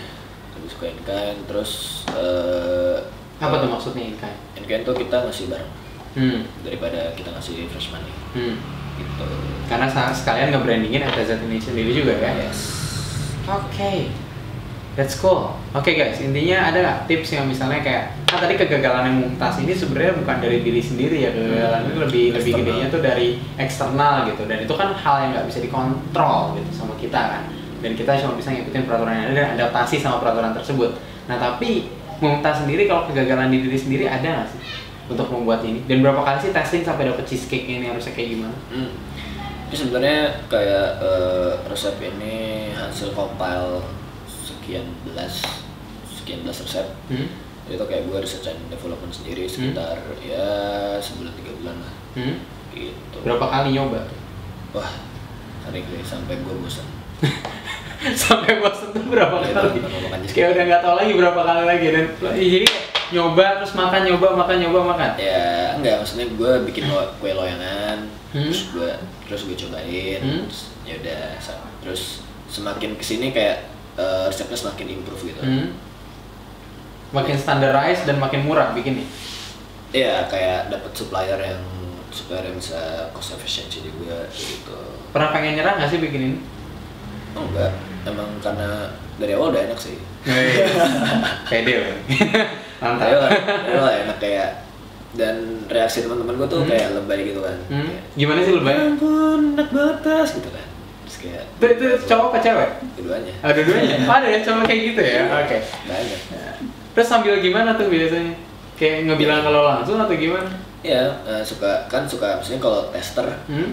Lebih 0.57 0.69
suka 0.73 0.85
in 0.89 1.01
kind. 1.05 1.39
Terus 1.45 2.03
eh, 2.17 2.97
Apa 3.37 3.61
tuh 3.61 3.69
maksudnya 3.69 4.09
in 4.09 4.17
kind? 4.17 4.39
In 4.57 4.65
kind 4.65 4.83
tuh 4.89 4.97
kita 4.97 5.29
ngasih 5.29 5.53
barang 5.53 5.73
Hmm. 6.13 6.45
daripada 6.61 7.09
kita 7.17 7.33
ngasih 7.33 7.73
fresh 7.73 7.89
money. 7.89 8.13
Hmm. 8.37 8.57
Gitu. 9.01 9.25
Karena 9.65 9.89
sekalian 9.89 10.53
nge-brandingin 10.53 11.09
MTZ 11.09 11.41
ini 11.41 11.57
sendiri 11.57 11.89
juga 11.93 12.21
kan? 12.21 12.37
Yes. 12.37 12.61
Oke, 13.49 14.13
that's 14.97 15.17
cool. 15.19 15.57
Oke 15.73 15.97
guys, 15.97 16.21
intinya 16.21 16.69
ada 16.69 16.79
nggak 16.85 16.99
tips 17.09 17.29
yang 17.37 17.49
misalnya 17.49 17.81
kayak 17.81 18.13
kan 18.29 18.39
tadi 18.41 18.57
kegagalan 18.57 19.09
yang 19.09 19.17
mumtaz 19.29 19.61
ini 19.61 19.73
sebenarnya 19.77 20.17
bukan 20.21 20.37
dari 20.41 20.59
diri 20.65 20.81
sendiri 20.81 21.17
ya 21.21 21.31
kegagalan 21.33 21.81
ini 21.85 21.97
lebih 22.01 22.25
lebih 22.33 22.53
Eksternal. 22.53 22.61
gedenya 22.65 22.87
tuh 22.89 23.01
dari 23.05 23.29
eksternal 23.61 24.15
gitu 24.29 24.43
dan 24.49 24.59
itu 24.65 24.75
kan 24.77 24.89
hal 24.97 25.17
yang 25.21 25.31
nggak 25.37 25.47
bisa 25.53 25.59
dikontrol 25.61 26.57
gitu 26.57 26.71
sama 26.73 26.95
kita 26.97 27.21
kan 27.21 27.43
dan 27.85 27.93
kita 27.99 28.11
cuma 28.25 28.33
bisa 28.39 28.49
ngikutin 28.55 28.83
peraturan 28.89 29.13
yang 29.13 29.27
ada 29.29 29.35
dan 29.37 29.49
adaptasi 29.61 30.01
sama 30.01 30.17
peraturan 30.23 30.53
tersebut. 30.57 30.91
Nah 31.29 31.37
tapi 31.37 31.93
mumtaz 32.23 32.65
sendiri 32.65 32.89
kalau 32.89 33.05
kegagalan 33.11 33.53
di 33.53 33.59
diri 33.67 33.77
sendiri 33.77 34.05
ada 34.09 34.25
nggak 34.25 34.49
sih 34.49 34.61
untuk 35.11 35.29
membuat 35.29 35.61
ini 35.67 35.85
dan 35.91 36.01
berapa 36.01 36.23
kali 36.25 36.39
sih 36.41 36.53
testing 36.55 36.87
sampai 36.87 37.11
dapet 37.11 37.27
cheesecake 37.29 37.69
ini 37.69 37.89
harusnya 37.89 38.17
kayak 38.17 38.29
gimana? 38.39 38.57
Hmm. 38.73 38.93
Ini 39.73 39.77
sebenarnya 39.77 40.21
kayak 40.53 40.89
eh, 41.01 41.53
resep 41.69 41.97
ini 42.01 42.71
hasil 42.77 43.13
compile 43.17 43.81
sekian 44.63 44.87
belas 45.03 45.43
sekian 46.09 46.47
belas 46.47 46.63
resep. 46.63 46.87
Hmm? 47.11 47.27
Itu 47.67 47.83
kayak 47.83 48.07
gue 48.07 48.17
research 48.17 48.47
and 48.49 48.63
development 48.69 49.11
sendiri 49.11 49.43
sekitar 49.45 49.99
ya 50.23 50.47
sebulan 50.97 51.35
tiga 51.35 51.53
bulan 51.59 51.77
lah. 51.79 51.93
Hmm? 52.15 52.37
Gitu. 52.71 53.17
Berapa 53.21 53.43
kali 53.45 53.75
nyoba? 53.75 54.07
Wah, 54.73 54.93
sering 55.63 55.83
sih 55.85 56.01
sampai 56.01 56.39
gue 56.39 56.55
bosan. 56.57 56.87
sampai 58.03 58.59
bosan 58.59 58.91
tuh 58.91 59.05
berapa 59.07 59.35
Iya, 59.41 59.55
kali 59.55 59.79
kayak 60.27 60.49
udah 60.55 60.65
nggak 60.65 60.83
tahu 60.83 60.95
lagi 60.99 61.13
berapa 61.15 61.41
kali 61.41 61.63
lagi 61.67 61.87
dan 61.91 62.05
jadi 62.35 62.61
nyoba 63.13 63.47
terus 63.61 63.73
makan 63.77 64.01
nyoba 64.03 64.29
makan 64.35 64.57
nyoba 64.59 64.79
makan 64.91 65.11
ya 65.21 65.43
enggak 65.79 66.03
maksudnya 66.03 66.27
gue 66.29 66.53
bikin 66.67 66.89
lo- 66.89 67.13
kue 67.19 67.31
loyangan 67.31 67.99
Hmm. 68.33 68.49
terus 68.49 68.73
gue 68.73 68.89
terus 69.29 69.45
gue 69.45 69.55
cobain 69.55 70.19
Hmm. 70.19 70.49
terus 70.49 70.73
ya 70.83 70.97
udah 70.99 71.23
terus 71.79 72.03
semakin 72.49 72.97
ke 72.97 73.05
sini 73.05 73.29
kayak 73.29 73.69
eh, 73.95 74.25
resepnya 74.27 74.57
semakin 74.57 74.87
improve 74.95 75.23
gitu. 75.27 75.41
Hmm. 75.41 75.69
makin 77.13 77.37
standardized 77.37 78.05
dan 78.05 78.17
makin 78.17 78.41
murah 78.41 78.73
bikinnya 78.73 79.05
Iya 79.93 80.25
kayak 80.27 80.73
dapat 80.73 80.89
supplier 80.93 81.37
yang 81.37 81.61
supplier 82.09 82.41
yang 82.43 82.57
bisa 82.57 82.81
cost 83.13 83.37
efficiency 83.37 83.85
juga 83.85 84.25
gitu. 84.33 84.73
Pernah 85.13 85.29
pengen 85.29 85.53
nyerah 85.55 85.77
nggak 85.77 85.89
sih 85.89 86.01
bikin 86.01 86.21
ini 86.23 86.39
oh 87.35 87.45
enggak. 87.45 87.69
Emang 88.03 88.33
karena 88.41 88.89
dari 89.17 89.33
awal 89.33 89.53
udah 89.53 89.63
enak 89.63 89.77
sih. 89.77 90.01
Pede 91.53 91.75
loh 91.77 91.97
mantap. 92.81 93.05
Dari 93.05 93.13
awal, 93.13 93.31
dari 93.61 93.77
awal 93.77 93.93
enak 94.03 94.19
kayak 94.19 94.51
dan 95.13 95.37
reaksi 95.69 96.01
teman-teman 96.01 96.35
gue 96.35 96.49
tuh 96.49 96.61
Hmm. 96.65 96.71
kayak 96.73 96.89
lebay 96.97 97.21
gitu 97.29 97.45
kan. 97.45 97.57
Hmm. 97.69 97.85
Kayak, 97.85 98.01
gimana 98.17 98.39
sih 98.41 98.53
lebay? 98.57 98.73
"Ya 98.73 98.83
ampun 98.89 99.41
enak 99.53 99.69
banget 99.69 99.97
Tas," 100.01 100.31
gitu 100.33 100.49
kan 100.49 100.67
terus 101.13 101.29
kayak 101.29 101.45
itu, 101.61 101.85
itu 101.85 101.87
cowok 102.09 102.25
apa 102.33 102.39
cewek? 102.41 102.71
Keduanya 102.97 103.35
ada 103.45 103.61
duanya 103.61 103.97
oh, 104.01 104.15
ada 104.19 104.27
ya 104.27 104.39
cowok 104.41 104.63
kayak 104.65 104.81
gitu 104.89 105.01
ya? 105.05 105.23
Oke. 105.45 105.59
banyak. 105.85 106.21
Terus 106.93 107.07
sambil 107.07 107.35
gimana 107.39 107.77
tuh 107.77 107.87
biasanya? 107.87 108.33
Kayak 108.73 108.97
ngebilang 109.07 109.45
kalau 109.45 109.63
langsung 109.69 110.01
atau 110.01 110.17
gimana? 110.17 110.49
Iya, 110.83 111.15
eh, 111.23 111.43
suka 111.45 111.87
kan 111.87 112.09
suka 112.09 112.41
misalnya 112.41 112.59
kalau 112.59 112.81
tester 112.91 113.29
hmm? 113.47 113.69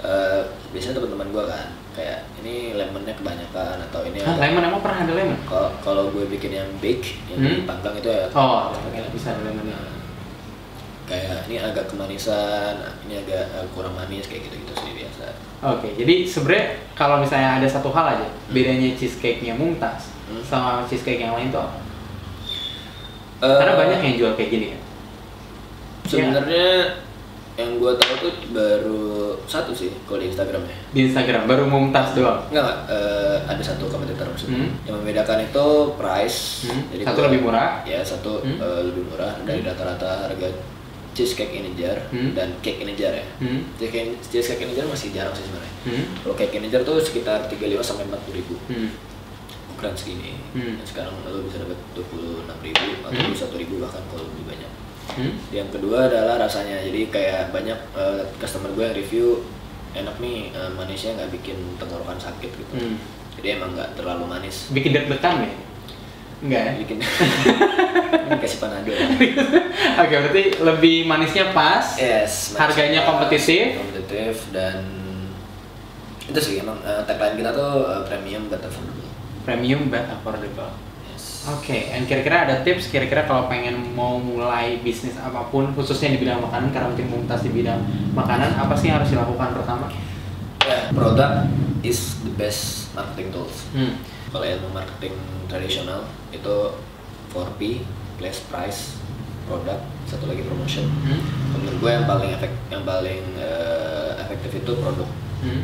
eh, 0.00 0.40
biasanya 0.72 0.96
teman-teman 0.96 1.28
gue 1.28 1.44
kan 1.44 1.66
kayak 1.94 2.18
ini 2.42 2.74
lemonnya 2.74 3.14
kebanyakan 3.14 3.78
atau 3.86 4.02
ini 4.02 4.18
Hah, 4.18 4.34
lemon? 4.40 4.66
Emang 4.66 4.82
pernah 4.82 5.06
ada 5.06 5.14
lemon? 5.14 5.38
Kalau 5.44 5.70
kalau 5.78 6.02
gue 6.10 6.24
bikin 6.26 6.50
yang 6.54 6.68
bake 6.80 7.20
yang 7.28 7.38
Hmm? 7.38 7.62
dipanggang 7.62 7.94
itu 7.98 8.08
ya. 8.08 8.26
Oh 8.34 8.72
ada, 8.72 9.10
bisa 9.12 9.30
ada 9.30 9.42
lemonnya. 9.44 9.76
Nah, 9.76 9.93
kayak 11.04 11.44
ini 11.44 11.56
agak 11.58 11.84
kemanisan 11.86 12.74
ini 13.04 13.20
agak 13.20 13.44
eh, 13.52 13.66
kurang 13.70 13.92
manis 13.92 14.24
kayak 14.24 14.44
gitu 14.44 14.56
gitu 14.58 14.72
sih 14.76 14.92
biasa 14.94 15.26
Oke, 15.64 15.88
jadi 15.94 16.14
sebenarnya 16.24 16.66
kalau 16.92 17.16
misalnya 17.18 17.56
ada 17.56 17.64
satu 17.66 17.88
hal 17.88 18.04
aja 18.10 18.26
bedanya 18.48 18.92
cheesecake-nya 18.92 19.52
Mumtaz 19.52 20.12
Hmm. 20.24 20.40
sama 20.40 20.70
cheesecake 20.82 21.20
yang 21.20 21.32
lain 21.32 21.48
tuh 21.48 21.60
apa? 21.60 21.76
Eh, 23.38 23.58
Karena 23.60 23.74
banyak 23.74 24.00
yang 24.02 24.14
jual 24.18 24.32
kayak 24.34 24.50
gini 24.50 24.66
kan. 24.70 24.80
sebenarnya 26.04 26.68
yang 27.54 27.76
gue 27.76 27.92
tahu 27.94 28.14
tuh 28.18 28.32
baru 28.50 29.04
satu 29.44 29.70
sih 29.70 29.92
kalau 30.02 30.18
di 30.18 30.26
Instagramnya 30.26 30.74
Di 30.90 31.06
Instagram 31.06 31.44
baru 31.44 31.64
Mumtaz 31.64 32.12
doang. 32.12 32.42
Enggak, 32.48 32.66
enggak. 32.66 32.78
Eh, 32.90 33.36
ada 33.46 33.62
satu 33.62 33.86
kompetitor 33.86 34.26
maksudnya. 34.26 34.58
Hmm. 34.58 34.72
Yang 34.82 34.94
membedakan 34.98 35.38
itu 35.44 35.66
price. 35.94 36.38
Hmm. 36.64 36.82
Satu 36.98 37.14
gua- 37.14 37.26
lebih 37.28 37.40
murah. 37.42 37.70
Ya, 37.84 38.00
satu 38.00 38.40
Hmm. 38.40 38.58
eh, 38.58 38.80
lebih 38.82 39.06
murah 39.06 39.32
dari 39.40 39.60
rata-rata 39.60 40.26
harga 40.26 40.48
cheesecake 41.14 41.54
ini 41.54 41.70
jar 41.74 41.96
Hmm. 42.10 42.34
dan 42.34 42.50
cake 42.58 42.82
ini 42.82 42.92
jar 42.92 43.10
ya. 43.10 43.24
Hmm. 43.38 43.62
Cheesecake, 43.74 44.18
cheesecake 44.20 44.60
ini 44.60 44.72
jar 44.72 44.84
masih 44.84 45.08
jarang 45.10 45.30
sih 45.30 45.46
sebenarnya. 45.46 45.74
Hmm. 45.86 46.04
Kalau 46.20 46.34
cake 46.34 46.54
ini 46.54 46.66
jar 46.68 46.82
tuh 46.82 46.98
sekitar 46.98 47.46
35 47.46 47.80
sampai 47.80 48.04
40 48.04 48.34
ribu 48.34 48.54
Hmm. 48.66 48.90
ukuran 49.70 49.94
segini. 49.94 50.34
Hmm. 50.52 50.76
Dan 50.76 50.84
sekarang 50.84 51.14
lo 51.22 51.40
bisa 51.42 51.58
dapat 51.58 51.78
26 51.94 52.58
ribu 52.60 52.84
atau 53.00 53.14
Hmm. 53.14 53.30
21 53.30 53.56
ribu 53.56 53.74
bahkan 53.78 54.02
kalau 54.06 54.24
lebih 54.24 54.44
banyak. 54.46 54.70
Hmm. 55.06 55.32
Yang 55.50 55.68
kedua 55.72 55.98
adalah 56.06 56.36
rasanya. 56.40 56.80
Jadi 56.80 57.00
kayak 57.08 57.50
banyak 57.50 57.78
eh, 57.94 58.22
customer 58.36 58.70
gue 58.70 58.82
yang 58.82 58.96
review 58.96 59.26
enak 59.92 60.16
nih 60.18 60.50
eh, 60.50 60.70
manisnya 60.72 61.14
nggak 61.14 61.30
bikin 61.32 61.54
tenggorokan 61.76 62.18
sakit 62.18 62.50
gitu. 62.50 62.74
Hmm. 62.74 62.96
Jadi 63.34 63.48
emang 63.52 63.74
nggak 63.74 63.94
terlalu 63.94 64.24
manis. 64.26 64.70
Bikin 64.70 64.90
deg-degan 64.90 65.42
ya? 65.42 65.52
Enggak 66.44 66.60
ya? 66.60 66.72
Bikin 66.76 66.98
kasih 68.44 68.58
panado. 68.60 68.92
Oke, 70.04 70.14
berarti 70.20 70.44
lebih 70.60 70.96
manisnya 71.08 71.56
pas. 71.56 71.96
Yes. 71.96 72.52
Harganya 72.52 73.08
pas, 73.08 73.24
kompetitif. 73.24 73.80
Kompetitif 73.80 74.52
dan 74.52 74.84
itu 76.24 76.40
sih 76.40 76.54
emang 76.60 76.80
eh, 76.84 77.00
tagline 77.08 77.40
kita 77.40 77.50
tuh 77.56 77.88
eh, 77.88 78.02
premium 78.04 78.52
but 78.52 78.60
affordable. 78.60 79.08
Premium 79.48 79.88
but 79.88 80.04
affordable. 80.12 80.72
Yes. 81.08 81.48
Oke, 81.48 81.92
dan 81.92 82.04
kira-kira 82.04 82.36
ada 82.48 82.54
tips 82.60 82.92
kira-kira 82.92 83.24
kalau 83.24 83.48
pengen 83.48 83.96
mau 83.96 84.20
mulai 84.20 84.80
bisnis 84.84 85.16
apa 85.16 85.48
pun 85.48 85.72
khususnya 85.72 86.12
di 86.12 86.20
bidang 86.20 86.44
makanan 86.44 86.68
karena 86.72 86.86
mungkin 86.92 87.08
Mumtaz 87.08 87.40
di 87.44 87.52
bidang 87.52 87.80
makanan 88.12 88.56
apa 88.56 88.72
sih 88.76 88.92
yang 88.92 89.00
harus 89.00 89.12
dilakukan 89.12 89.56
pertama? 89.56 89.88
Ya, 90.64 90.88
product 90.96 91.52
is 91.84 92.20
the 92.24 92.32
best 92.36 92.88
marketing 92.96 93.28
tools. 93.32 93.68
Hmm. 93.76 94.00
Kalau 94.34 94.42
ilmu 94.42 94.68
marketing 94.74 95.14
tradisional 95.46 96.02
itu 96.34 96.74
4P, 97.30 97.86
place, 98.18 98.42
price, 98.50 98.98
product, 99.46 99.78
satu 100.10 100.26
lagi 100.26 100.42
promotion. 100.42 100.90
Hmm. 101.06 101.22
Menurut 101.54 101.78
gue 101.78 101.90
yang 101.94 102.02
paling 102.02 102.34
efek, 102.34 102.50
yang 102.66 102.82
paling 102.82 103.22
eh, 103.38 104.10
efektif 104.26 104.58
itu 104.58 104.74
produk. 104.74 105.06
Hmm. 105.38 105.62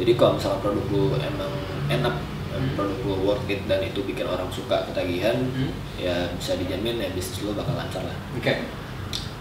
Jadi 0.00 0.16
kalau 0.16 0.40
misalnya 0.40 0.64
produk 0.64 0.84
lu 0.88 1.02
emang 1.20 1.52
enak, 1.92 2.16
Hmm. 2.56 2.72
produk 2.72 2.96
lu 3.04 3.14
worth 3.20 3.44
it 3.52 3.68
dan 3.68 3.84
itu 3.84 4.00
bikin 4.00 4.24
orang 4.24 4.48
suka 4.48 4.88
ketagihan, 4.88 5.36
Hmm. 5.52 5.76
ya 6.00 6.24
bisa 6.40 6.56
dijamin 6.56 6.96
ya 6.96 7.12
bisnis 7.12 7.44
lu 7.44 7.52
bakal 7.52 7.76
lancar 7.76 8.00
lah. 8.00 8.16
Oke. 8.32 8.64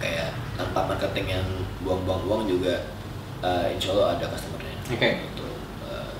Kayak 0.04 0.36
tanpa 0.60 0.84
marketing 0.84 1.40
yang 1.40 1.48
buang-buang 1.80 2.28
uang 2.28 2.44
juga, 2.44 2.92
eh, 3.40 3.72
insya 3.72 3.96
Allah 3.96 4.20
ada 4.20 4.28
customernya. 4.28 4.76
Oke. 4.92 5.32
Itu 5.32 5.48
uh, 5.88 6.12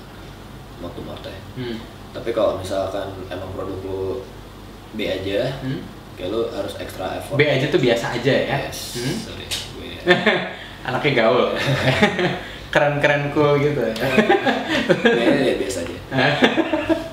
mau 0.80 0.88
to 0.96 1.04
morte. 1.04 1.28
Hmm. 1.60 1.76
Tapi 2.16 2.30
kalau 2.32 2.56
misalkan 2.56 3.04
emang 3.26 3.52
produk 3.52 3.76
lu 3.78 4.00
B 4.92 5.04
aja, 5.04 5.52
Hmm. 5.60 5.84
kayak 6.16 6.32
lu 6.32 6.48
harus 6.48 6.72
extra 6.76 7.12
effort 7.14 7.36
B 7.36 7.44
aja 7.44 7.68
tuh 7.68 7.76
biasa 7.76 8.06
aja 8.12 8.32
ya 8.32 8.56
yes 8.64 8.96
Hmm? 8.96 9.16
sorry 9.20 9.44
gue 9.44 9.90
anaknya 10.88 11.12
gaul 11.18 11.52
keren-keren 12.72 13.28
cool 13.30 13.56
gitu 13.58 13.84
kayaknya 13.92 15.44
ya 15.48 15.54
biasa 15.56 15.78
aja 15.82 15.96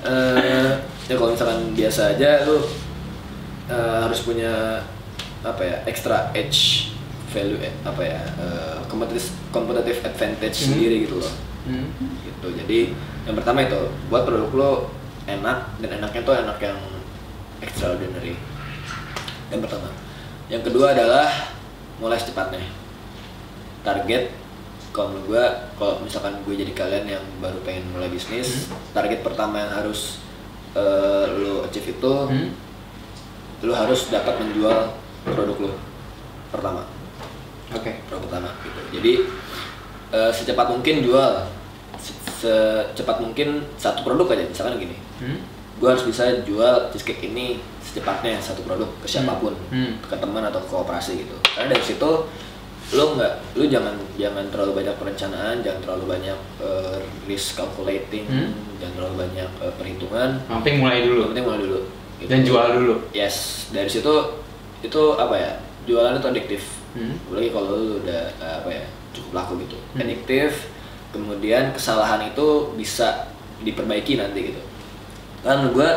Eh, 0.04 0.70
ya 1.04 1.14
kalau 1.14 1.32
misalkan 1.32 1.72
biasa 1.72 2.12
aja 2.12 2.44
lu 2.44 2.60
eh, 3.66 3.98
harus 4.00 4.20
punya 4.20 4.84
apa 5.40 5.60
ya 5.60 5.76
extra 5.84 6.28
edge 6.32 6.92
value 7.28 7.56
eh, 7.58 7.72
apa 7.82 8.00
ya 8.00 8.20
eh, 8.36 8.76
competitive 8.86 9.28
competitive 9.50 10.00
advantage 10.02 10.56
Hmm. 10.60 10.66
sendiri 10.70 10.96
gitu 11.04 11.16
loh 11.18 11.34
Hmm. 11.64 11.88
gitu 12.20 12.48
jadi 12.54 12.92
yang 13.24 13.34
pertama 13.40 13.64
itu 13.64 13.80
buat 14.12 14.28
produk 14.28 14.50
lo 14.52 14.70
enak 15.24 15.80
dan 15.80 15.90
enaknya 16.00 16.20
tuh 16.20 16.36
enak 16.36 16.58
yang 16.60 16.78
extraordinary. 17.64 18.36
Yang 19.48 19.60
pertama. 19.64 19.88
Yang 20.52 20.62
kedua 20.68 20.92
adalah 20.92 21.28
mulai 21.96 22.20
secepatnya. 22.20 22.60
Target 23.80 24.28
kalau 24.92 25.10
menurut 25.10 25.26
gue 25.26 25.44
kalau 25.74 25.94
misalkan 26.04 26.38
gue 26.44 26.54
jadi 26.54 26.72
kalian 26.76 27.06
yang 27.18 27.24
baru 27.42 27.58
pengen 27.66 27.82
mulai 27.90 28.06
bisnis 28.06 28.70
target 28.94 29.26
pertama 29.26 29.58
yang 29.58 29.72
harus 29.74 30.22
eh, 30.76 31.24
lo 31.40 31.66
achieve 31.66 31.98
itu 31.98 32.14
Hmm. 32.30 32.50
lo 33.64 33.72
harus 33.72 34.12
dapat 34.12 34.36
menjual 34.38 34.92
produk 35.24 35.72
lo. 35.72 35.76
Pertama. 36.52 36.84
Oke. 37.72 38.04
Produk 38.06 38.22
pertama 38.28 38.48
gitu. 38.60 38.80
Jadi 39.00 39.12
eh, 40.12 40.30
secepat 40.30 40.68
mungkin 40.68 41.00
jual 41.00 41.48
secepat 42.44 43.16
mungkin 43.18 43.48
satu 43.74 44.02
produk 44.02 44.28
aja 44.30 44.44
misalkan 44.44 44.76
gini. 44.78 44.96
Hmm. 45.18 45.40
Gue 45.74 45.88
harus 45.88 46.04
bisa 46.04 46.44
jual 46.44 46.88
cheesecake 46.88 47.24
ini 47.24 47.58
secepatnya 47.80 48.38
satu 48.38 48.62
produk 48.62 48.86
ke 48.98 49.06
siapa 49.06 49.36
pun, 49.36 49.56
Hmm. 49.68 49.96
ke 50.00 50.14
teman 50.14 50.42
atau 50.42 50.58
ke 50.58 50.68
kooperasi 50.68 51.20
gitu. 51.20 51.34
Karena 51.48 51.72
dari 51.72 51.84
situ 51.84 52.10
lo 52.92 53.04
nggak, 53.12 53.32
lo 53.54 53.64
jangan 53.64 53.94
jangan 54.14 54.44
terlalu 54.48 54.72
banyak 54.78 54.94
perencanaan, 54.94 55.56
jangan 55.60 55.80
terlalu 55.80 56.04
banyak 56.10 56.38
eh, 56.60 56.98
risk 57.24 57.56
calculating, 57.56 58.24
Hmm. 58.24 58.52
jangan 58.76 58.94
terlalu 58.94 59.16
banyak 59.24 59.50
eh, 59.58 59.72
perhitungan. 59.74 60.30
penting 60.46 60.76
mulai 60.78 61.00
dulu 61.02 61.22
penting 61.28 61.44
mulai 61.44 61.60
dulu. 61.60 61.80
gitu. 62.14 62.30
dan 62.30 62.40
jual 62.40 62.66
dulu 62.74 62.94
Yes, 63.10 63.66
dari 63.68 63.90
situ 63.90 64.14
itu 64.80 65.02
apa 65.14 65.34
ya? 65.34 65.52
Jualan 65.84 66.16
itu 66.16 66.28
adiktif 66.30 66.62
Hmm. 66.94 67.18
apalagi 67.20 67.50
kalau 67.50 67.74
lu 67.74 67.94
udah 68.00 68.22
eh, 68.32 68.54
apa 68.62 68.70
ya 68.70 68.84
cukup 69.10 69.32
laku 69.34 69.52
gitu 69.60 69.76
Hmm. 69.92 70.00
adiktif 70.00 70.70
kemudian 71.14 71.70
kesalahan 71.70 72.26
itu 72.26 72.46
bisa 72.74 73.30
diperbaiki 73.60 74.18
nanti 74.18 74.50
gitu 74.50 74.60
kan 75.40 75.70
gue 75.70 75.88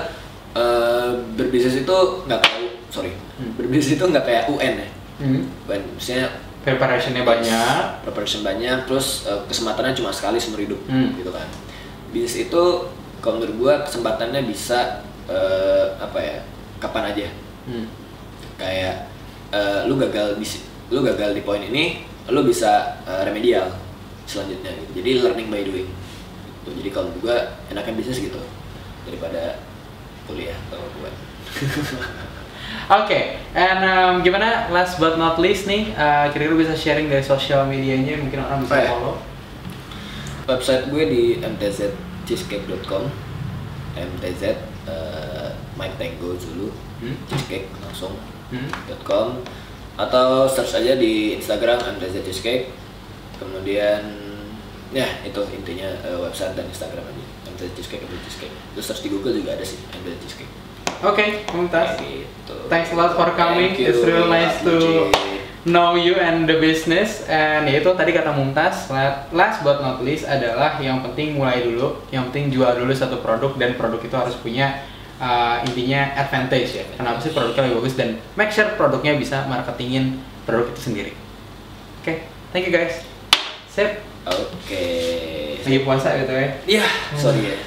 berbisnis 1.34 1.82
itu 1.82 1.98
nggak 2.24 2.40
kayak 2.40 2.72
sorry 2.90 3.12
Hmm. 3.38 3.54
berbisnis 3.54 3.94
itu 3.94 4.04
nggak 4.04 4.24
kayak 4.24 4.44
UN 4.48 4.74
ya 4.76 4.90
Hmm. 5.18 5.42
UN 5.66 5.82
misalnya 5.94 6.28
preparationnya 6.62 7.22
banyak 7.24 7.82
preparation 8.02 8.42
banyak 8.42 8.86
terus 8.86 9.24
eh, 9.24 9.42
kesempatannya 9.46 9.94
cuma 9.94 10.10
sekali 10.10 10.38
seumur 10.38 10.58
hidup 10.60 10.82
Hmm. 10.86 11.14
gitu 11.14 11.30
kan 11.30 11.46
bisnis 12.10 12.48
itu 12.48 12.64
kalau 13.20 13.38
menurut 13.38 13.56
gue 13.56 13.74
kesempatannya 13.84 14.42
bisa 14.44 15.02
eh, 15.26 15.86
apa 15.98 16.18
ya 16.18 16.38
kapan 16.78 17.04
aja 17.08 17.28
Hmm. 17.66 17.86
kayak 18.56 19.06
eh, 19.50 19.80
lu 19.86 19.98
gagal 19.98 20.34
di 20.36 20.46
si- 20.48 20.66
lu 20.90 21.04
gagal 21.04 21.32
di 21.32 21.42
poin 21.42 21.62
ini 21.62 22.02
lu 22.28 22.42
bisa 22.42 22.98
eh, 23.04 23.22
remedial 23.22 23.70
selanjutnya 24.28 24.70
gitu. 24.76 24.92
jadi 25.00 25.10
learning 25.24 25.48
by 25.48 25.64
doing 25.64 25.88
gitu. 25.88 26.70
jadi 26.78 26.90
kalau 26.92 27.10
gua 27.18 27.36
enaknya 27.68 27.94
bisnis 27.96 28.20
gitu 28.20 28.38
daripada 29.04 29.64
kuliah 30.28 30.56
atau 30.68 30.84
buat 31.00 31.16
Oke, 32.88 33.40
and 33.56 33.80
um, 33.84 34.14
gimana 34.20 34.68
last 34.72 35.00
but 35.00 35.16
not 35.16 35.40
least 35.40 35.68
nih, 35.68 35.92
uh, 35.96 36.28
kira-kira 36.28 36.56
bisa 36.56 36.76
sharing 36.76 37.08
dari 37.08 37.24
sosial 37.24 37.64
medianya, 37.64 38.20
mungkin 38.20 38.44
orang 38.44 38.64
bisa 38.64 38.76
Oh, 38.76 38.80
ya. 38.80 38.90
follow. 38.92 39.16
website 40.48 40.84
gue 40.88 41.04
di 41.04 41.24
mtzcheesecake.com 41.40 43.04
mtz 43.96 44.44
eh, 44.88 45.50
Mike 45.76 45.96
Tango 45.96 46.36
Zulu 46.36 46.72
Hmm. 46.98 47.14
cheesecake 47.28 47.68
langsung 47.78 48.16
Hmm. 48.48 48.68
.com 49.04 49.44
atau 49.96 50.48
search 50.48 50.74
aja 50.74 50.96
di 50.96 51.36
Instagram 51.36 51.78
mtz 52.00 52.24
cheesecake 52.24 52.72
kemudian 53.38 54.02
ya 54.92 55.08
itu 55.22 55.42
intinya 55.52 55.90
eh, 56.04 56.18
website 56.18 56.56
dan 56.56 56.66
Instagram 56.68 57.04
aja 57.04 57.24
mtz 57.52 57.72
cheesecake 57.76 58.04
mtz 58.08 58.22
cheesecake 58.28 58.56
terus 58.74 58.86
search 58.88 59.04
di 59.04 59.10
Google 59.12 59.36
juga 59.36 59.56
ada 59.56 59.66
sih 59.66 59.80
mtz 59.92 60.18
cheesecake 60.24 60.54
Oke, 61.06 61.46
Mumtaz. 61.54 62.02
Kayak 62.02 62.26
gitu 62.26 62.56
Thanks 62.74 62.90
a 62.90 62.98
lot 62.98 63.14
for 63.14 63.30
coming. 63.38 63.70
Thank 63.70 63.86
you, 63.86 63.94
It's 63.94 64.02
real 64.02 64.26
nice 64.26 64.58
to 64.66 65.14
know 65.70 65.94
you 65.94 66.18
and 66.18 66.50
the 66.50 66.58
business. 66.58 67.22
And 67.30 67.70
ya 67.70 67.86
itu 67.86 67.92
tadi 67.94 68.18
kata 68.18 68.34
Mumtaz, 68.34 68.90
la- 68.90 69.30
last 69.30 69.62
but 69.62 69.78
not 69.78 70.02
least 70.02 70.26
adalah 70.26 70.82
yang 70.82 71.06
penting 71.06 71.38
mulai 71.38 71.62
dulu, 71.62 72.02
yang 72.10 72.34
penting 72.34 72.50
jual 72.50 72.74
dulu 72.74 72.90
satu 72.98 73.22
produk 73.22 73.54
dan 73.62 73.78
produk 73.78 74.02
itu 74.02 74.16
harus 74.18 74.34
punya 74.42 74.90
uh, 75.22 75.62
intinya 75.70 76.18
advantage 76.18 76.82
ya. 76.82 76.86
Kenapa 76.98 77.22
sih 77.22 77.30
produknya 77.30 77.70
lebih 77.70 77.78
bagus 77.84 77.94
dan 77.94 78.10
make 78.34 78.50
sure 78.50 78.66
produknya 78.74 79.14
bisa 79.22 79.46
marketingin 79.46 80.18
produk 80.50 80.66
itu 80.74 80.82
sendiri. 80.82 81.12
Oke, 82.02 82.26
thank 82.50 82.66
you 82.66 82.74
guys. 82.74 83.06
Sip. 83.78 84.02
oke 84.26 84.88
Lagi 85.62 85.80
puasa 85.86 86.18
gitu 86.18 86.34
ya. 86.34 86.50
Iya, 86.66 86.86
sorry 87.14 87.54
ya 87.54 87.58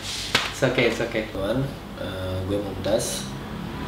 It's 0.50 0.58
okay, 0.66 0.90
it's 0.90 0.98
okay. 0.98 1.30
teman 1.30 1.62
eh, 2.02 2.36
gue 2.50 2.58
Mumtaz 2.58 3.30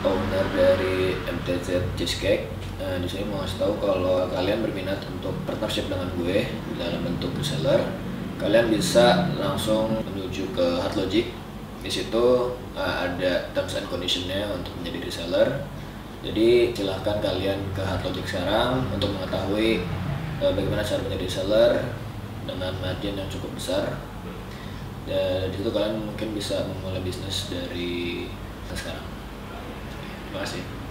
owner 0.06 0.46
dari 0.54 1.18
MTZ 1.26 1.98
Cheesecake 1.98 2.62
Eh, 2.82 2.98
di 2.98 3.06
sini 3.06 3.30
mau 3.30 3.38
ngasih 3.38 3.62
tahu 3.62 3.78
kalau 3.78 4.26
kalian 4.34 4.58
berminat 4.58 4.98
untuk 5.06 5.30
partnership 5.46 5.86
dengan 5.86 6.10
gue 6.18 6.50
dalam 6.74 7.06
bentuk 7.06 7.30
reseller 7.38 7.78
kalian 8.42 8.74
bisa 8.74 9.30
langsung 9.38 10.02
menuju 10.02 10.50
ke 10.50 10.82
Hard 10.82 10.98
Logic 10.98 11.30
di 11.78 11.90
situ 11.90 12.58
eh, 12.74 12.94
ada 13.06 13.46
terms 13.54 13.78
and 13.78 13.86
conditionnya 13.86 14.50
untuk 14.50 14.74
menjadi 14.82 14.98
reseller 14.98 15.48
jadi 16.26 16.74
silahkan 16.74 17.22
kalian 17.22 17.62
ke 17.70 17.86
Hard 17.86 18.02
Logic 18.02 18.26
sekarang 18.26 18.82
untuk 18.90 19.14
mengetahui 19.14 19.86
eh, 20.42 20.50
bagaimana 20.50 20.82
cara 20.82 21.06
menjadi 21.06 21.24
reseller 21.30 21.72
dengan 22.44 22.72
margin 22.82 23.14
yang 23.18 23.30
cukup 23.30 23.54
besar 23.54 23.84
dan 25.06 25.50
di 25.50 25.58
situ 25.58 25.70
kalian 25.74 26.06
mungkin 26.06 26.30
bisa 26.30 26.62
memulai 26.70 27.02
bisnis 27.02 27.50
dari 27.50 28.30
sekarang. 28.70 29.04
Terima 30.30 30.40
kasih. 30.46 30.81